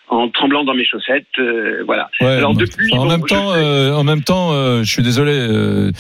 en 0.10 0.30
tremblant 0.30 0.64
dans 0.64 0.74
mes 0.74 0.86
chaussettes. 0.86 1.26
euh, 1.40 1.84
voilà. 1.86 2.10
Ouais, 2.22 2.28
Alors, 2.28 2.54
depuis, 2.56 2.92
en 2.94 3.04
bon, 3.06 3.10
même 3.10 3.22
temps, 3.26 3.54
euh, 3.54 3.94
en 3.94 4.04
même 4.04 4.24
temps, 4.24 4.52
euh, 4.54 4.84
je 4.84 4.92
suis 4.92 5.04
désolé, 5.04 5.32
euh, 5.34 5.92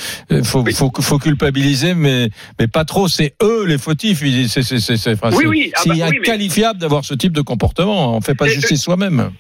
faut, 0.43 0.61
Oui. 0.63 0.73
faut, 0.73 0.91
faut 0.99 1.19
culpabiliser, 1.19 1.93
mais, 1.93 2.29
mais 2.59 2.67
pas 2.67 2.85
trop. 2.85 3.07
C'est 3.07 3.33
eux 3.41 3.65
les 3.65 3.77
fautifs. 3.77 4.19
C'est, 4.47 4.63
c'est, 4.63 4.79
c'est, 4.79 4.97
c'est, 4.97 5.13
enfin, 5.13 5.29
Oui, 5.37 5.45
oui, 5.45 5.71
ah 5.75 5.81
bah 5.87 5.93
mais- 5.95 6.17
inqualifiable 6.19 6.79
d'avoir 6.79 7.05
ce 7.05 7.13
type 7.13 7.33
de 7.33 7.41
comportement. 7.41 8.15
On 8.15 8.21
fait 8.21 8.35
pas 8.35 8.47
justice 8.47 8.81
soi-même. 8.83 9.31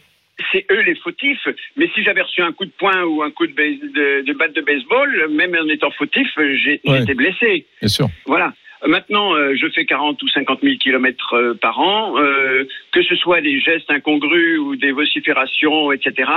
c'est 0.53 0.65
eux 0.71 0.81
les 0.81 0.95
fautifs. 0.95 1.45
Mais 1.75 1.89
si 1.93 2.03
j'avais 2.03 2.21
reçu 2.21 2.41
un 2.41 2.51
coup 2.53 2.65
de 2.65 2.71
poing 2.77 3.03
ou 3.03 3.21
un 3.23 3.31
coup 3.31 3.45
de, 3.47 3.53
base- 3.53 3.79
de, 3.81 4.25
de 4.25 4.33
batte 4.37 4.55
de 4.55 4.61
baseball, 4.61 5.09
même 5.31 5.55
en 5.61 5.67
étant 5.67 5.91
fautif, 5.97 6.27
Ouais. 6.37 6.55
j'étais 6.99 7.13
blessé. 7.13 7.65
Bien 7.81 7.89
sûr. 7.89 8.07
Voilà. 8.25 8.53
Maintenant, 8.87 9.35
euh, 9.35 9.55
je 9.55 9.67
fais 9.69 9.85
40 9.85 10.21
ou 10.23 10.27
50 10.29 10.61
000 10.63 10.77
kilomètres 10.77 11.33
euh, 11.33 11.53
par 11.53 11.79
an, 11.79 12.17
euh, 12.17 12.63
que 12.91 13.03
ce 13.03 13.15
soit 13.15 13.41
des 13.41 13.59
gestes 13.59 13.91
incongrus 13.91 14.59
ou 14.59 14.75
des 14.75 14.91
vociférations, 14.91 15.91
etc. 15.91 16.31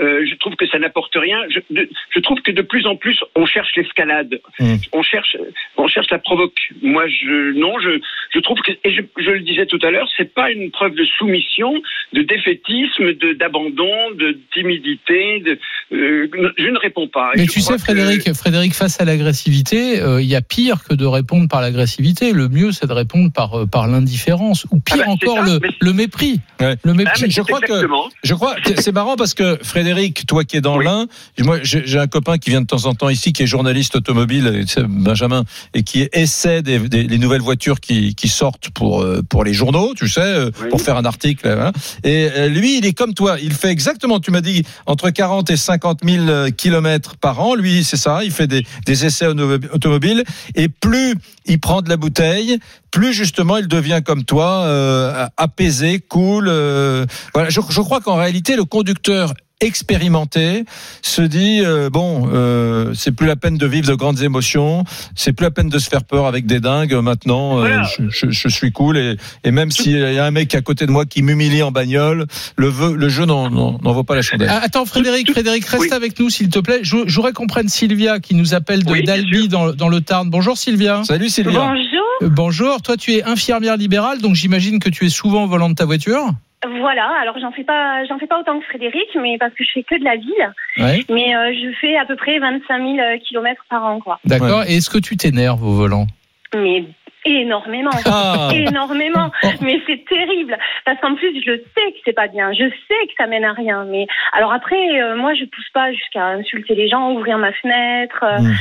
euh, 0.00 0.24
je 0.28 0.34
trouve 0.36 0.54
que 0.56 0.66
ça 0.68 0.78
n'apporte 0.78 1.14
rien. 1.14 1.38
Je, 1.50 1.60
de- 1.70 1.88
je 2.14 2.20
trouve 2.20 2.40
que 2.42 2.50
de 2.50 2.62
plus 2.62 2.86
en 2.86 2.96
plus, 2.96 3.18
on 3.36 3.46
cherche 3.46 3.70
l'escalade, 3.76 4.40
Mm. 4.60 4.76
on 4.92 5.02
cherche, 5.02 5.36
on 5.76 5.86
cherche 5.88 6.10
la 6.10 6.18
provoque. 6.18 6.58
Moi, 6.82 7.06
je 7.08 7.52
non, 7.58 7.78
je, 7.80 8.00
je 8.34 8.38
trouve 8.40 8.58
que 8.60 8.72
et 8.84 8.92
je, 8.92 9.02
je 9.18 9.30
le 9.30 9.40
disais 9.40 9.66
tout 9.66 9.78
à 9.82 9.90
l'heure, 9.90 10.08
c'est 10.16 10.32
pas 10.34 10.50
une 10.50 10.70
preuve 10.70 10.94
de 10.94 11.04
soumission, 11.18 11.74
de 12.12 12.22
défaitisme, 12.22 13.12
de 13.14 13.32
d'abandon, 13.34 14.10
de 14.14 14.38
timidité. 14.52 15.40
De, 15.40 15.58
euh, 15.92 16.28
je 16.58 16.68
ne 16.68 16.78
réponds 16.78 17.08
pas. 17.08 17.30
Et 17.34 17.40
Mais 17.40 17.46
tu 17.46 17.60
sais, 17.60 17.74
que- 17.74 17.78
Frédéric, 17.80 18.32
Frédéric, 18.34 18.74
face 18.74 19.00
à 19.00 19.04
l'agressivité, 19.04 20.00
euh, 20.00 20.20
il 20.22 20.28
y 20.28 20.34
a 20.36 20.40
pire 20.42 20.78
que 20.88 20.94
de 20.94 21.06
répondre 21.06 21.48
par 21.48 21.60
l'agressivité. 21.60 22.32
Le 22.32 22.48
mieux, 22.48 22.72
c'est 22.72 22.86
de 22.86 22.92
répondre 22.92 23.30
par, 23.32 23.54
euh, 23.62 23.66
par 23.66 23.86
l'indifférence. 23.86 24.66
Ou 24.70 24.80
pire 24.80 24.96
Ah 25.00 25.04
bah, 25.06 25.12
encore, 25.12 25.46
ça, 25.46 25.52
le, 25.54 25.58
mais- 25.60 25.68
le 25.80 25.92
mépris. 25.92 26.40
Ouais. 26.60 26.76
Le 26.84 26.90
Ah, 26.92 26.94
mépris. 26.94 27.22
mais 27.24 27.30
je 27.30 27.42
crois 27.42 27.60
que-. 27.60 27.86
Je 28.22 28.34
crois 28.34 28.54
que 28.56 28.80
c'est 28.80 28.92
marrant 28.92 29.16
parce 29.16 29.34
que 29.34 29.56
Frédéric, 29.62 29.83
toi 30.26 30.44
qui 30.44 30.56
es 30.56 30.60
dans 30.60 30.78
Oui. 30.78 30.84
l'Ain, 30.84 31.06
moi 31.40 31.58
j'ai 31.62 31.98
un 31.98 32.06
copain 32.06 32.38
qui 32.38 32.50
vient 32.50 32.60
de 32.60 32.66
temps 32.66 32.86
en 32.86 32.94
temps 32.94 33.08
ici, 33.08 33.32
qui 33.32 33.42
est 33.42 33.46
journaliste 33.46 33.96
automobile, 33.96 34.64
Benjamin, 34.88 35.44
et 35.74 35.82
qui 35.82 36.08
essaie 36.12 36.62
des, 36.62 36.78
des- 36.78 37.04
les 37.04 37.18
nouvelles 37.18 37.40
voitures 37.42 37.80
qui, 37.80 38.14
qui 38.14 38.28
sortent 38.28 38.70
pour 38.70 39.02
euh, 39.02 39.22
pour 39.28 39.44
les 39.44 39.52
journaux, 39.52 39.94
tu 39.96 40.08
sais, 40.08 40.20
euh, 40.20 40.50
Oui. 40.62 40.68
pour 40.70 40.80
faire 40.80 40.96
un 40.96 41.04
article. 41.04 41.42
voilà. 41.46 41.72
Et 42.02 42.28
euh, 42.34 42.48
lui, 42.48 42.78
il 42.78 42.86
est 42.86 42.92
comme 42.92 43.14
toi, 43.14 43.36
il 43.42 43.52
fait 43.52 43.68
exactement, 43.70 44.20
tu 44.20 44.30
m'as 44.30 44.40
dit, 44.40 44.62
entre 44.86 45.10
40 45.10 45.50
et 45.50 45.56
50 45.56 46.00
000 46.04 46.50
kilomètres 46.56 47.16
par 47.16 47.40
an. 47.40 47.54
Lui, 47.54 47.84
c'est 47.84 47.96
ça, 47.96 48.20
il 48.24 48.30
fait 48.30 48.46
des, 48.46 48.64
des 48.86 49.04
essais 49.04 49.26
auto- 49.26 49.58
automobiles, 49.72 50.24
et 50.54 50.68
plus 50.68 51.14
il 51.46 51.60
prend 51.60 51.82
de 51.82 51.88
la 51.88 51.96
bouteille, 51.96 52.58
plus 52.90 53.12
justement 53.12 53.56
il 53.58 53.68
devient 53.68 54.00
comme 54.04 54.24
toi, 54.24 54.62
euh, 54.64 55.26
apaisé, 55.36 56.00
cool. 56.00 56.46
euh, 56.48 57.04
voilà, 57.34 57.50
je, 57.50 57.60
je 57.68 57.80
crois 57.80 58.00
qu'en 58.00 58.16
réalité, 58.16 58.56
le 58.56 58.64
conducteur 58.64 59.34
expérimenté 59.66 60.64
se 61.02 61.22
dit 61.22 61.60
euh, 61.62 61.90
bon 61.90 62.28
euh, 62.32 62.92
c'est 62.94 63.12
plus 63.12 63.26
la 63.26 63.36
peine 63.36 63.56
de 63.56 63.66
vivre 63.66 63.88
de 63.88 63.94
grandes 63.94 64.22
émotions 64.22 64.84
c'est 65.14 65.32
plus 65.32 65.44
la 65.44 65.50
peine 65.50 65.68
de 65.68 65.78
se 65.78 65.88
faire 65.88 66.04
peur 66.04 66.26
avec 66.26 66.46
des 66.46 66.60
dingues 66.60 66.94
maintenant 66.94 67.58
euh, 67.58 67.60
Voilà. 67.60 67.82
je, 67.98 68.08
je- 68.10 68.30
je 68.30 68.48
suis 68.48 68.72
cool 68.72 68.96
et, 68.98 69.16
et 69.44 69.50
même 69.50 69.70
s'il 69.70 69.96
y 69.98 70.18
a 70.18 70.24
un 70.24 70.30
mec 70.30 70.54
à 70.54 70.60
côté 70.62 70.86
de 70.86 70.90
moi 70.90 71.04
qui 71.06 71.22
m'humilie 71.22 71.62
en 71.62 71.70
bagnole 71.70 72.26
le, 72.56 73.08
jeu 73.08 73.24
n'en- 73.24 73.50
n'en 73.50 73.78
n'en 73.82 73.92
vaut 73.92 74.04
pas 74.04 74.14
la 74.14 74.22
chandelle 74.22 74.48
Ah, 74.50 74.60
Attends, 74.62 74.84
Frédéric, 74.86 75.30
Frédéric, 75.30 75.64
reste 75.66 75.82
Oui. 75.82 75.92
avec 75.92 76.18
nous, 76.18 76.30
s'il 76.30 76.48
te 76.48 76.58
plaît. 76.58 76.80
Voudrais 76.84 77.32
qu'on 77.32 77.46
prenne 77.46 77.68
Sylvia 77.68 78.18
qui 78.20 78.34
nous 78.34 78.54
appelle 78.54 78.84
de 78.84 78.90
Oui, 78.92 79.04
sûr. 79.06 79.48
dans, 79.48 79.72
dans 79.72 79.88
le 79.88 80.00
Tarn. 80.00 80.30
Bonjour 80.30 80.56
Sylvia. 80.56 81.02
salut 81.04 81.28
Sylvia 81.28 81.60
Bonjour. 81.60 82.04
Euh, 82.22 82.28
Bonjour. 82.30 82.82
Toi, 82.82 82.96
tu 82.96 83.12
es 83.14 83.22
infirmière 83.24 83.76
libérale, 83.76 84.20
donc 84.20 84.34
j'imagine 84.34 84.78
que 84.78 84.88
tu 84.88 85.06
es 85.06 85.08
souvent 85.10 85.44
au 85.44 85.48
volant 85.48 85.68
de 85.70 85.74
ta 85.74 85.84
voiture. 85.84 86.32
Voilà, 86.80 87.06
alors 87.20 87.38
j'en 87.38 87.52
fais 87.52 87.64
pas 87.64 88.04
j'en 88.06 88.18
fais 88.18 88.26
pas 88.26 88.38
autant 88.40 88.58
que 88.58 88.64
Frédéric, 88.66 89.08
mais 89.20 89.36
parce 89.38 89.52
que 89.54 89.64
je 89.64 89.70
fais 89.72 89.82
que 89.82 89.98
de 89.98 90.04
la 90.04 90.16
ville. 90.16 90.52
Ouais. 90.78 91.04
Mais 91.10 91.34
euh, 91.36 91.52
je 91.52 91.70
fais 91.80 91.96
à 91.96 92.04
peu 92.04 92.16
près 92.16 92.38
25 92.38 92.78
000 92.82 92.96
kilomètres 93.26 93.64
par 93.68 93.84
an, 93.84 94.00
quoi. 94.00 94.18
D'accord. 94.24 94.64
Et 94.68 94.76
est-ce 94.76 94.90
que 94.90 94.98
tu 94.98 95.16
t'énerves 95.16 95.62
au 95.62 95.72
volant? 95.72 96.06
Mais 96.54 96.84
énormément. 97.26 97.90
Ah. 98.04 98.50
Énormément. 98.54 99.30
Mais 99.62 99.80
c'est 99.86 100.04
terrible. 100.06 100.56
Parce 100.84 101.00
qu'en 101.00 101.14
plus, 101.14 101.32
je 101.44 101.52
sais 101.56 101.92
que 101.92 101.98
c'est 102.04 102.12
pas 102.12 102.28
bien. 102.28 102.52
Je 102.52 102.68
sais 102.68 103.06
que 103.06 103.12
ça 103.16 103.26
mène 103.26 103.44
à 103.44 103.52
rien. 103.54 103.84
Mais 103.90 104.06
alors 104.34 104.52
après, 104.52 105.00
euh, 105.00 105.16
moi, 105.16 105.32
je 105.34 105.44
pousse 105.46 105.70
pas 105.72 105.90
jusqu'à 105.92 106.26
insulter 106.26 106.74
les 106.74 106.88
gens, 106.88 107.12
ouvrir 107.12 107.38
ma 107.38 107.52
fenêtre. 107.52 108.22
euh, 108.24 108.40
Mm. 108.40 108.54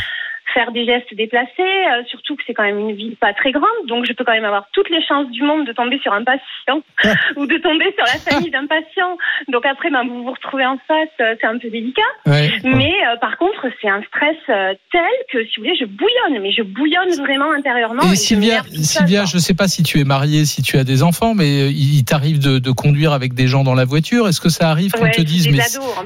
Faire 0.54 0.72
des 0.72 0.86
gestes 0.86 1.14
déplacés, 1.14 1.52
euh, 1.60 2.04
surtout 2.08 2.36
que 2.36 2.44
c'est 2.46 2.54
quand 2.54 2.64
même 2.64 2.80
une 2.80 2.96
ville 2.96 3.16
pas 3.16 3.34
très 3.34 3.52
grande, 3.52 3.88
donc 3.88 4.06
je 4.06 4.14
peux 4.14 4.24
quand 4.24 4.34
même 4.34 4.46
avoir 4.46 4.68
toutes 4.74 4.90
les 4.90 5.04
chances 5.06 5.30
du 5.32 5.42
monde 5.44 5.66
de 5.66 5.74
tomber 5.74 6.00
sur 6.00 6.14
un 6.14 6.24
patient 6.24 6.82
ou 7.38 7.46
de 7.46 7.58
tomber 7.58 7.86
sur 7.98 8.06
la 8.06 8.20
famille 8.20 8.52
d'un 8.52 8.68
patient. 8.68 9.18
Donc 9.52 9.66
après, 9.66 9.90
ben, 9.90 10.04
vous 10.08 10.24
vous 10.24 10.32
retrouvez 10.32 10.66
en 10.66 10.78
face, 10.88 11.10
euh, 11.22 11.36
c'est 11.40 11.48
un 11.48 11.58
peu 11.58 11.70
délicat. 11.70 12.02
Ouais. 12.26 12.52
Mais 12.64 12.94
euh, 13.08 13.18
par 13.20 13.38
contre, 13.38 13.68
c'est 13.82 13.90
un 13.90 14.02
stress 14.04 14.38
euh, 14.50 14.74
tel 14.92 15.02
que, 15.32 15.44
si 15.46 15.56
vous 15.58 15.64
voulez, 15.64 15.78
je 15.80 15.86
bouillonne, 15.86 16.42
mais 16.42 16.52
je 16.52 16.62
bouillonne 16.62 17.14
vraiment 17.20 17.52
intérieurement. 17.52 18.04
Et 18.04 18.10
je 18.10 18.16
Sylvia, 18.16 18.64
seule, 18.64 18.84
Sylvia, 18.84 19.26
je 19.26 19.36
ne 19.36 19.42
sais 19.42 19.54
pas 19.54 19.68
si 19.68 19.84
tu 19.84 20.00
es 20.00 20.04
mariée, 20.04 20.46
si 20.46 20.62
tu 20.62 20.78
as 20.78 20.84
des 20.84 21.04
enfants, 21.04 21.34
mais 21.34 21.64
euh, 21.64 21.72
il 21.72 22.04
t'arrive 22.06 22.40
de, 22.40 22.60
de 22.60 22.72
conduire 22.72 23.14
avec 23.14 23.34
des 23.34 23.48
gens 23.48 23.64
dans 23.64 23.76
la 23.76 23.86
voiture. 23.86 24.28
Est-ce 24.28 24.42
que 24.42 24.50
ça 24.50 24.70
arrive 24.70 24.92
qu'on 24.92 25.04
Ouais, 25.04 25.12
te 25.12 25.22
dise, 25.22 25.50
mais 25.50 25.60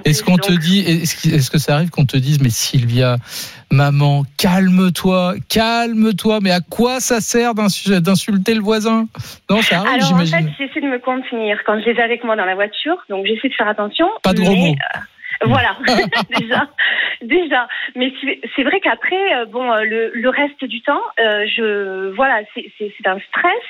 est-ce 0.06 0.23
qu'on 0.23 0.38
te 0.38 0.52
dit, 0.52 0.80
est-ce 0.80 1.52
que 1.52 1.60
ça 1.60 1.76
arrive 1.76 1.89
qu'on 1.89 2.06
te 2.06 2.17
dise, 2.17 2.41
mais 2.41 2.50
Sylvia, 2.50 3.17
maman, 3.71 4.23
calme-toi, 4.38 5.36
calme-toi. 5.49 6.39
Mais 6.41 6.51
à 6.51 6.62
quoi 6.62 6.99
ça 6.99 7.21
sert 7.21 7.53
d'insu- 7.53 8.01
d'insulter 8.01 8.53
le 8.53 8.62
voisin? 8.62 9.08
Non, 9.49 9.62
ça 9.62 9.80
arrive, 9.80 10.03
Alors 10.03 10.13
en 10.13 10.25
fait, 10.25 10.45
j'essaie 10.58 10.82
de 10.82 10.88
me 10.88 10.99
contenir 10.99 11.60
quand 11.65 11.80
je 11.80 11.86
les 11.89 11.97
ai 11.97 12.01
avec 12.01 12.23
moi 12.23 12.36
dans 12.36 12.45
la 12.45 12.56
voiture, 12.56 12.97
donc 13.10 13.25
j'essaie 13.25 13.49
de 13.49 13.53
faire 13.53 13.67
attention. 13.67 14.08
Pas 14.23 14.34
de 14.34 14.41
gros 14.41 14.51
mais, 14.51 14.69
mots. 14.69 14.75
Voilà, 15.45 15.78
déjà, 16.39 16.67
déjà. 17.21 17.67
Mais 17.95 18.12
c'est 18.56 18.63
vrai 18.63 18.80
qu'après, 18.80 19.36
euh, 19.36 19.45
bon, 19.45 19.71
euh, 19.71 19.84
le, 19.84 20.12
le 20.13 20.30
reste 20.30 20.63
du 20.65 20.82
temps, 20.82 21.02
euh, 21.19 21.45
je, 21.56 22.10
voilà, 22.15 22.41
c'est 22.56 23.08
un 23.08 23.19
stress 23.30 23.63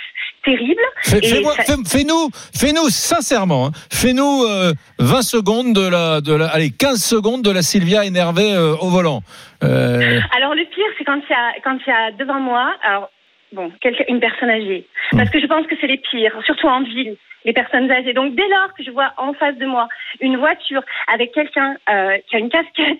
terrible. 0.43 0.81
Fais- 1.01 1.17
Et 1.17 1.27
Fais-moi- 1.27 1.53
ça- 1.53 1.63
fais- 1.63 1.97
Fais-nous, 1.99 2.29
fais-nous 2.57 2.89
sincèrement, 2.89 3.67
hein, 3.67 3.71
fais-nous 3.91 4.43
euh, 4.43 4.71
20 4.99 5.21
secondes 5.21 5.73
de 5.73 5.87
la, 5.89 6.21
de 6.21 6.33
la, 6.33 6.47
allez 6.47 6.71
15 6.71 7.03
secondes 7.03 7.41
de 7.43 7.51
la 7.51 7.61
Sylvia 7.61 8.05
énervée 8.05 8.53
euh, 8.53 8.75
au 8.81 8.89
volant. 8.89 9.21
Alors 9.61 10.53
le 10.55 10.63
pire, 10.65 10.85
c'est 10.97 11.03
quand 11.03 11.19
il 11.27 11.31
y 11.31 11.33
a 11.33 11.53
quand 11.63 11.77
il 11.85 11.89
y 11.89 11.93
a 11.93 12.11
devant 12.11 12.39
moi, 12.39 12.73
alors 12.83 13.09
bon, 13.51 13.71
une 14.07 14.19
personne 14.19 14.49
âgée, 14.49 14.85
parce 15.11 15.29
que 15.29 15.39
je 15.39 15.47
pense 15.47 15.65
que 15.67 15.75
c'est 15.81 15.87
les 15.87 15.97
pires, 15.97 16.33
surtout 16.45 16.67
en 16.67 16.83
ville, 16.83 17.15
les 17.45 17.53
personnes 17.53 17.89
âgées. 17.91 18.13
Donc 18.13 18.35
dès 18.35 18.47
lors 18.49 18.73
que 18.73 18.83
je 18.83 18.91
vois 18.91 19.13
en 19.17 19.33
face 19.33 19.55
de 19.57 19.65
moi 19.65 19.87
une 20.19 20.37
voiture 20.37 20.83
avec 21.07 21.31
quelqu'un 21.33 21.75
euh, 21.89 22.17
qui 22.27 22.35
a 22.35 22.39
une 22.39 22.49
casquette, 22.49 22.99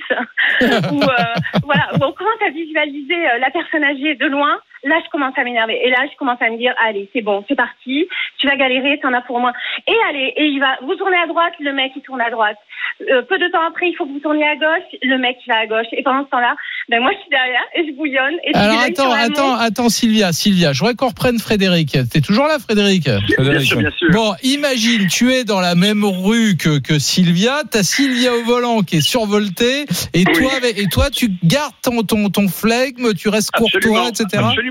ou 0.92 1.04
euh, 1.04 1.62
voilà, 1.64 1.90
où 1.94 2.04
on 2.04 2.12
commence 2.12 2.42
à 2.46 2.50
visualiser 2.50 3.30
euh, 3.30 3.38
la 3.40 3.50
personne 3.52 3.84
âgée 3.84 4.16
de 4.16 4.26
loin. 4.28 4.60
Là, 4.84 4.96
je 5.04 5.10
commence 5.10 5.34
à 5.38 5.44
m'énerver. 5.44 5.80
Et 5.84 5.90
là, 5.90 6.06
je 6.12 6.16
commence 6.18 6.42
à 6.42 6.50
me 6.50 6.58
dire, 6.58 6.74
allez, 6.86 7.10
c'est 7.14 7.22
bon, 7.22 7.44
c'est 7.48 7.56
parti. 7.56 8.08
Tu 8.40 8.48
vas 8.48 8.56
galérer, 8.56 9.00
t'en 9.02 9.14
as 9.14 9.22
pour 9.22 9.40
moi. 9.40 9.54
Et 9.88 9.96
allez, 10.10 10.34
et 10.36 10.46
il 10.46 10.60
va, 10.60 10.78
vous 10.84 10.96
tournez 10.96 11.18
à 11.18 11.28
droite, 11.28 11.54
le 11.60 11.74
mec, 11.74 11.92
il 11.96 12.02
tourne 12.02 12.22
à 12.22 12.30
droite. 12.30 12.58
Euh, 13.02 13.22
peu 13.24 13.38
de 13.38 13.48
temps 13.52 13.62
après, 13.68 13.90
il 13.90 13.96
faut 13.96 14.06
que 14.06 14.12
vous 14.12 14.20
tourniez 14.20 14.46
à 14.46 14.56
gauche, 14.56 14.88
le 15.04 15.18
mec, 15.18 15.38
il 15.46 15.52
va 15.52 15.60
à 15.60 15.68
gauche. 15.68 15.88
Et 15.92 16.04
pendant 16.04 16.26
ce 16.26 16.30
temps-là, 16.30 16.56
ben, 16.90 17.02
moi, 17.02 17.12
je 17.14 17.20
suis 17.20 17.30
derrière 17.30 17.64
et 17.76 17.86
je 17.88 17.96
bouillonne. 17.96 18.36
Et 18.44 18.52
je 18.54 18.58
Alors 18.58 18.80
attends, 18.80 19.12
attends, 19.12 19.56
attends, 19.56 19.90
Sylvia, 19.90 20.32
Sylvia, 20.32 20.74
je 20.74 20.80
voudrais 20.80 20.96
qu'on 20.96 21.10
reprenne 21.10 21.40
Frédéric. 21.40 21.98
T'es 22.12 22.22
toujours 22.22 22.48
là, 22.48 22.60
Frédéric 22.60 23.04
Bien 23.04 23.20
Frédéric, 23.36 23.68
sûr, 23.68 23.80
bien 23.80 23.92
sûr. 23.92 24.10
Bon, 24.12 24.34
imagine, 24.44 25.08
tu 25.08 25.32
es 25.32 25.44
dans 25.44 25.60
la 25.60 25.76
même 25.76 26.04
rue 26.06 26.56
que, 26.58 26.80
que 26.80 26.98
Sylvia, 27.00 27.62
t'as 27.70 27.84
Sylvia 27.84 28.34
au 28.34 28.44
volant 28.44 28.82
qui 28.82 28.98
est 28.98 29.02
survoltée, 29.02 29.86
et 30.14 30.24
Oui. 30.28 30.34
toi, 30.34 30.52
et 30.64 30.88
toi, 30.88 31.10
tu 31.10 31.30
gardes 31.44 31.74
ton, 31.82 32.04
ton, 32.04 32.30
ton 32.30 32.48
flegme, 32.48 33.14
tu 33.14 33.30
restes 33.30 33.52
courtois, 33.52 33.78
Absolument, 33.78 34.08
etc. 34.08 34.26
absolument. 34.34 34.67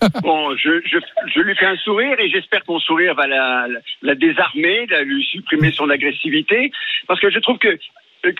Bon, 0.22 0.56
je, 0.56 0.80
je, 0.84 0.98
je 1.34 1.40
lui 1.40 1.54
fais 1.56 1.66
un 1.66 1.76
sourire 1.76 2.18
et 2.18 2.28
j'espère 2.28 2.60
que 2.60 2.72
mon 2.72 2.80
sourire 2.80 3.14
va 3.14 3.26
la, 3.26 3.66
la, 3.68 3.80
la 4.02 4.14
désarmer, 4.14 4.86
la, 4.86 5.02
lui 5.02 5.24
supprimer 5.24 5.72
son 5.72 5.88
agressivité, 5.90 6.70
parce 7.06 7.20
que 7.20 7.30
je 7.30 7.38
trouve 7.38 7.58
que 7.58 7.78
euh, 8.26 8.32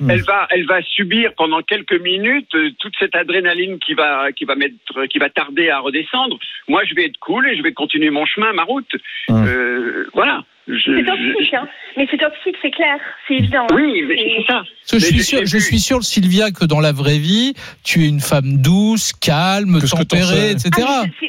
Hmm. 0.00 0.10
elle 0.10 0.22
va, 0.22 0.46
elle 0.50 0.66
va 0.66 0.82
subir 0.82 1.32
pendant 1.36 1.62
quelques 1.62 2.00
minutes 2.00 2.52
euh, 2.54 2.70
toute 2.80 2.94
cette 2.98 3.14
adrénaline 3.14 3.78
qui 3.78 3.94
va, 3.94 4.32
qui 4.32 4.44
va 4.44 4.56
mettre, 4.56 4.74
qui 5.08 5.18
va 5.18 5.30
tarder 5.30 5.70
à 5.70 5.78
redescendre. 5.78 6.38
Moi, 6.66 6.82
je 6.84 6.94
vais 6.94 7.04
être 7.06 7.18
cool 7.18 7.48
et 7.48 7.56
je 7.56 7.62
vais 7.62 7.72
continuer 7.72 8.10
mon 8.10 8.26
chemin, 8.26 8.52
ma 8.52 8.64
route. 8.64 8.90
Hmm. 9.28 9.44
Euh, 9.46 10.06
voilà. 10.14 10.44
C'est 10.84 11.04
toxique, 11.04 11.54
hein. 11.54 11.66
Mais 11.96 12.06
c'est 12.10 12.18
toxique, 12.18 12.56
c'est 12.62 12.70
clair. 12.70 12.96
C'est 13.26 13.34
évident. 13.34 13.66
hein. 13.70 13.74
oui, 13.74 14.02
mais 14.06 14.16
C'est- 14.16 14.52
ça. 14.52 14.62
Je 14.92 14.98
suis 14.98 15.20
sûr, 15.22 15.38
j'ai 15.40 15.46
je 15.46 15.56
vu- 15.56 15.62
suis 15.62 15.78
sûr, 15.80 16.02
Sylvia, 16.04 16.50
que 16.50 16.64
dans 16.64 16.80
la 16.80 16.92
vraie 16.92 17.18
vie, 17.18 17.54
tu 17.84 18.04
es 18.04 18.08
une 18.08 18.20
femme 18.20 18.58
douce, 18.58 19.12
calme, 19.12 19.78
tempérée, 19.80 20.50
etc. 20.52 20.70
Ah, 20.86 21.02
c'est- 21.20 21.28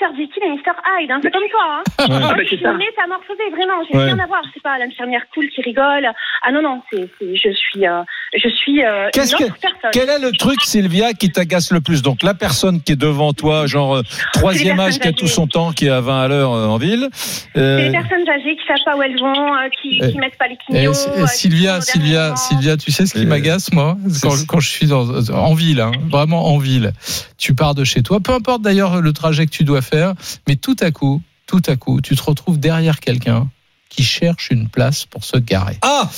Dr. 0.00 0.08
Jekyll 0.16 0.42
et 0.42 0.48
Mr. 0.48 0.72
Hyde, 1.02 1.10
hein. 1.10 1.20
c'est 1.22 1.30
comme 1.30 1.42
toi. 1.50 1.82
Hein. 1.98 2.04
Ouais. 2.08 2.18
Moi, 2.20 2.34
je 2.40 2.46
suis 2.46 2.60
ça. 2.62 2.72
métamorphosée, 2.72 3.50
vraiment. 3.52 3.74
J'ai 3.90 3.98
Ouais. 3.98 4.04
rien 4.04 4.18
à 4.18 4.26
voir. 4.26 4.42
C'est 4.54 4.62
pas 4.62 4.78
l'infirmière 4.78 5.20
cool 5.34 5.48
qui 5.48 5.60
rigole. 5.62 6.08
Ah 6.42 6.50
non, 6.52 6.62
non, 6.62 6.82
c'est, 6.90 7.08
je 7.20 7.50
suis, 7.52 7.86
euh, 7.86 8.02
je 8.34 8.48
suis 8.48 8.82
euh, 8.82 9.04
une 9.04 9.10
Qu'est-ce 9.12 9.34
autre 9.36 9.54
que- 9.54 9.60
personne. 9.60 9.90
Quel 9.92 10.08
est 10.08 10.18
le 10.18 10.32
truc, 10.32 10.60
Sylvia, 10.62 11.12
qui 11.12 11.30
t'agace 11.30 11.72
le 11.72 11.80
plus? 11.80 12.02
Donc 12.02 12.22
la 12.22 12.32
personne 12.34 12.80
qui 12.82 12.92
est 12.92 12.96
devant 13.00 13.32
toi, 13.34 13.66
genre 13.66 13.96
euh, 13.96 14.02
troisième 14.32 14.80
âge, 14.80 14.98
qui 14.98 15.08
a 15.08 15.12
tout 15.12 15.28
son 15.28 15.46
temps, 15.46 15.72
qui 15.72 15.86
est 15.86 15.90
à 15.90 16.00
20 16.00 16.22
à 16.22 16.28
l'heure 16.28 16.52
euh, 16.54 16.66
en 16.66 16.78
ville. 16.78 17.08
C'est 17.12 17.82
les 17.82 17.90
personnes 17.92 18.28
âgées 18.28 18.56
qui 18.56 18.65
savent 18.66 18.84
pas 18.84 18.96
où 18.96 19.02
elles 19.02 19.18
vont, 19.18 19.54
euh, 19.54 19.68
qui, 19.80 20.00
Eh, 20.02 20.12
qui 20.12 20.18
mettent 20.18 20.36
pas 20.38 20.48
les 20.48 20.54
Eh, 20.68 20.72
clignots. 20.72 20.90
S- 20.92 21.08
euh, 21.08 21.12
eh, 21.18 21.22
qui 21.22 21.28
Sylvia, 21.36 21.80
Sylvia. 21.80 22.36
Sylvia, 22.36 22.76
tu 22.76 22.90
sais 22.90 23.06
ce 23.06 23.14
qui 23.14 23.26
m'agace, 23.26 23.72
moi, 23.72 23.96
quand, 24.48 24.60
je 24.60 24.68
suis 24.68 24.86
dans, 24.86 25.08
en 25.30 25.54
ville, 25.54 25.80
hein, 25.80 25.92
vraiment 26.10 26.46
en 26.52 26.58
ville. 26.58 26.92
Tu 27.38 27.54
pars 27.54 27.74
de 27.74 27.84
chez 27.84 28.02
toi, 28.02 28.20
peu 28.20 28.32
importe 28.32 28.62
d'ailleurs 28.62 29.00
le 29.00 29.12
trajet 29.12 29.46
que 29.46 29.50
tu 29.52 29.64
dois 29.64 29.82
faire, 29.82 30.14
mais 30.48 30.56
tout 30.56 30.76
à 30.80 30.90
coup, 30.90 31.22
tout 31.46 31.62
à 31.66 31.76
coup, 31.76 32.00
tu 32.00 32.16
te 32.16 32.22
retrouves 32.22 32.58
derrière 32.58 33.00
quelqu'un 33.00 33.48
qui 33.88 34.02
cherche 34.02 34.48
une 34.50 34.68
place 34.68 35.06
pour 35.06 35.24
se 35.24 35.36
garer. 35.38 35.78
Ah, 35.80 36.08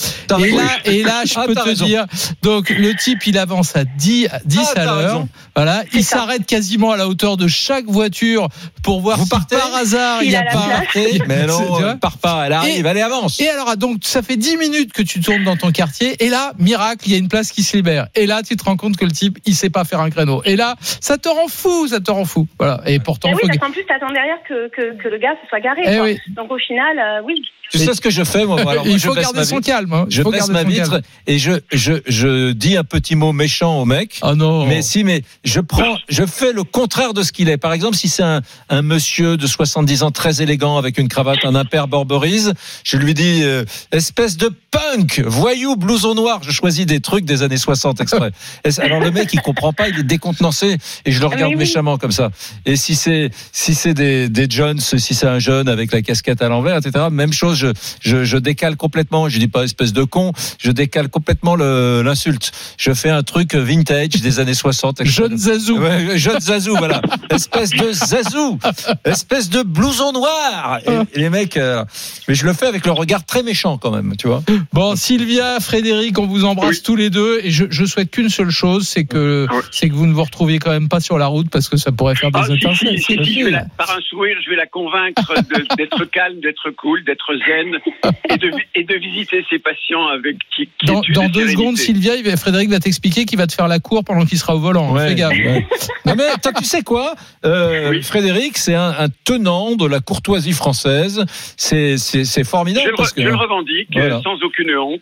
Et 0.40 0.50
là, 0.50 0.62
et 0.84 1.02
là, 1.02 1.22
je 1.24 1.34
Ah, 1.36 1.44
peux 1.46 1.54
te 1.54 1.60
raison. 1.60 1.84
dire, 1.84 2.06
donc 2.42 2.70
le 2.70 2.94
type, 2.94 3.26
il 3.26 3.38
avance 3.38 3.76
à 3.76 3.84
10, 3.84 4.26
à 4.28 4.40
10 4.44 4.58
Ah, 4.74 4.80
à 4.80 4.84
l'heure. 4.84 5.26
Voilà, 5.54 5.82
il 5.92 6.02
s'arrête 6.04 6.44
quasiment 6.46 6.90
à 6.92 6.96
la 6.96 7.06
hauteur 7.08 7.36
de 7.36 7.46
chaque 7.46 7.84
voiture 7.86 8.48
pour 8.82 9.00
voir 9.00 9.18
Vous 9.18 9.24
si 9.24 9.30
partez 9.30 9.56
par 9.56 9.74
hasard 9.74 10.22
il 10.22 10.26
Il 10.26 10.30
n'y 10.30 10.36
a 10.36 10.40
a 10.40 10.44
pas. 10.44 10.82
place. 10.92 11.18
Mais 11.28 11.46
non, 11.46 11.78
elle 11.90 11.98
part 11.98 12.18
pas, 12.18 12.44
elle 12.46 12.52
arrive, 12.52 12.84
elle 12.86 12.98
avance. 13.02 13.38
Et 13.40 13.48
alors, 13.48 13.68
ah, 13.68 13.76
donc, 13.76 13.98
ça 14.02 14.22
fait 14.22 14.36
10 14.36 14.56
minutes 14.56 14.92
que 14.92 15.02
tu 15.02 15.20
tournes 15.20 15.44
dans 15.44 15.56
ton 15.56 15.70
quartier, 15.70 16.16
et 16.24 16.28
là, 16.30 16.52
miracle, 16.58 17.04
il 17.06 17.12
y 17.12 17.14
a 17.14 17.18
une 17.18 17.28
place 17.28 17.52
qui 17.52 17.62
se 17.62 17.76
libère. 17.76 18.08
Et 18.14 18.26
là, 18.26 18.42
tu 18.42 18.56
te 18.56 18.64
rends 18.64 18.76
compte 18.76 18.96
que 18.96 19.04
le 19.04 19.12
type, 19.12 19.38
il 19.46 19.54
sait 19.54 19.70
pas 19.70 19.84
faire 19.84 20.00
un 20.00 20.10
créneau. 20.10 20.42
Et 20.44 20.56
là, 20.56 20.74
ça 21.00 21.16
te 21.18 21.28
rend 21.28 21.48
fou, 21.48 21.86
ça 21.88 22.00
te 22.00 22.10
rend 22.10 22.24
fou. 22.24 22.46
Voilà. 22.58 22.80
Et 22.86 22.98
pourtant, 22.98 23.28
Eh 23.30 23.34
oui, 23.34 23.40
faut... 23.42 23.46
parce 23.48 23.58
qu'en 23.58 23.70
plus, 23.70 23.84
t'attends 23.84 24.12
derrière 24.12 24.38
que, 24.48 24.68
que, 24.70 25.00
que 25.00 25.08
le 25.08 25.18
gars 25.18 25.34
se 25.42 25.48
soit 25.48 25.60
garé. 25.60 25.82
Eh 25.84 25.94
quoi. 25.96 26.04
oui. 26.04 26.18
Donc 26.28 26.50
au 26.50 26.58
final, 26.58 26.98
euh, 26.98 27.20
oui. 27.24 27.34
Tu 27.70 27.78
sais 27.78 27.92
ce 27.94 28.00
que 28.00 28.10
je 28.10 28.24
fais, 28.24 28.44
moi 28.46 28.60
Alors, 28.60 28.74
moi, 28.86 28.94
il 28.94 28.98
faut 29.00 29.14
garder 29.14 29.44
son 29.44 29.60
calme. 29.60 29.92
hein. 29.92 30.06
Je 30.08 30.22
baisse 30.22 30.48
ma 30.48 30.62
vitre 30.64 30.90
calme. 30.90 31.02
et 31.26 31.38
je, 31.38 31.52
je, 31.72 31.94
je 32.06 32.52
dis 32.52 32.76
un 32.76 32.84
petit 32.84 33.14
mot 33.14 33.32
méchant 33.32 33.80
au 33.80 33.84
mec. 33.84 34.18
Oh 34.22 34.34
non. 34.34 34.66
Mais 34.66 34.80
si, 34.82 35.04
mais 35.04 35.22
je 35.44 35.60
prends, 35.60 35.96
je 36.08 36.24
fais 36.24 36.52
le 36.52 36.64
contraire 36.64 37.12
de 37.14 37.22
ce 37.22 37.30
qu'il 37.32 37.48
est. 37.48 37.58
Par 37.58 37.72
exemple, 37.72 37.96
si 37.96 38.08
c'est 38.08 38.22
un, 38.22 38.40
un 38.70 38.82
monsieur 38.82 39.36
de 39.36 39.46
70 39.46 40.02
ans 40.02 40.10
très 40.10 40.40
élégant 40.42 40.78
avec 40.78 40.98
une 40.98 41.08
cravate, 41.08 41.44
un 41.44 41.54
impair 41.54 41.88
borberise, 41.88 42.54
je 42.84 42.96
lui 42.96 43.12
dis 43.14 43.40
euh, 43.42 43.64
espèce 43.92 44.36
de 44.38 44.50
punk, 44.70 45.20
voyou, 45.26 45.76
blouson 45.76 46.14
noir. 46.14 46.40
Je 46.42 46.52
choisis 46.52 46.86
des 46.86 47.00
trucs 47.00 47.24
des 47.24 47.42
années 47.42 47.56
60 47.58 48.00
exprès. 48.00 48.30
Alors 48.78 49.00
le 49.00 49.10
mec, 49.10 49.30
il 49.32 49.40
comprend 49.42 49.72
pas, 49.72 49.88
il 49.88 49.98
est 49.98 50.02
décontenancé 50.04 50.78
et 51.04 51.12
je 51.12 51.20
le 51.20 51.26
regarde 51.26 51.50
Mais 51.50 51.56
oui. 51.56 51.64
méchamment 51.64 51.98
comme 51.98 52.12
ça. 52.12 52.30
Et 52.64 52.76
si 52.76 52.94
c'est 52.94 53.30
si 53.52 53.74
c'est 53.74 53.94
des 53.94 54.28
des 54.28 54.46
Jones, 54.48 54.80
si 54.80 55.14
c'est 55.14 55.26
un 55.26 55.38
jeune 55.38 55.68
avec 55.68 55.92
la 55.92 56.00
casquette 56.02 56.40
à 56.42 56.48
l'envers, 56.48 56.76
etc. 56.78 57.06
Même 57.10 57.32
chose, 57.32 57.57
je, 57.58 57.68
je 58.00 58.24
je 58.24 58.36
décale 58.38 58.76
complètement. 58.76 59.28
Je 59.28 59.38
dis 59.38 59.48
pas 59.48 59.64
espèce 59.64 59.92
de 59.92 60.04
con, 60.04 60.32
je 60.58 60.70
décale 60.70 61.08
complètement 61.08 61.56
l'insulte. 61.56 62.52
Je 62.78 62.92
fais 62.94 63.10
un 63.10 63.22
truc 63.22 63.54
vintage 63.54 64.08
des 64.10 64.40
années 64.40 64.54
60. 64.54 65.00
exprès. 65.00 65.12
Jeune 65.28 65.36
Zazou. 65.36 65.78
Ouais, 65.78 66.18
jeune 66.18 66.40
Zazou, 66.40 66.76
voilà. 66.76 67.00
Espèce 67.30 67.70
de 67.70 67.92
Zazou. 67.92 68.58
Espèce 69.04 69.50
de 69.50 69.62
blouson 69.62 70.12
noir. 70.12 70.80
Et, 70.86 71.18
et 71.18 71.20
les 71.20 71.30
mecs, 71.30 71.56
euh, 71.56 71.84
mais 72.28 72.34
je 72.34 72.44
le 72.46 72.52
fais 72.52 72.66
avec 72.66 72.86
le 72.86 72.92
regard 72.92 73.24
très 73.24 73.42
méchant 73.42 73.78
quand 73.78 73.90
même, 73.90 74.14
tu 74.16 74.28
vois. 74.28 74.42
Bon, 74.72 74.96
Sylvia, 74.96 75.60
Frédéric, 75.60 76.18
on 76.18 76.26
vous 76.26 76.44
embrasse 76.44 76.76
Oui. 76.78 76.82
tous 76.84 76.96
les 76.96 77.10
deux 77.10 77.40
et 77.42 77.50
je, 77.50 77.64
je 77.70 77.84
souhaite 77.84 78.10
qu'une 78.10 78.28
seule 78.28 78.50
chose, 78.50 78.86
c'est 78.88 79.04
que 79.04 79.46
Oui. 79.50 79.58
c'est 79.70 79.88
que 79.88 79.94
vous 79.94 80.06
ne 80.06 80.12
vous 80.12 80.22
retrouviez 80.24 80.58
quand 80.58 80.70
même 80.70 80.88
pas 80.88 81.00
sur 81.00 81.18
la 81.18 81.26
route 81.26 81.48
parce 81.50 81.68
que 81.68 81.76
ça 81.76 81.92
pourrait 81.92 82.14
faire 82.14 82.30
des 82.30 82.40
Ah, 82.42 82.46
si, 82.46 82.52
étincelles. 82.54 82.98
si, 82.98 83.02
si, 83.18 83.24
si, 83.24 83.40
je 83.40 83.44
vais 83.46 83.50
la- 83.50 83.64
par 83.76 83.90
un 83.90 84.00
sourire, 84.00 84.36
je 84.44 84.50
vais 84.50 84.56
la 84.56 84.66
convaincre 84.66 85.34
d'être 85.76 86.04
calme, 86.06 86.40
d'être 86.40 86.70
cool, 86.76 87.04
d'être 87.04 87.32
zen 87.46 87.47
et 87.50 88.36
de, 88.38 88.48
vi- 88.48 88.66
et 88.74 88.84
de 88.84 88.94
visiter 88.94 89.44
ses 89.50 89.58
patients 89.58 90.06
avec 90.08 90.36
qui, 90.54 90.68
Dans, 90.84 91.00
deux 91.00 91.12
sérénité. 91.14 91.48
secondes, 91.52 91.76
Sylvia, 91.76 92.14
il 92.16 92.24
va- 92.24 92.36
Frédéric 92.36 92.70
va 92.70 92.78
t'expliquer 92.80 93.24
qu'il 93.24 93.38
va 93.38 93.46
te 93.46 93.54
faire 93.54 93.68
la 93.68 93.78
cour 93.78 94.04
pendant 94.04 94.24
qu'il 94.24 94.38
sera 94.38 94.54
au 94.56 94.60
volant. 94.60 94.96
hein. 94.96 95.08
Fais 95.08 95.14
gaffe. 95.14 95.32
ouais. 95.32 95.66
Non 96.06 96.14
mais 96.16 96.24
toi, 96.42 96.52
tu 96.56 96.64
sais 96.64 96.82
quoi, 96.82 97.14
Euh, 97.44 97.90
Oui. 97.90 98.02
Frédéric, 98.02 98.58
c'est 98.58 98.74
un, 98.74 98.94
un 98.98 99.08
tenant 99.24 99.76
de 99.76 99.86
la 99.86 100.00
courtoisie 100.00 100.52
française. 100.52 101.24
C'est 101.56 101.96
c'est 101.98 102.24
Je 102.24 102.42
formidable 102.48 102.86
le, 102.88 102.92
re- 102.94 102.96
parce 102.96 103.12
que 103.12 103.22
je 103.22 103.28
le 103.28 103.34
revendique 103.36 103.88
Voilà. 103.92 104.20
sans 104.22 104.34
aucune 104.42 104.74
honte. 104.76 105.00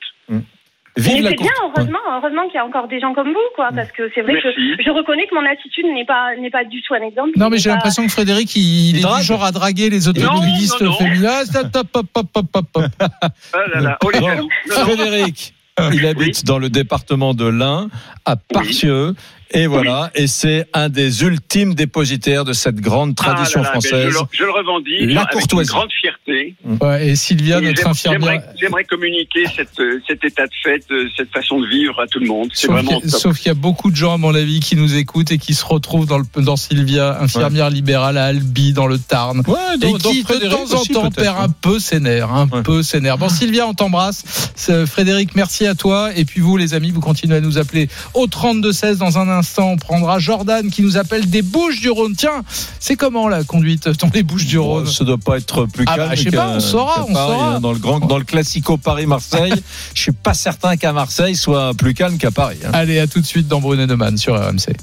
Vive 0.96 1.22
Mais 1.24 1.30
c'est 1.30 1.36
bien, 1.36 1.50
heureusement, 1.62 1.98
heureusement 2.10 2.44
qu'il 2.46 2.54
y 2.54 2.58
a 2.58 2.64
encore 2.64 2.88
des 2.88 3.00
gens 3.00 3.12
comme 3.12 3.28
vous, 3.28 3.48
quoi, 3.54 3.68
parce 3.74 3.92
que 3.92 4.10
c'est 4.14 4.22
vrai 4.22 4.32
Merci. 4.32 4.48
que 4.78 4.82
je 4.82 4.90
reconnais 4.90 5.26
que 5.26 5.34
mon 5.34 5.44
attitude 5.44 5.84
n'est 5.92 6.06
pas 6.06 6.34
n'est 6.40 6.50
pas 6.50 6.64
du 6.64 6.80
tout 6.82 6.94
un 6.94 7.02
exemple. 7.06 7.30
Non, 7.36 7.50
mais 7.50 7.58
j'ai 7.58 7.68
pas- 7.68 7.74
l'impression 7.76 8.04
que 8.06 8.12
Frédéric, 8.12 8.56
il, 8.56 8.96
Il 8.96 9.04
est 9.04 9.16
du 9.18 9.22
genre 9.24 9.44
à 9.44 9.52
draguer 9.52 9.90
les 9.90 10.08
automobilistes 10.08 10.80
Non, 10.80 10.86
non, 10.86 10.92
non. 10.92 10.98
féminins. 10.98 11.42
Ah, 11.54 11.58
Hop, 11.84 11.86
hop, 11.94 12.06
hop, 12.14 12.26
hop, 12.34 12.46
hop, 12.54 12.66
hop. 12.76 12.84
Ah 13.00 13.58
là 13.74 13.80
là, 13.80 13.98
oh 14.04 14.10
les 14.10 14.20
Non. 14.20 14.26
jaloux. 14.26 14.48
Non, 14.68 14.74
non. 14.74 14.84
Frédéric, 14.84 15.54
il 15.92 16.06
habite 16.06 16.44
dans 16.46 16.58
le 16.58 16.70
département 16.70 17.34
de 17.34 17.46
l'Ain, 17.46 17.88
à 18.24 18.36
Partieux. 18.36 19.14
Et 19.58 19.66
voilà, 19.66 20.10
et 20.14 20.26
c'est 20.26 20.68
un 20.74 20.88
des 20.88 21.22
ultimes 21.22 21.74
dépositaires 21.74 22.44
de 22.44 22.52
cette 22.52 22.76
grande 22.76 23.14
tradition 23.16 23.60
Ah 23.60 23.64
là 23.64 23.70
là, 23.70 23.78
mais 23.82 23.88
française. 23.88 24.10
Je, 24.12 24.18
le- 24.18 24.24
je 24.30 24.44
le 24.44 24.50
revendique 24.50 25.14
La 25.14 25.22
avec 25.22 25.32
une 25.34 25.38
courtoisie. 25.40 25.70
grande 25.70 25.88
fierté. 26.00 26.54
Ouais, 26.80 27.08
et 27.08 27.16
Sylvia, 27.16 27.58
Et 27.58 27.62
notre 27.62 27.86
infirmière. 27.86 28.42
J'aimerais 28.60 28.84
communiquer 28.84 29.44
cette, 29.56 29.80
euh, 29.80 29.98
cet 30.06 30.22
état 30.24 30.44
de 30.46 30.52
fait, 30.62 30.84
euh, 30.90 31.08
cette 31.16 31.30
façon 31.32 31.60
de 31.60 31.66
vivre 31.66 31.98
à 32.00 32.06
tout 32.06 32.18
le 32.18 32.26
monde. 32.26 32.50
Sauf 32.52 32.70
vraiment 32.70 32.98
qu'il 33.00 33.06
y 33.06 33.08
a- 33.08 33.10
top. 33.12 33.20
sauf 33.20 33.38
qu'il 33.38 33.46
y 33.46 33.50
a 33.50 33.54
beaucoup 33.54 33.90
de 33.90 33.96
gens, 33.96 34.12
à 34.14 34.18
mon 34.18 34.34
avis, 34.34 34.60
qui 34.60 34.76
nous 34.76 34.94
écoutent 34.94 35.32
et 35.32 35.38
qui 35.38 35.54
se 35.54 35.64
retrouvent 35.64 36.06
dans, 36.06 36.18
le, 36.18 36.24
dans 36.42 36.56
Sylvia, 36.56 37.18
infirmière 37.20 37.70
libérale 37.70 38.18
à 38.18 38.24
Albi, 38.26 38.72
dans 38.74 38.86
le 38.86 38.98
Tarn. 38.98 39.42
Ouais, 39.46 39.54
Et 39.76 39.78
dans 39.78 40.10
qui, 40.10 40.22
de 40.22 40.48
temps 40.50 40.76
en 40.76 40.80
aussi, 40.80 40.92
temps, 40.92 41.10
perd 41.10 41.36
hein. 41.38 41.44
un 41.44 41.48
peu 41.48 41.78
ses 41.78 41.98
nerfs. 42.00 42.30
Un 42.30 42.46
Ouais. 42.48 42.62
peu 42.62 42.82
ses 42.82 43.00
nerfs. 43.00 43.16
Bon, 43.18 43.28
Sylvia, 43.30 43.66
on 43.66 43.72
t'embrasse. 43.74 44.52
C'est- 44.54 44.84
Frédéric, 44.86 45.34
merci 45.34 45.66
à 45.66 45.74
toi. 45.74 46.10
Et 46.14 46.24
puis 46.26 46.40
vous, 46.42 46.56
les 46.58 46.74
amis, 46.74 46.90
vous 46.90 47.00
continuez 47.00 47.36
à 47.36 47.40
nous 47.40 47.56
appeler 47.56 47.88
au 48.12 48.26
32-16. 48.26 48.98
Dans 48.98 49.18
un 49.18 49.28
instant, 49.28 49.45
on 49.58 49.76
prendra 49.76 50.18
Jordan 50.18 50.70
qui 50.70 50.82
nous 50.82 50.96
appelle 50.96 51.28
des 51.28 51.42
Bouches 51.42 51.80
du 51.80 51.90
Rhône. 51.90 52.14
Tiens, 52.16 52.42
c'est 52.80 52.96
comment 52.96 53.28
la 53.28 53.44
conduite 53.44 53.88
dans 53.88 54.10
les 54.14 54.22
Bouches 54.22 54.46
du 54.46 54.58
Rhône? 54.58 54.86
ça 54.86 55.04
doit 55.04 55.18
pas 55.18 55.36
être 55.38 55.66
plus 55.66 55.84
Ah 55.88 55.96
calme. 55.96 56.08
bah, 56.10 56.14
je 56.14 56.22
sais 56.24 56.30
pas, 56.30 56.48
on 56.56 56.60
saura, 56.60 56.94
qu'à 56.96 57.02
on 57.08 57.12
Paris, 57.12 57.32
saura. 57.38 57.54
hein, 57.56 57.60
Dans 57.60 57.72
le 57.72 57.78
grand, 57.78 58.00
dans 58.00 58.18
le 58.18 58.24
classico 58.24 58.76
Paris-Marseille, 58.76 59.54
je 59.94 60.00
suis 60.02 60.12
pas 60.12 60.34
certain 60.34 60.76
qu'à 60.76 60.92
Marseille 60.92 61.36
soit 61.36 61.72
plus 61.74 61.94
calme 61.94 62.18
qu'à 62.18 62.30
Paris. 62.30 62.58
hein. 62.64 62.70
Allez, 62.72 62.98
à 62.98 63.06
tout 63.06 63.20
de 63.20 63.26
suite 63.26 63.48
dans 63.48 63.60
Brunet 63.60 63.86
Neumann 63.86 64.16
sur 64.16 64.34
RMC. 64.34 64.76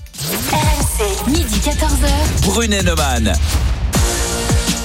RMC, 0.52 1.30
midi 1.32 1.56
14h. 1.64 2.44
Brunet 2.46 2.84
Neumann. 2.84 3.34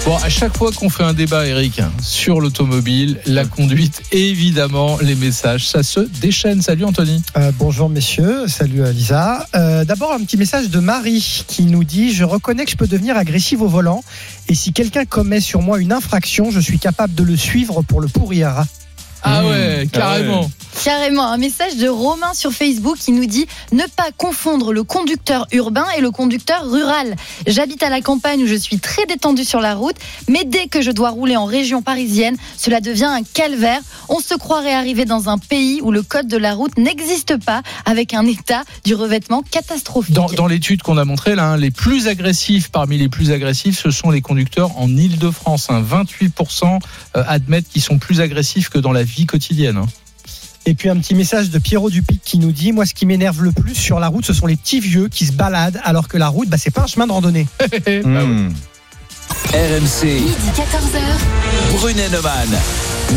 Bon, 0.09 0.17
à 0.17 0.31
chaque 0.31 0.57
fois 0.57 0.73
qu'on 0.73 0.89
fait 0.89 1.03
un 1.03 1.13
débat, 1.13 1.47
Eric, 1.47 1.81
hein, 1.81 1.93
sur 2.01 2.41
l'automobile, 2.41 3.21
la 3.27 3.45
conduite, 3.45 4.01
évidemment, 4.11 4.97
les 5.03 5.15
messages, 5.15 5.69
ça 5.69 5.83
se 5.83 6.01
déchaîne. 6.01 6.63
Salut 6.63 6.87
Anthony. 6.87 7.23
Euh, 7.37 7.53
bonjour 7.59 7.91
messieurs, 7.91 8.49
salut 8.49 8.83
Lisa. 8.91 9.47
Euh, 9.55 9.85
D'abord 9.85 10.15
un 10.15 10.21
petit 10.21 10.39
message 10.39 10.71
de 10.71 10.79
Marie 10.79 11.45
qui 11.47 11.65
nous 11.65 11.85
dit 11.85 12.15
Je 12.15 12.25
reconnais 12.25 12.65
que 12.65 12.71
je 12.71 12.77
peux 12.77 12.87
devenir 12.87 13.19
agressive 13.19 13.61
au 13.61 13.69
volant 13.69 14.03
et 14.49 14.55
si 14.55 14.73
quelqu'un 14.73 15.05
commet 15.05 15.41
sur 15.43 15.61
moi 15.61 15.79
une 15.79 15.93
infraction, 15.93 16.51
je 16.51 16.61
suis 16.61 16.79
capable 16.79 17.15
de 17.15 17.23
le 17.23 17.37
suivre 17.37 17.83
pour 17.83 18.01
le 18.01 18.09
pourrir. 18.09 18.65
Ah 19.23 19.43
Mmh. 19.43 19.47
ouais, 19.47 19.89
carrément. 19.93 20.51
Carrément, 20.85 21.27
un 21.27 21.39
message 21.39 21.77
de 21.77 21.89
Romain 21.89 22.35
sur 22.35 22.53
Facebook 22.53 22.99
qui 22.99 23.11
nous 23.11 23.27
dit 23.27 23.47
ne 23.73 23.83
pas 23.83 24.11
confondre 24.17 24.73
le 24.73 24.85
conducteur 24.85 25.47
urbain 25.51 25.87
et 25.97 26.01
le 26.01 26.13
conducteur 26.13 26.71
rural. 26.71 27.17
J'habite 27.47 27.83
à 27.83 27.91
la 27.91 28.01
campagne 28.01 28.43
où 28.45 28.47
je 28.47 28.55
suis 28.55 28.79
très 28.79 29.05
détendu 29.07 29.45
sur 29.45 29.61
la 29.61 29.75
route, 29.75 29.97
mais 30.29 30.45
dès 30.45 30.69
que 30.69 30.81
je 30.81 30.93
dois 30.93 31.11
rouler 31.11 31.37
en 31.37 31.47
région 31.47 31.83
parisienne, 31.83 32.37
cela 32.57 32.81
devient 32.81 33.07
un 33.07 33.23
calvaire. 33.23 33.81
On 34.09 34.21
se 34.21 34.35
croirait 34.35 34.73
arrivé 34.73 35.05
dans 35.05 35.29
un 35.29 35.39
pays 35.39 35.81
où 35.83 35.91
le 35.91 36.03
code 36.03 36.29
de 36.29 36.37
la 36.37 36.55
route 36.55 36.77
n'existe 36.79 37.37
pas, 37.45 37.63
avec 37.85 38.15
un 38.15 38.25
état 38.25 38.63
du 38.85 38.95
revêtement 38.95 39.43
catastrophique. 39.43 40.15
Dans, 40.15 40.47
l'étude 40.47 40.83
qu'on 40.83 40.97
a 40.97 41.05
montrée, 41.05 41.33
hein, 41.33 41.57
les 41.57 41.73
plus 41.73 42.07
agressifs, 42.07 42.69
parmi 42.71 42.99
les 42.99 43.09
plus 43.09 43.33
agressifs, 43.33 43.81
ce 43.83 43.91
sont 43.91 44.11
les 44.11 44.21
conducteurs 44.21 44.79
en 44.79 44.89
Ile-de-France. 44.89 45.71
hein. 45.71 45.83
28% 45.83 46.79
euh, 47.17 47.25
admettent 47.27 47.69
qu'ils 47.69 47.83
sont 47.83 47.99
plus 47.99 48.21
agressifs 48.21 48.69
que 48.69 48.79
dans 48.79 48.93
la 48.93 49.03
vie 49.03 49.27
quotidienne. 49.27 49.85
Et 50.69 50.75
puis 50.75 50.91
un 50.91 50.99
petit 50.99 51.15
message 51.15 51.49
de 51.49 51.59
Pierrot 51.59 51.89
Dupic 51.89 52.21
qui 52.23 52.39
nous 52.39 52.53
dit 52.53 52.73
Moi 52.73 52.85
ce 52.85 52.93
qui 52.93 53.07
m'énerve 53.07 53.43
le 53.43 53.53
plus 53.53 53.75
sur 53.75 53.99
la 54.01 54.09
route, 54.09 54.27
ce 54.27 54.35
sont 54.35 54.45
les 54.45 54.57
petits 54.57 54.81
vieux 54.81 55.09
qui 55.09 55.25
se 55.25 55.33
baladent 55.33 55.81
alors 55.83 56.09
que 56.09 56.19
la 56.19 56.29
route, 56.29 56.47
bah, 56.51 56.59
c'est 56.59 56.71
pas 56.71 56.83
un 56.83 56.87
chemin 56.87 57.07
de 57.07 57.13
randonnée. 57.13 57.47
Mmh. 57.89 58.51
RMC, 59.53 60.05
Midi 60.05 60.51
14h. 60.55 61.79
Brunet 61.79 62.09
Neumann. 62.11 62.49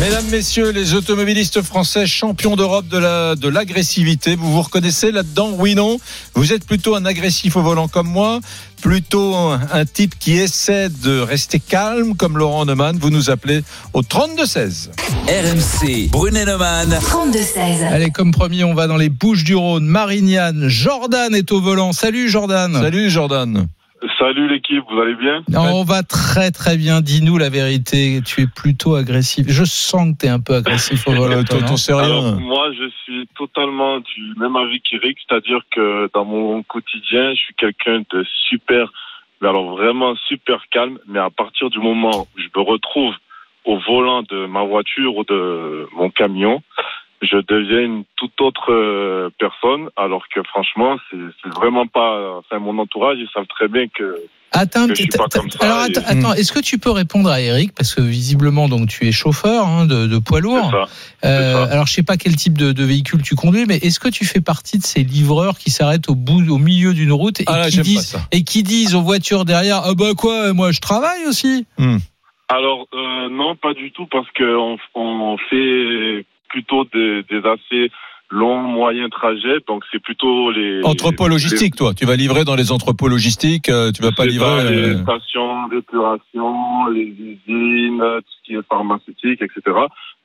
Mesdames, 0.00 0.24
Messieurs, 0.30 0.70
les 0.70 0.94
automobilistes 0.94 1.60
français 1.60 2.06
champions 2.06 2.56
d'Europe 2.56 2.88
de 2.88 2.96
la 2.96 3.34
de 3.36 3.48
l'agressivité, 3.48 4.36
vous 4.36 4.50
vous 4.50 4.62
reconnaissez 4.62 5.12
là-dedans 5.12 5.50
Oui, 5.58 5.74
non? 5.74 5.98
Vous 6.34 6.54
êtes 6.54 6.64
plutôt 6.64 6.94
un 6.96 7.04
agressif 7.04 7.56
au 7.56 7.62
volant 7.62 7.88
comme 7.88 8.08
moi 8.08 8.40
Plutôt 8.80 9.34
un, 9.34 9.60
un 9.72 9.84
type 9.84 10.18
qui 10.18 10.32
essaie 10.38 10.88
de 10.88 11.20
rester 11.20 11.60
calme 11.60 12.16
comme 12.16 12.38
Laurent 12.38 12.64
Neumann 12.64 12.98
Vous 12.98 13.10
nous 13.10 13.28
appelez 13.28 13.62
au 13.92 14.00
32-16. 14.00 14.88
RMC, 15.28 16.08
Brunet 16.10 16.46
Neumann. 16.46 16.90
32-16. 16.90 17.86
Allez, 17.86 18.10
comme 18.10 18.32
promis, 18.32 18.64
on 18.64 18.74
va 18.74 18.86
dans 18.86 18.96
les 18.96 19.10
Bouches 19.10 19.44
du 19.44 19.54
Rhône. 19.54 19.84
Marignane, 19.84 20.68
Jordan 20.68 21.34
est 21.34 21.52
au 21.52 21.60
volant. 21.60 21.92
Salut 21.92 22.30
Jordan. 22.30 22.72
Salut 22.72 23.10
Jordan 23.10 23.68
Salut 24.18 24.48
l'équipe, 24.48 24.82
vous 24.90 25.00
allez 25.00 25.14
bien? 25.14 25.44
Non, 25.48 25.80
on 25.80 25.84
va 25.84 26.02
très 26.02 26.50
très 26.50 26.76
bien. 26.76 27.00
Dis-nous 27.00 27.38
la 27.38 27.48
vérité. 27.48 28.20
Tu 28.24 28.42
es 28.42 28.46
plutôt 28.46 28.96
agressif. 28.96 29.46
Je 29.48 29.64
sens 29.64 30.12
que 30.12 30.18
tu 30.20 30.26
es 30.26 30.28
un 30.28 30.40
peu 30.40 30.54
agressif 30.54 31.06
au 31.06 31.12
volant. 31.12 31.42
Moi, 32.40 32.72
je 32.72 32.88
suis 33.04 33.28
totalement 33.36 34.00
du 34.00 34.34
même 34.36 34.56
avis 34.56 34.80
qu'Eric, 34.80 35.18
c'est-à-dire 35.28 35.60
que 35.70 36.10
dans 36.14 36.24
mon 36.24 36.62
quotidien, 36.64 37.30
je 37.30 37.40
suis 37.40 37.54
quelqu'un 37.54 38.02
de 38.10 38.24
super, 38.48 38.92
mais 39.40 39.48
alors 39.48 39.76
vraiment 39.76 40.16
super 40.28 40.64
calme, 40.70 40.98
mais 41.06 41.20
à 41.20 41.30
partir 41.30 41.70
du 41.70 41.78
moment 41.78 42.22
où 42.22 42.40
je 42.40 42.48
me 42.56 42.62
retrouve 42.64 43.14
au 43.64 43.78
volant 43.78 44.22
de 44.22 44.46
ma 44.46 44.64
voiture 44.64 45.16
ou 45.16 45.24
de 45.24 45.86
mon 45.94 46.10
camion, 46.10 46.62
je 47.22 47.36
deviens 47.48 47.80
une 47.80 48.04
toute 48.16 48.38
autre 48.40 48.72
euh, 48.72 49.30
personne, 49.38 49.88
alors 49.96 50.24
que 50.34 50.42
franchement, 50.42 50.96
c'est 51.10 51.48
vraiment 51.54 51.86
pas, 51.86 52.38
enfin, 52.38 52.58
mon 52.58 52.76
entourage, 52.78 53.18
ils 53.18 53.28
savent 53.32 53.46
très 53.46 53.68
bien 53.68 53.86
que 53.88 54.16
Attends, 54.54 54.86
que 54.86 54.94
je 54.94 55.00
suis 55.02 55.08
t'as- 55.08 55.16
pas 55.18 55.28
t'as- 55.28 55.38
comme 55.38 55.50
ça, 55.50 55.58
alors 55.62 55.86
et- 55.86 55.96
attends, 55.96 56.02
attends, 56.06 56.32
est-ce 56.34 56.52
que 56.52 56.60
tu 56.60 56.76
peux 56.78 56.90
répondre 56.90 57.30
à 57.30 57.40
Eric? 57.40 57.72
Parce 57.74 57.94
que 57.94 58.02
visiblement 58.02 58.68
donc 58.68 58.88
tu 58.88 59.06
es 59.08 59.12
chauffeur 59.12 59.66
hein, 59.66 59.86
de, 59.86 60.06
de 60.06 60.18
poids 60.18 60.40
lourd. 60.40 60.70
ça. 60.70 60.88
Euh, 61.26 61.66
alors 61.70 61.86
je 61.86 61.94
sais 61.94 62.02
pas 62.02 62.18
quel 62.18 62.36
type 62.36 62.58
de, 62.58 62.72
de 62.72 62.84
véhicule 62.84 63.22
tu 63.22 63.34
conduis, 63.34 63.64
mais 63.66 63.76
est-ce 63.78 63.98
que 63.98 64.08
tu 64.10 64.26
fais 64.26 64.42
partie 64.42 64.76
de 64.78 64.82
ces 64.84 65.04
livreurs 65.04 65.56
qui 65.56 65.70
s'arrêtent 65.70 66.10
au 66.10 66.14
bout, 66.14 66.46
au 66.50 66.58
milieu 66.58 66.92
d'une 66.92 67.12
route 67.12 67.40
et 67.40 67.44
Ah 67.46 67.56
là, 67.60 67.70
qui 67.70 67.80
disent 67.80 68.18
et 68.30 68.44
qui 68.44 68.62
disent 68.62 68.94
aux 68.94 69.00
voitures 69.00 69.46
derrière 69.46 69.80
ah 69.86 69.94
bah 69.94 70.12
quoi 70.14 70.52
moi 70.52 70.70
je 70.70 70.80
travaille 70.80 71.24
aussi. 71.26 71.64
Alors 72.48 72.86
euh, 72.92 73.28
non, 73.30 73.56
pas 73.56 73.72
du 73.72 73.90
tout, 73.92 74.06
parce 74.10 74.30
que 74.34 74.44
on, 74.56 74.76
on 74.94 75.38
fait 75.48 76.26
plutôt 76.52 76.84
des, 76.94 77.22
des 77.30 77.42
assez 77.54 77.90
longs, 78.30 78.62
moyens 78.62 79.10
trajets, 79.10 79.58
donc 79.68 79.84
c'est 79.90 80.02
plutôt 80.02 80.50
les 80.52 80.80
Entrepôt 80.84 81.28
logistique, 81.28 81.76
toi. 81.76 81.92
Tu 81.94 82.06
vas 82.06 82.16
livrer 82.16 82.44
dans 82.44 82.54
les 82.54 82.72
entrepôts 82.72 83.08
logistiques. 83.08 83.68
euh, 83.68 83.92
Tu 83.92 84.00
vas 84.02 84.12
pas 84.12 84.24
livrer. 84.24 84.64
les 84.70 84.94
euh, 84.94 85.02
stations 85.02 85.68
d'épuration, 85.68 86.86
les 86.86 87.08
usines, 87.30 87.98
tout 87.98 88.32
ce 88.36 88.42
qui 88.46 88.54
est 88.54 88.66
pharmaceutique, 88.68 89.42
etc. 89.42 89.60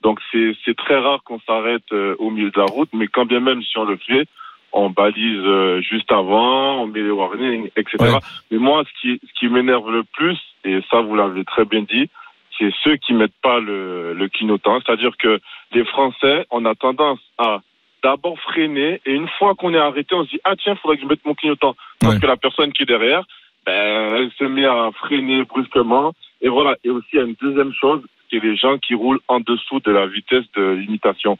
Donc 0.03 0.19
c'est 0.31 0.75
très 0.77 0.97
rare 0.99 1.21
qu'on 1.25 1.39
s'arrête 1.47 1.83
euh, 1.91 2.15
au 2.19 2.29
milieu 2.29 2.49
de 2.51 2.59
la 2.59 2.65
route, 2.65 2.89
mais 2.93 3.07
quand 3.07 3.25
bien 3.25 3.41
même 3.41 3.61
si 3.61 3.77
on 3.77 3.83
le 3.83 3.97
fait, 3.97 4.25
on 4.71 4.89
balise 4.89 5.43
euh, 5.45 5.81
juste 5.81 6.11
avant, 6.11 6.81
on 6.83 6.87
met 6.87 7.01
les 7.01 7.11
warnings, 7.11 7.67
etc. 7.75 7.97
Ouais. 7.99 8.19
Mais 8.51 8.57
moi, 8.57 8.83
ce 8.87 9.01
qui 9.01 9.19
ce 9.27 9.33
qui 9.39 9.47
m'énerve 9.49 9.89
le 9.91 10.03
plus, 10.17 10.37
et 10.63 10.79
ça 10.89 11.01
vous 11.01 11.15
l'avez 11.15 11.43
très 11.43 11.65
bien 11.65 11.81
dit, 11.81 12.09
c'est 12.57 12.71
ceux 12.83 12.95
qui 12.97 13.13
mettent 13.13 13.39
pas 13.41 13.59
le, 13.59 14.13
le 14.13 14.27
clignotant. 14.29 14.79
C'est-à-dire 14.81 15.15
que 15.17 15.39
les 15.73 15.85
Français, 15.85 16.45
on 16.51 16.65
a 16.65 16.75
tendance 16.75 17.19
à 17.37 17.61
d'abord 18.03 18.39
freiner 18.39 19.01
et 19.05 19.13
une 19.13 19.27
fois 19.39 19.55
qu'on 19.55 19.73
est 19.73 19.77
arrêté, 19.79 20.13
on 20.15 20.23
se 20.25 20.29
dit 20.29 20.39
ah 20.43 20.55
tiens, 20.55 20.75
faudrait 20.75 20.97
que 20.97 21.03
je 21.03 21.07
mette 21.07 21.25
mon 21.25 21.33
clignotant 21.33 21.75
parce 21.99 22.13
Ouais. 22.15 22.19
que 22.21 22.27
la 22.27 22.37
personne 22.37 22.71
qui 22.71 22.83
est 22.83 22.87
derrière, 22.87 23.23
ben, 23.65 24.15
elle 24.15 24.31
se 24.37 24.43
met 24.45 24.65
à 24.65 24.91
freiner 24.99 25.43
brusquement. 25.43 26.13
Et 26.41 26.49
voilà. 26.49 26.75
Et 26.83 26.89
aussi, 26.89 27.07
il 27.13 27.19
y 27.19 27.21
a 27.21 27.25
une 27.25 27.35
deuxième 27.41 27.73
chose, 27.73 28.01
c'est 28.29 28.41
les 28.41 28.55
gens 28.55 28.77
qui 28.77 28.93
roulent 28.93 29.19
en 29.27 29.39
dessous 29.39 29.79
de 29.79 29.91
la 29.91 30.05
vitesse 30.07 30.45
de 30.55 30.63
limitation. 30.73 31.37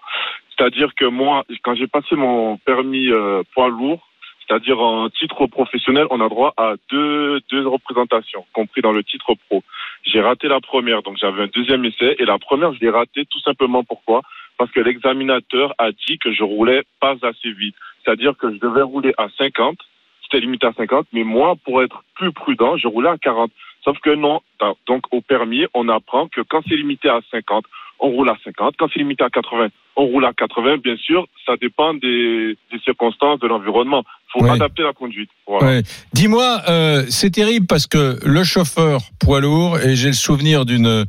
C'est-à-dire 0.49 0.93
que 0.95 1.05
moi, 1.05 1.43
quand 1.63 1.75
j'ai 1.75 1.87
passé 1.87 2.15
mon 2.15 2.57
permis 2.57 3.09
euh, 3.11 3.43
poids 3.53 3.69
lourd, 3.69 4.07
c'est-à-dire 4.47 4.79
en 4.79 5.09
titre 5.09 5.45
professionnel, 5.47 6.07
on 6.09 6.21
a 6.21 6.29
droit 6.29 6.53
à 6.57 6.75
deux, 6.89 7.41
deux 7.51 7.67
représentations, 7.67 8.45
compris 8.53 8.81
dans 8.81 8.93
le 8.93 9.03
titre 9.03 9.33
pro. 9.47 9.63
J'ai 10.03 10.21
raté 10.21 10.47
la 10.47 10.61
première, 10.61 11.01
donc 11.03 11.17
j'avais 11.17 11.43
un 11.43 11.49
deuxième 11.53 11.83
essai, 11.83 12.15
et 12.17 12.25
la 12.25 12.39
première, 12.39 12.73
je 12.73 12.79
l'ai 12.79 12.89
raté 12.89 13.25
tout 13.25 13.39
simplement 13.41 13.83
pourquoi? 13.83 14.21
Parce 14.57 14.71
que 14.71 14.79
l'examinateur 14.79 15.73
a 15.77 15.91
dit 15.91 16.17
que 16.17 16.31
je 16.31 16.43
roulais 16.43 16.83
pas 16.99 17.15
assez 17.21 17.51
vite. 17.51 17.75
C'est-à-dire 18.03 18.37
que 18.37 18.51
je 18.53 18.57
devais 18.59 18.83
rouler 18.83 19.13
à 19.17 19.27
50, 19.37 19.77
c'était 20.23 20.39
limité 20.39 20.67
à 20.67 20.73
50, 20.73 21.07
mais 21.11 21.23
moi, 21.23 21.55
pour 21.63 21.83
être 21.83 22.03
plus 22.15 22.31
prudent, 22.31 22.77
je 22.77 22.87
roulais 22.87 23.09
à 23.09 23.17
40. 23.17 23.51
Sauf 23.83 23.99
que 23.99 24.09
non, 24.09 24.41
donc 24.85 25.03
au 25.11 25.21
permis, 25.21 25.65
on 25.73 25.89
apprend 25.89 26.27
que 26.27 26.41
quand 26.41 26.61
c'est 26.67 26.75
limité 26.75 27.09
à 27.09 27.19
50, 27.31 27.65
on 27.99 28.09
roule 28.09 28.29
à 28.29 28.37
50. 28.43 28.75
Quand 28.77 28.87
c'est 28.91 28.99
limité 28.99 29.23
à 29.23 29.29
80, 29.29 29.67
on 29.97 30.05
roule 30.05 30.25
à 30.25 30.31
80. 30.33 30.77
Bien 30.83 30.95
sûr, 30.97 31.25
ça 31.45 31.53
dépend 31.61 31.93
des, 31.95 32.55
des 32.71 32.79
circonstances 32.85 33.39
de 33.39 33.47
l'environnement. 33.47 34.03
Il 34.05 34.39
faut 34.41 34.45
Ouais. 34.45 34.51
adapter 34.51 34.83
la 34.83 34.93
conduite. 34.93 35.29
Voilà. 35.47 35.65
Ouais. 35.67 35.83
Dis-moi, 36.13 36.61
euh, 36.69 37.05
c'est 37.09 37.31
terrible 37.31 37.65
parce 37.65 37.87
que 37.87 38.19
le 38.23 38.43
chauffeur 38.43 39.01
poids 39.19 39.39
lourd, 39.39 39.79
et 39.79 39.95
j'ai 39.95 40.07
le 40.09 40.13
souvenir 40.13 40.65
d'une 40.65 41.05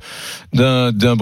d'un 0.54 0.92
d'un 0.92 1.16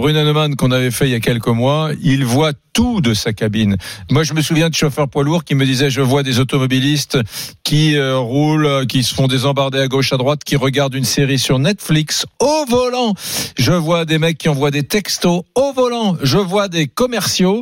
qu'on 0.56 0.70
avait 0.70 0.90
fait 0.90 1.06
il 1.06 1.10
y 1.12 1.14
a 1.14 1.20
quelques 1.20 1.46
mois, 1.48 1.90
il 2.02 2.24
voit 2.24 2.52
tout 2.74 3.00
de 3.00 3.14
sa 3.14 3.32
cabine. 3.32 3.76
Moi, 4.10 4.22
je 4.22 4.34
me 4.34 4.42
souviens 4.42 4.68
de 4.68 4.74
chauffeurs 4.74 5.08
poids 5.08 5.24
lourds 5.24 5.44
qui 5.44 5.54
me 5.54 5.64
disaient, 5.64 5.88
je 5.88 6.02
vois 6.02 6.22
des 6.22 6.38
automobilistes 6.40 7.18
qui 7.64 7.96
euh, 7.96 8.18
roulent, 8.18 8.86
qui 8.86 9.02
se 9.02 9.14
font 9.14 9.26
des 9.26 9.46
embardés 9.46 9.80
à 9.80 9.88
gauche, 9.88 10.12
à 10.12 10.18
droite, 10.18 10.44
qui 10.44 10.56
regardent 10.56 10.94
une 10.94 11.04
série 11.04 11.38
sur 11.38 11.58
Netflix 11.58 12.26
au 12.38 12.66
volant. 12.68 13.14
Je 13.58 13.72
vois 13.72 14.04
des 14.04 14.18
mecs 14.18 14.36
qui 14.36 14.50
envoient 14.50 14.70
des 14.70 14.82
textos 14.82 15.42
au 15.54 15.72
volant. 15.72 16.16
Je 16.22 16.36
vois 16.36 16.68
des 16.68 16.86
commerciaux 16.86 17.55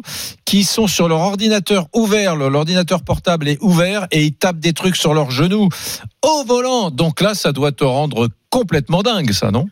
qui 0.44 0.64
sont 0.64 0.86
sur 0.86 1.08
leur 1.08 1.20
ordinateur 1.20 1.86
ouvert, 1.94 2.36
leur 2.36 2.54
ordinateur 2.54 3.04
portable 3.04 3.48
est 3.48 3.62
ouvert 3.62 4.06
et 4.10 4.24
ils 4.24 4.34
tapent 4.34 4.58
des 4.58 4.72
trucs 4.72 4.96
sur 4.96 5.14
leurs 5.14 5.30
genoux 5.30 5.68
au 6.22 6.44
volant. 6.44 6.90
Donc 6.90 7.20
là, 7.20 7.34
ça 7.34 7.52
doit 7.52 7.72
te 7.72 7.84
rendre 7.84 8.28
complètement 8.50 9.02
dingue, 9.02 9.30
ça, 9.30 9.50
non? 9.50 9.66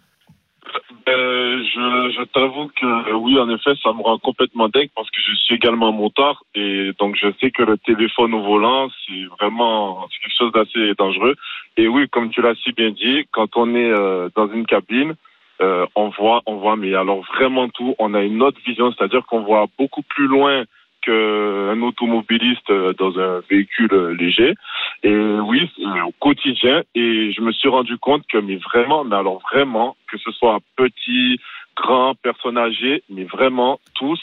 Euh, 1.08 1.62
je, 1.74 2.24
t'avoue 2.26 2.68
que 2.68 3.14
oui, 3.14 3.38
en 3.38 3.50
effet, 3.50 3.72
ça 3.82 3.92
me 3.92 4.02
rend 4.02 4.18
complètement 4.18 4.68
dingue 4.68 4.90
parce 4.94 5.10
que 5.10 5.20
je 5.20 5.34
suis 5.34 5.56
également 5.56 5.92
motard 5.92 6.44
et 6.54 6.92
donc 6.98 7.16
je 7.20 7.28
sais 7.40 7.50
que 7.50 7.62
le 7.62 7.76
téléphone 7.78 8.34
au 8.34 8.42
volant, 8.42 8.88
c'est 9.06 9.24
vraiment 9.40 10.06
quelque 10.08 10.36
chose 10.38 10.52
d'assez 10.52 10.94
dangereux. 10.96 11.34
Et 11.76 11.88
oui, 11.88 12.08
comme 12.08 12.30
tu 12.30 12.40
l'as 12.40 12.54
si 12.62 12.72
bien 12.72 12.90
dit, 12.90 13.26
quand 13.32 13.56
on 13.56 13.74
est 13.74 13.90
euh, 13.90 14.28
dans 14.36 14.48
une 14.52 14.64
cabine, 14.64 15.14
euh, 15.60 15.86
on 15.94 16.08
voit, 16.08 16.42
on 16.46 16.56
voit, 16.56 16.76
mais 16.76 16.94
alors 16.94 17.22
vraiment 17.34 17.68
tout. 17.68 17.94
On 17.98 18.14
a 18.14 18.22
une 18.22 18.42
autre 18.42 18.58
vision, 18.66 18.92
c'est-à-dire 18.92 19.24
qu'on 19.26 19.42
voit 19.42 19.66
beaucoup 19.78 20.02
plus 20.02 20.26
loin 20.26 20.64
qu'un 21.02 21.82
automobiliste 21.82 22.70
euh, 22.70 22.92
dans 22.94 23.18
un 23.18 23.40
véhicule 23.50 23.92
euh, 23.92 24.14
léger. 24.14 24.54
Et 25.02 25.14
oui, 25.14 25.70
c'est 25.76 26.00
au 26.00 26.12
quotidien. 26.20 26.82
Et 26.94 27.32
je 27.32 27.40
me 27.40 27.52
suis 27.52 27.68
rendu 27.68 27.98
compte 27.98 28.24
que, 28.28 28.38
mais 28.38 28.56
vraiment, 28.56 29.04
mais 29.04 29.16
alors 29.16 29.40
vraiment, 29.52 29.96
que 30.10 30.18
ce 30.18 30.30
soit 30.30 30.58
petit, 30.76 31.40
grand, 31.76 32.14
personne 32.22 32.58
âgée, 32.58 33.02
mais 33.10 33.24
vraiment 33.24 33.80
tous, 33.94 34.20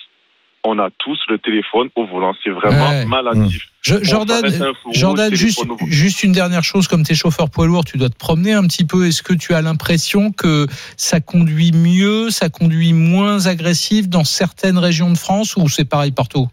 on 0.64 0.78
a 0.80 0.90
tous 0.98 1.18
le 1.30 1.38
téléphone 1.40 1.90
au 1.96 2.06
volant. 2.06 2.34
C'est 2.44 2.50
vraiment 2.50 2.90
Ouais. 2.90 3.06
maladif. 3.06 3.68
Je- 3.82 3.96
Bon, 3.96 4.04
Jordan, 4.04 4.44
Jordan 4.92 5.34
juste, 5.34 6.24
une 6.24 6.34
dernière 6.34 6.64
chose, 6.64 6.88
comme 6.88 7.04
tu 7.04 7.14
es 7.14 7.16
chauffeur 7.16 7.50
poids 7.50 7.66
lourd, 7.66 7.86
tu 7.86 7.98
dois 7.98 8.10
te 8.10 8.18
promener 8.18 8.54
un 8.54 8.68
petit 8.68 8.86
peu. 8.86 9.08
Est-ce 9.08 9.24
que 9.24 9.34
tu 9.34 9.54
as 9.54 9.62
l'impression 9.62 10.32
que 10.32 10.68
ça 10.98 11.22
conduit 11.22 11.72
mieux, 11.72 12.30
ça 12.30 12.50
conduit 12.50 12.94
moins 12.94 13.48
agressif 13.48 14.10
dans 14.10 14.24
certaines 14.26 14.78
régions 14.78 15.10
de 15.12 15.18
France 15.18 15.56
ou 15.56 15.70
c'est 15.70 15.90
pareil 15.90 16.12
partout? 16.12 16.48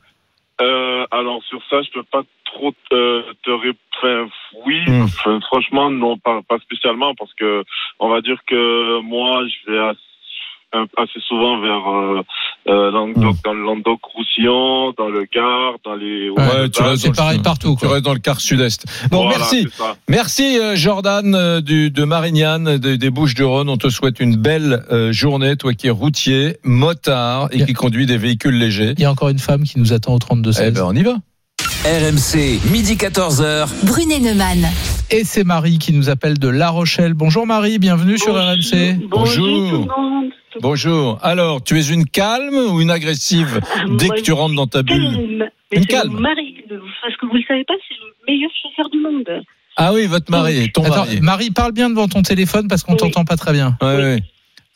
Euh, 0.61 1.04
alors 1.11 1.42
sur 1.48 1.61
ça, 1.68 1.82
je 1.82 1.90
peux 1.92 2.04
pas 2.04 2.22
trop 2.46 2.72
te, 2.90 3.32
te 3.42 3.50
ré- 3.50 3.76
enfin, 3.98 4.28
oui, 4.64 4.80
enfin, 5.02 5.38
franchement 5.40 5.90
non, 5.90 6.16
pas, 6.16 6.40
pas 6.48 6.59
spécialement 6.61 7.14
parce 7.14 7.34
que 7.34 7.64
on 7.98 8.09
va 8.09 8.20
dire 8.22 8.38
que 8.46 9.00
moi, 9.02 9.42
je 9.46 9.70
vais 9.72 9.78
assez, 9.80 9.98
assez 10.72 11.20
souvent 11.26 11.60
vers 11.60 11.88
euh, 11.88 12.22
euh, 12.68 12.90
Languedoc, 12.90 13.36
dans 13.44 13.54
le 13.54 13.62
Languedoc-Roussillon, 13.62 14.92
dans 14.98 15.08
le 15.08 15.26
Gard, 15.32 15.76
dans 15.84 15.94
les 15.94 16.28
Ouais, 16.30 16.68
tu 16.70 16.82
restes 16.82 17.02
c'est 17.02 17.08
dans 17.08 17.12
le- 17.12 17.16
pareil 17.16 17.38
partout, 17.42 17.76
Tu 17.80 17.86
restes 17.86 18.04
dans 18.04 18.12
le 18.12 18.18
quart 18.18 18.40
sud-est. 18.40 18.84
Bon, 19.10 19.22
Voilà, 19.24 19.38
merci. 19.38 19.68
Merci 20.08 20.58
euh, 20.58 20.76
Jordan 20.76 21.34
euh, 21.34 21.60
du, 21.60 21.90
de 21.90 22.04
Marignane, 22.04 22.78
de- 22.78 22.96
des 22.96 23.10
Bouches-du-Rhône. 23.10 23.68
On 23.68 23.76
te 23.78 23.88
souhaite 23.88 24.20
une 24.20 24.36
belle 24.36 24.84
euh, 24.90 25.12
journée, 25.12 25.56
toi 25.56 25.72
qui 25.74 25.86
es 25.86 25.90
routier, 25.90 26.56
motard 26.64 27.48
et 27.52 27.64
qui 27.64 27.72
conduit 27.72 28.06
des 28.06 28.18
véhicules 28.18 28.58
légers. 28.58 28.94
Il 28.96 29.02
y 29.02 29.04
a 29.06 29.10
encore 29.10 29.28
une 29.28 29.38
femme 29.38 29.62
qui 29.64 29.78
nous 29.78 29.92
attend 29.92 30.14
au 30.14 30.18
32 30.18 30.50
Eh 30.50 30.52
16. 30.52 30.74
ben, 30.74 30.82
on 30.84 30.94
y 30.94 31.02
va. 31.02 31.14
RMC, 31.91 32.59
midi 32.72 32.97
14h. 32.97 33.68
Brunet 33.84 34.18
Neumann. 34.18 34.66
Et 35.12 35.22
c'est 35.22 35.45
Marie 35.45 35.78
qui 35.78 35.93
nous 35.93 36.11
appelle 36.11 36.37
de 36.37 36.49
La 36.49 36.70
Rochelle. 36.70 37.14
Bonjour 37.14 37.47
Marie, 37.47 37.78
bienvenue 37.78 38.18
sur 38.18 38.34
RMC. 38.34 39.07
Bonjour. 39.09 39.87
Bonjour. 40.61 41.18
Alors, 41.22 41.62
tu 41.62 41.78
es 41.78 41.87
une 41.87 42.05
calme 42.05 42.57
ou 42.57 42.80
une 42.80 42.91
agressive 42.91 43.61
dès 43.99 44.07
Moi, 44.09 44.16
que 44.16 44.20
tu 44.22 44.32
rentres 44.32 44.57
dans 44.57 44.66
ta 44.66 44.82
bulle 44.82 45.12
Calme. 45.12 45.45
Mais 45.70 45.78
Une 45.78 45.87
calme. 45.87 46.12
mon 46.14 46.20
mari, 46.22 46.57
parce 46.68 47.16
que 47.20 47.26
vous 47.26 47.34
le 47.37 47.43
savez 47.47 47.62
pas, 47.62 47.74
c'est 47.87 47.95
le 47.95 48.32
meilleur 48.34 48.51
chauffeur 48.61 48.91
du 48.91 48.99
monde. 48.99 49.45
Ah 49.76 49.93
oui, 49.93 50.07
votre 50.09 50.28
mari, 50.28 50.72
ton 50.72 50.82
Attends, 50.82 51.05
mari. 51.05 51.20
Marie, 51.20 51.51
parle 51.53 51.70
bien 51.70 51.89
devant 51.89 52.09
ton 52.09 52.22
téléphone 52.22 52.66
parce 52.66 52.82
qu'on 52.82 52.93
Oui. 52.95 52.99
t'entend 52.99 53.24
pas 53.24 53.37
très 53.37 53.53
bien. 53.53 53.76
Ouais, 53.80 53.95
ouais. 53.97 54.18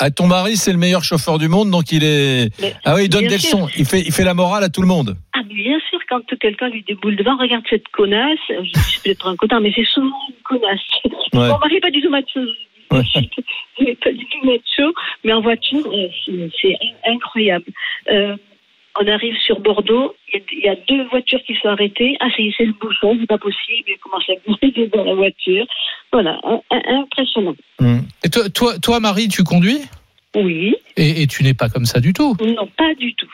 Ah, 0.03 0.11
ton 0.11 0.27
mari, 0.27 0.57
c'est 0.57 0.73
le 0.73 0.79
meilleur 0.79 1.05
chauffeur 1.05 1.39
du 1.39 1.49
monde, 1.49 1.71
donc 1.71 1.93
il 1.93 2.03
est. 2.03 2.49
Mais- 2.61 2.75
Ah 2.85 2.95
oui, 2.95 3.03
il 3.05 3.09
donne 3.11 3.27
des 3.27 3.39
sûr. 3.39 3.59
leçons. 3.59 3.69
Il 3.77 3.85
fait, 3.85 4.01
il 4.01 4.13
fait 4.13 4.25
la 4.25 4.33
morale 4.35 4.65
à 4.65 4.71
tout 4.71 4.81
le 4.81 4.89
monde. 4.89 5.15
Ah, 5.35 5.41
mais 5.47 5.55
bien 5.55 5.79
sûr, 5.91 5.99
quand 6.09 6.21
quelqu'un 6.41 6.69
lui 6.71 6.83
déboule 6.83 7.17
devant, 7.17 7.37
regarde 7.37 7.65
cette 7.69 7.87
connasse, 7.89 8.39
je 8.49 8.81
suis 8.81 9.01
peut-être 9.05 9.29
un 9.29 9.37
connard, 9.37 9.61
mais 9.61 9.73
c'est 9.77 9.85
souvent 9.85 10.09
une 10.29 10.43
connasse. 10.43 10.81
Ouais. 11.05 11.49
Mon 11.49 11.59
mari 11.59 11.75
n'est 11.75 11.81
pas 11.81 11.91
du 11.91 12.01
tout 12.01 12.11
macho. 12.11 12.41
Ouais. 12.93 13.03
Il 13.79 13.85
n'est 13.87 13.95
pas 13.97 14.11
du 14.13 14.25
tout 14.27 14.45
macho, 14.47 14.93
mais 15.25 15.33
en 15.33 15.41
voiture, 15.43 15.87
euh, 15.87 16.09
c'est- 16.25 16.51
c'est 16.61 16.77
incroyable. 17.07 17.67
Euh, 18.11 18.37
on 18.99 19.07
arrive 19.07 19.37
sur 19.45 19.61
Bordeaux, 19.61 20.15
il 20.33 20.39
y 20.39 20.43
a- 20.43 20.45
il 20.53 20.65
y, 20.65 20.69
a 20.69 20.77
deux 20.89 21.05
voitures 21.09 21.41
qui 21.47 21.55
sont 21.57 21.69
arrêtées. 21.69 22.17
Ah, 22.21 22.29
c'est 22.37 22.65
le 22.65 22.73
bouchon, 22.73 23.17
c'est 23.21 23.27
pas 23.27 23.39
possible. 23.39 23.89
Il 23.89 23.99
commence 23.99 24.25
à 24.29 24.35
glisser 24.47 24.89
dans 24.89 25.05
la 25.05 25.15
voiture. 25.15 25.67
Voilà, 26.13 26.41
un- 26.45 26.61
un- 26.71 27.01
impressionnant. 27.03 27.55
Hmm. 27.79 28.01
Et 28.25 28.29
toi, 28.31 28.49
toi, 28.51 28.79
toi 28.83 29.01
Marie, 29.01 29.29
tu 29.29 29.45
conduis? 29.45 29.81
Oui, 30.37 30.77
et, 30.97 31.23
et 31.23 31.27
tu 31.27 31.43
n'es 31.43 31.55
pas 31.55 31.69
comme 31.69 31.85
ça 31.87 31.99
du 32.01 32.13
tout? 32.13 32.37
non, 32.41 32.67
pas 32.77 32.95
du 32.95 33.15
tout. 33.15 33.27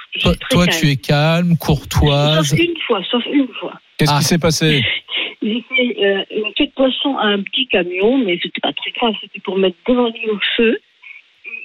Toi, 0.51 0.67
tu 0.67 0.89
es 0.89 0.97
calme, 0.97 1.57
courtoise. 1.59 2.49
Sauf 2.49 2.59
une 2.59 2.77
fois, 2.87 3.03
sauf 3.11 3.23
une 3.31 3.49
fois. 3.61 3.75
Qu'est-ce 3.99 4.13
Ah. 4.15 4.19
qui 4.19 4.25
s'est 4.25 4.39
passé? 4.39 4.83
J'ai 5.43 5.63
fait 5.69 5.97
euh, 6.03 6.25
une 6.31 6.53
queue 6.55 6.67
de 6.67 6.73
poisson 6.75 7.17
à 7.19 7.27
un 7.27 7.43
petit 7.43 7.67
camion, 7.69 8.19
mais 8.19 8.39
c'était 8.43 8.61
pas 8.63 8.73
très 8.73 8.91
grave, 8.93 9.15
c'était 9.21 9.39
pour 9.41 9.59
mettre 9.59 9.77
devant 9.87 10.09
lui 10.09 10.29
au 10.31 10.39
feu. 10.57 10.79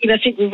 Il 0.04 0.12
a 0.12 0.18
fait 0.18 0.32
des. 0.32 0.50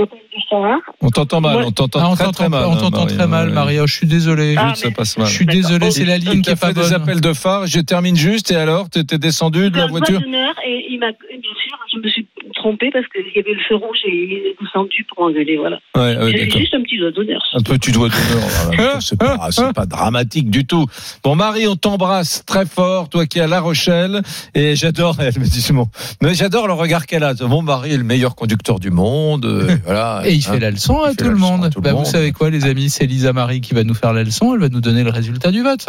On 1.02 1.10
t'entend 1.10 1.42
mal, 1.42 1.58
on 1.66 1.72
t'entend 1.72 2.00
Ah, 2.02 2.16
très 2.16 2.26
t'entend 2.26 2.32
très 2.32 2.50
mal. 2.50 2.66
on 2.66 2.74
hein, 2.74 2.78
t'entend 2.78 3.04
Marie. 3.06 3.16
très 3.16 3.28
mal, 3.28 3.48
Ouais. 3.50 3.54
Maria. 3.54 3.86
Je 3.86 3.94
suis 3.94 4.08
désolé. 4.08 4.56
Ah, 4.58 4.74
Ça 4.76 4.92
passe 4.92 5.18
mal. 5.18 5.28
Je 5.28 5.34
suis 5.34 5.46
désolé, 5.46 5.92
c'est 5.92 6.06
la 6.06 6.18
ligne 6.18 6.42
qui 6.42 6.56
pas 6.56 6.68
fait 6.68 6.74
des 6.74 6.94
appels 6.94 7.22
de 7.22 7.34
phare, 7.34 7.66
je 7.68 7.80
termine 7.80 8.16
juste, 8.16 8.52
et 8.52 8.56
alors, 8.56 8.90
tu 8.90 9.00
étais 9.00 9.18
descendu 9.18 9.70
de 9.70 9.78
la 9.78 9.88
voiture 9.88 10.20
d'honneur, 10.22 10.54
et 10.66 10.86
il 10.90 11.00
m'a, 11.00 11.08
bien 11.12 11.40
sûr, 11.42 11.78
je 11.94 12.00
me 12.00 12.10
suis 12.10 12.28
trompée 12.56 12.90
parce 12.92 13.06
qu'il 13.08 13.24
y 13.36 13.40
avait 13.40 13.54
le 13.54 13.62
feu 13.68 13.76
rouge 13.76 13.98
et 14.06 14.12
il 14.14 14.32
est 14.48 14.56
descendu 14.62 15.06
pour 15.14 15.26
engueuler, 15.26 15.58
voilà. 15.58 15.80
Ouais, 15.96 16.18
ouais, 16.18 16.32
J'ai 16.50 16.60
juste 16.60 16.74
un 16.74 16.82
petit 16.82 16.98
doigt 16.98 17.12
d'honneur. 17.12 17.42
Un 17.54 17.62
petit 17.62 17.92
doigt 17.92 18.10
d'honneur. 18.10 18.98
C'est 19.02 19.18
pas, 19.20 19.48
c'est 19.52 19.74
pas 19.74 19.86
dramatique 19.86 20.50
du 20.50 20.66
tout. 20.66 20.86
Bon, 21.24 21.36
Marie, 21.36 21.68
on 21.68 21.76
t'embrasse 21.76 22.44
très 22.46 22.66
fort, 22.66 23.10
toi 23.10 23.26
qui 23.26 23.40
es 23.40 23.42
à 23.42 23.48
La 23.48 23.60
Rochelle. 23.62 24.22
Et 24.56 24.76
j'adore, 24.76 25.16
elle 25.20 25.38
me 25.40 25.46
dit, 25.46 25.66
bon, 25.72 25.88
mais 26.22 26.34
j'adore 26.34 26.68
le 26.68 26.74
regard 26.74 27.06
qu'elle 27.06 27.24
a. 27.24 27.34
Mon 27.42 27.62
mari 27.62 27.94
est 27.94 27.98
le 27.98 28.04
meilleur 28.04 28.36
conducteur 28.36 28.80
du 28.80 28.90
monde. 28.92 29.46
euh, 29.46 29.76
voilà. 29.86 30.22
Et 30.26 30.34
il 30.34 30.46
Hein. 30.48 30.54
fait 30.54 30.60
la 30.60 30.72
leçon 30.72 31.02
à 31.02 31.14
tout 31.14 31.24
la 31.24 31.30
le 31.30 31.36
leçon 31.36 31.52
monde. 31.58 31.66
à 31.66 31.70
tout 31.70 31.80
le 31.80 31.84
Bah, 31.84 31.94
monde. 31.94 32.06
Vous 32.06 32.12
savez 32.12 32.32
quoi, 32.32 32.50
les 32.50 32.66
amis 32.66 32.90
C'est 32.90 33.06
Lisa 33.06 33.34
Marie 33.34 33.62
qui 33.62 33.74
va 33.74 33.84
nous 33.84 33.94
faire 33.94 34.14
la 34.14 34.24
leçon. 34.24 34.54
Elle 34.54 34.60
va 34.62 34.70
nous 34.70 34.82
donner 34.82 35.04
le 35.04 35.10
résultat 35.12 35.52
du 35.52 35.62
vote. 35.64 35.86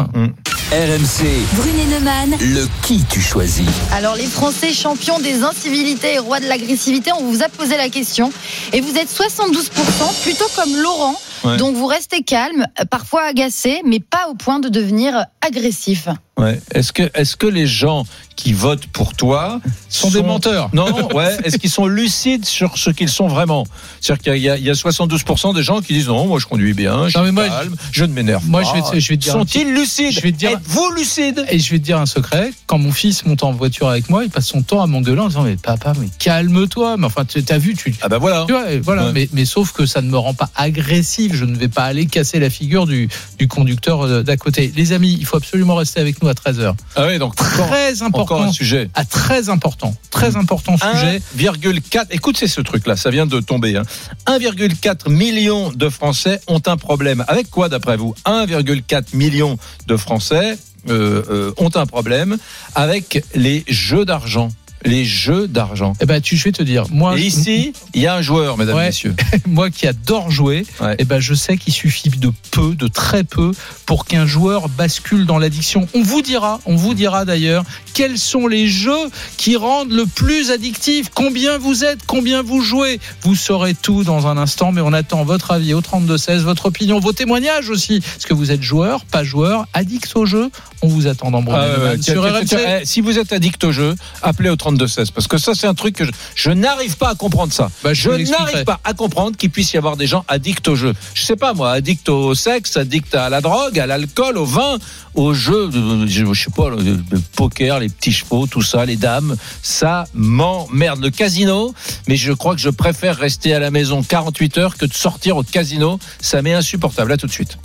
RMC, 0.71 1.25
Brunet 1.57 1.87
Neumann. 1.87 2.31
le 2.41 2.67
qui 2.87 3.03
tu 3.11 3.21
choisis. 3.21 3.67
Alors 3.93 4.17
les 4.17 4.27
Français 4.27 4.73
champions 4.73 5.19
des 5.19 5.43
incivilités 5.43 6.15
et 6.15 6.19
rois 6.19 6.41
de 6.41 6.48
l'agressivité, 6.49 7.13
on 7.13 7.25
vous 7.25 7.43
a 7.43 7.49
posé 7.49 7.77
la 7.77 7.89
question 7.89 8.33
et 8.73 8.81
vous 8.81 8.97
êtes 8.97 9.09
72% 9.09 10.23
plutôt 10.23 10.47
comme 10.57 10.77
Laurent. 10.77 11.15
Ouais. 11.45 11.57
Donc 11.57 11.77
vous 11.77 11.87
restez 11.87 12.23
calme, 12.23 12.67
parfois 12.91 13.23
agacé, 13.23 13.81
mais 13.85 14.01
pas 14.01 14.29
au 14.31 14.35
point 14.35 14.59
de 14.59 14.69
devenir 14.69 15.27
agressif. 15.41 16.09
Ouais. 16.39 16.61
Est-ce 16.73 16.93
que, 16.93 17.03
est-ce 17.15 17.37
que 17.37 17.47
les 17.47 17.67
gens 17.67 18.05
qui 18.37 18.53
votent 18.53 18.87
pour 18.87 19.15
toi 19.15 19.61
Sont 19.89 20.11
des 20.11 20.23
menteurs. 20.23 20.71
Non, 20.73 21.09
ouais. 21.15 21.37
Est-ce 21.43 21.59
qu'ils 21.59 21.71
sont 21.71 21.87
lucides 21.87 22.45
sur 22.47 22.79
ce 22.79 22.91
qu'ils 22.91 23.09
sont 23.09 23.27
vraiment? 23.27 23.67
C'est-à-dire 24.01 24.23
qu'il 24.35 24.43
y 24.43 24.49
a, 24.49 24.57
il 24.57 24.63
y 24.65 24.71
a 24.71 24.75
72% 24.75 25.55
des 25.57 25.63
gens 25.65 25.81
qui 25.81 25.95
disent 25.95 26.07
non, 26.07 26.27
moi 26.29 26.39
je 26.39 26.47
conduis 26.47 26.73
bien, 26.75 27.09
je 27.09 27.19
suis 27.19 27.33
moi, 27.33 27.49
calme, 27.49 27.75
je 27.91 28.05
ne 28.05 28.13
m'énerve 28.13 28.49
moi, 28.49 28.63
pas. 28.63 28.69
je 28.69 28.75
vais 28.75 28.83
te- 28.91 29.01
je 29.01 29.09
vais 29.09 29.17
te 29.17 29.23
dire 29.23 29.35
un 29.35 29.39
Sont-ils 29.41 29.75
lucides? 29.75 30.13
Je 30.13 30.21
vais 30.21 30.31
te 30.31 30.37
dire- 30.37 30.51
Êtes-vous 30.53 30.91
lucide 30.97 31.45
Et 31.51 31.59
je 31.59 31.71
vais 31.73 31.81
te 31.81 31.85
dire 31.85 31.99
un 31.99 32.07
secret. 32.07 32.53
Quand 32.67 32.79
mon 32.79 32.93
fils 32.93 33.25
monte 33.25 33.43
en 33.43 33.51
voiture 33.51 33.89
avec 33.89 34.09
moi, 34.09 34.23
il 34.23 34.31
passe 34.31 34.47
son 34.47 34.63
temps 34.63 34.81
à 34.83 34.87
m'engueuler 34.87 35.21
en 35.21 35.27
disant 35.29 35.43
mais 35.43 35.57
papa, 35.57 35.93
mais 36.01 36.09
calme-toi. 36.21 36.97
Mais 36.99 37.07
enfin, 37.07 37.25
tu 37.25 37.43
as 37.49 37.59
vu, 37.59 37.75
tu. 37.75 37.93
Ah 38.03 38.09
bah 38.09 38.19
voilà. 38.19 38.45
Tu 38.47 38.53
vois, 38.53 38.65
voilà. 38.85 39.07
Ouais. 39.07 39.13
Mais, 39.13 39.29
mais 39.33 39.45
sauf 39.45 39.73
que 39.73 39.85
ça 39.85 40.01
ne 40.01 40.09
me 40.09 40.17
rend 40.19 40.35
pas 40.35 40.49
agressif. 40.55 41.35
Je 41.35 41.45
ne 41.45 41.57
vais 41.57 41.69
pas 41.69 41.83
aller 41.85 42.07
casser 42.07 42.39
la 42.39 42.51
figure 42.51 42.87
du, 42.87 43.09
du 43.39 43.49
conducteur 43.49 44.03
euh, 44.03 44.23
d'à 44.23 44.37
côté. 44.37 44.73
Les 44.77 44.93
amis, 44.93 45.17
il 45.19 45.27
faut 45.27 45.37
absolument 45.37 45.75
rester 45.75 45.99
avec 45.99 46.23
nous 46.23 46.28
à 46.29 46.35
13h. 46.35 46.75
Ah 46.97 47.07
oui, 47.07 47.19
donc 47.19 47.33
encore, 47.41 47.69
Très 47.69 48.03
encore 48.03 48.21
important. 48.23 48.43
un 48.45 48.53
sujet. 48.53 48.91
À 48.95 49.05
très 49.05 49.49
important. 49.49 49.95
Très 50.11 50.37
important 50.37 50.77
sujet. 50.77 51.21
1,4. 51.37 52.07
Écoute, 52.11 52.37
c'est 52.39 52.47
ce 52.49 52.61
truc-là, 52.61 52.97
ça 52.97 53.11
vient 53.11 53.27
de 53.27 53.41
tomber. 53.41 53.77
hein. 53.77 53.83
1,4 54.27 55.11
million 55.11 55.71
de 55.73 55.89
Français 55.89 56.41
ont 56.47 56.63
un 56.67 56.77
problème. 56.77 57.25
Avec 57.29 57.51
quoi, 57.51 57.69
d'après 57.69 57.97
vous? 57.97 58.15
1,4 58.27 59.15
million 59.17 59.59
de 59.87 59.97
Français 59.97 60.59
euh, 60.89 61.23
euh, 61.31 61.53
ont 61.59 61.71
un 61.75 61.87
problème 61.87 62.37
avec 62.75 63.25
les 63.35 63.65
jeux 63.69 64.05
d'argent. 64.05 64.49
Les 64.85 65.05
jeux 65.05 65.49
d'argent. 65.49 65.93
Eh 66.01 66.07
ben, 66.07 66.21
tu, 66.21 66.37
je 66.37 66.45
vais 66.45 66.53
te 66.53 66.63
dire, 66.63 66.85
moi, 66.91 67.19
Et 67.19 67.23
ici, 67.23 67.73
il 67.95 68.03
y 68.03 68.07
a 68.07 68.15
un 68.15 68.23
joueur, 68.23 68.57
mesdames, 68.59 68.77
Ouais. 68.77 68.87
messieurs. 68.87 69.15
moi 69.47 69.71
qui 69.71 69.87
adore 69.87 70.31
jouer, 70.31 70.65
Ouais. 70.81 70.95
eh 70.99 71.05
ben, 71.05 71.19
je 71.21 71.35
sais 71.35 71.57
qu'il 71.57 71.73
suffit 71.73 72.09
de 72.11 72.31
peu, 72.51 72.75
de 72.75 72.87
très 72.89 73.25
peu, 73.25 73.53
pour 73.87 74.05
qu'un 74.05 74.27
joueur 74.27 74.69
bascule 74.69 75.27
dans 75.27 75.39
l'addiction. 75.39 75.89
On 75.95 76.03
vous 76.03 76.23
dira, 76.23 76.61
on 76.67 76.77
vous 76.77 76.95
dira 76.95 77.25
d'ailleurs, 77.25 77.65
quels 77.99 78.17
sont 78.17 78.47
les 78.47 78.69
jeux 78.69 79.11
qui 79.39 79.57
rendent 79.57 79.91
le 79.91 80.07
plus 80.07 80.53
addictif, 80.53 81.09
combien 81.13 81.59
vous 81.59 81.83
êtes, 81.83 81.99
combien 82.07 82.43
vous 82.43 82.61
jouez? 82.63 83.01
Vous 83.23 83.35
saurez 83.35 83.75
tout 83.75 84.05
dans 84.05 84.29
un 84.29 84.37
instant, 84.39 84.71
mais 84.71 84.81
on 84.81 84.93
attend 84.93 85.25
votre 85.25 85.51
avis 85.51 85.75
au 85.75 85.81
32-16, 85.81 86.43
votre 86.43 86.67
opinion, 86.67 87.01
vos 87.01 87.13
témoignages 87.13 87.71
aussi. 87.71 87.97
Est-ce 87.97 88.29
que 88.29 88.35
vous 88.35 88.53
êtes 88.53 88.63
joueur, 88.63 89.05
pas 89.05 89.25
joueur, 89.25 89.67
addict 89.75 90.13
au 90.15 90.27
jeu? 90.27 90.49
On 90.81 90.87
vous 90.87 91.09
attend 91.09 91.33
dans 91.33 91.43
Ah, 91.53 92.01
sur 92.01 92.23
RMC. 92.23 92.55
eh, 92.55 92.87
si 92.87 93.01
vous 93.01 93.19
êtes 93.19 93.33
addict 93.33 93.65
au 93.65 93.73
jeu, 93.73 93.97
appelez 94.23 94.49
au 94.49 94.55
3216 94.55 95.11
parce 95.11 95.27
que 95.27 95.37
ça 95.37 95.55
c'est 95.57 95.67
un 95.67 95.75
truc 95.75 95.97
que 95.97 96.05
je, 96.05 96.13
je 96.37 96.51
n'arrive 96.53 96.97
pas 96.99 97.09
à 97.09 97.15
comprendre 97.17 97.53
ça. 97.53 97.69
Bah, 97.83 97.95
je 97.95 98.11
n'arrive 98.11 98.63
pas 98.63 98.79
à 98.85 98.95
comprendre 98.95 99.37
qu'il 99.37 99.51
puisse 99.51 99.73
y 99.73 99.77
avoir 99.77 99.97
des 99.97 100.07
gens 100.07 100.25
addicts 100.29 100.69
au 100.69 100.77
jeu. 100.77 100.95
Je 101.15 101.25
sais 101.25 101.35
pas 101.35 101.53
moi, 101.53 101.73
addicts 101.73 102.09
au 102.09 102.33
sexe, 102.37 102.77
addicts 102.77 103.17
à 103.17 103.29
la 103.29 103.41
drogue, 103.41 103.77
à 103.81 103.89
l'alcool, 103.89 104.39
au 104.39 104.45
vin, 104.45 104.79
au 105.19 105.35
jeu, 105.35 105.69
de- 105.69 106.07
je, 106.07 106.33
sais 106.33 106.51
pas, 106.55 106.71
le, 106.71 106.77
le 107.11 107.21
poker, 107.35 107.81
les 107.81 107.89
petits 107.89 108.13
chevaux, 108.13 108.47
tout 108.47 108.63
ça, 108.63 108.85
les 108.85 108.97
dames, 108.97 109.37
ça 109.63 110.07
m'emmerde. 110.15 111.03
Le 111.03 111.11
casino, 111.11 111.75
mais 112.07 112.17
je 112.17 112.33
crois 112.33 112.55
que 112.55 112.61
je 112.61 112.71
préfère 112.71 113.17
rester 113.17 113.53
à 113.53 113.59
la 113.59 113.71
maison 113.71 114.03
48 114.03 114.59
heures 114.59 114.77
que 114.77 114.87
de 114.87 114.95
sortir 114.95 115.37
au 115.37 115.43
casino. 115.43 115.99
Ça 116.21 116.41
m'est 116.43 116.55
insupportable. 116.55 117.13
À 117.13 117.17
tout 117.17 117.27
de 117.27 117.33
suite. 117.33 117.59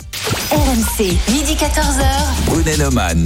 RMC, 0.50 1.04
midi 1.32 1.54
14h. 1.54 2.04
Brunet 2.46 2.76
Neumann. 2.76 3.22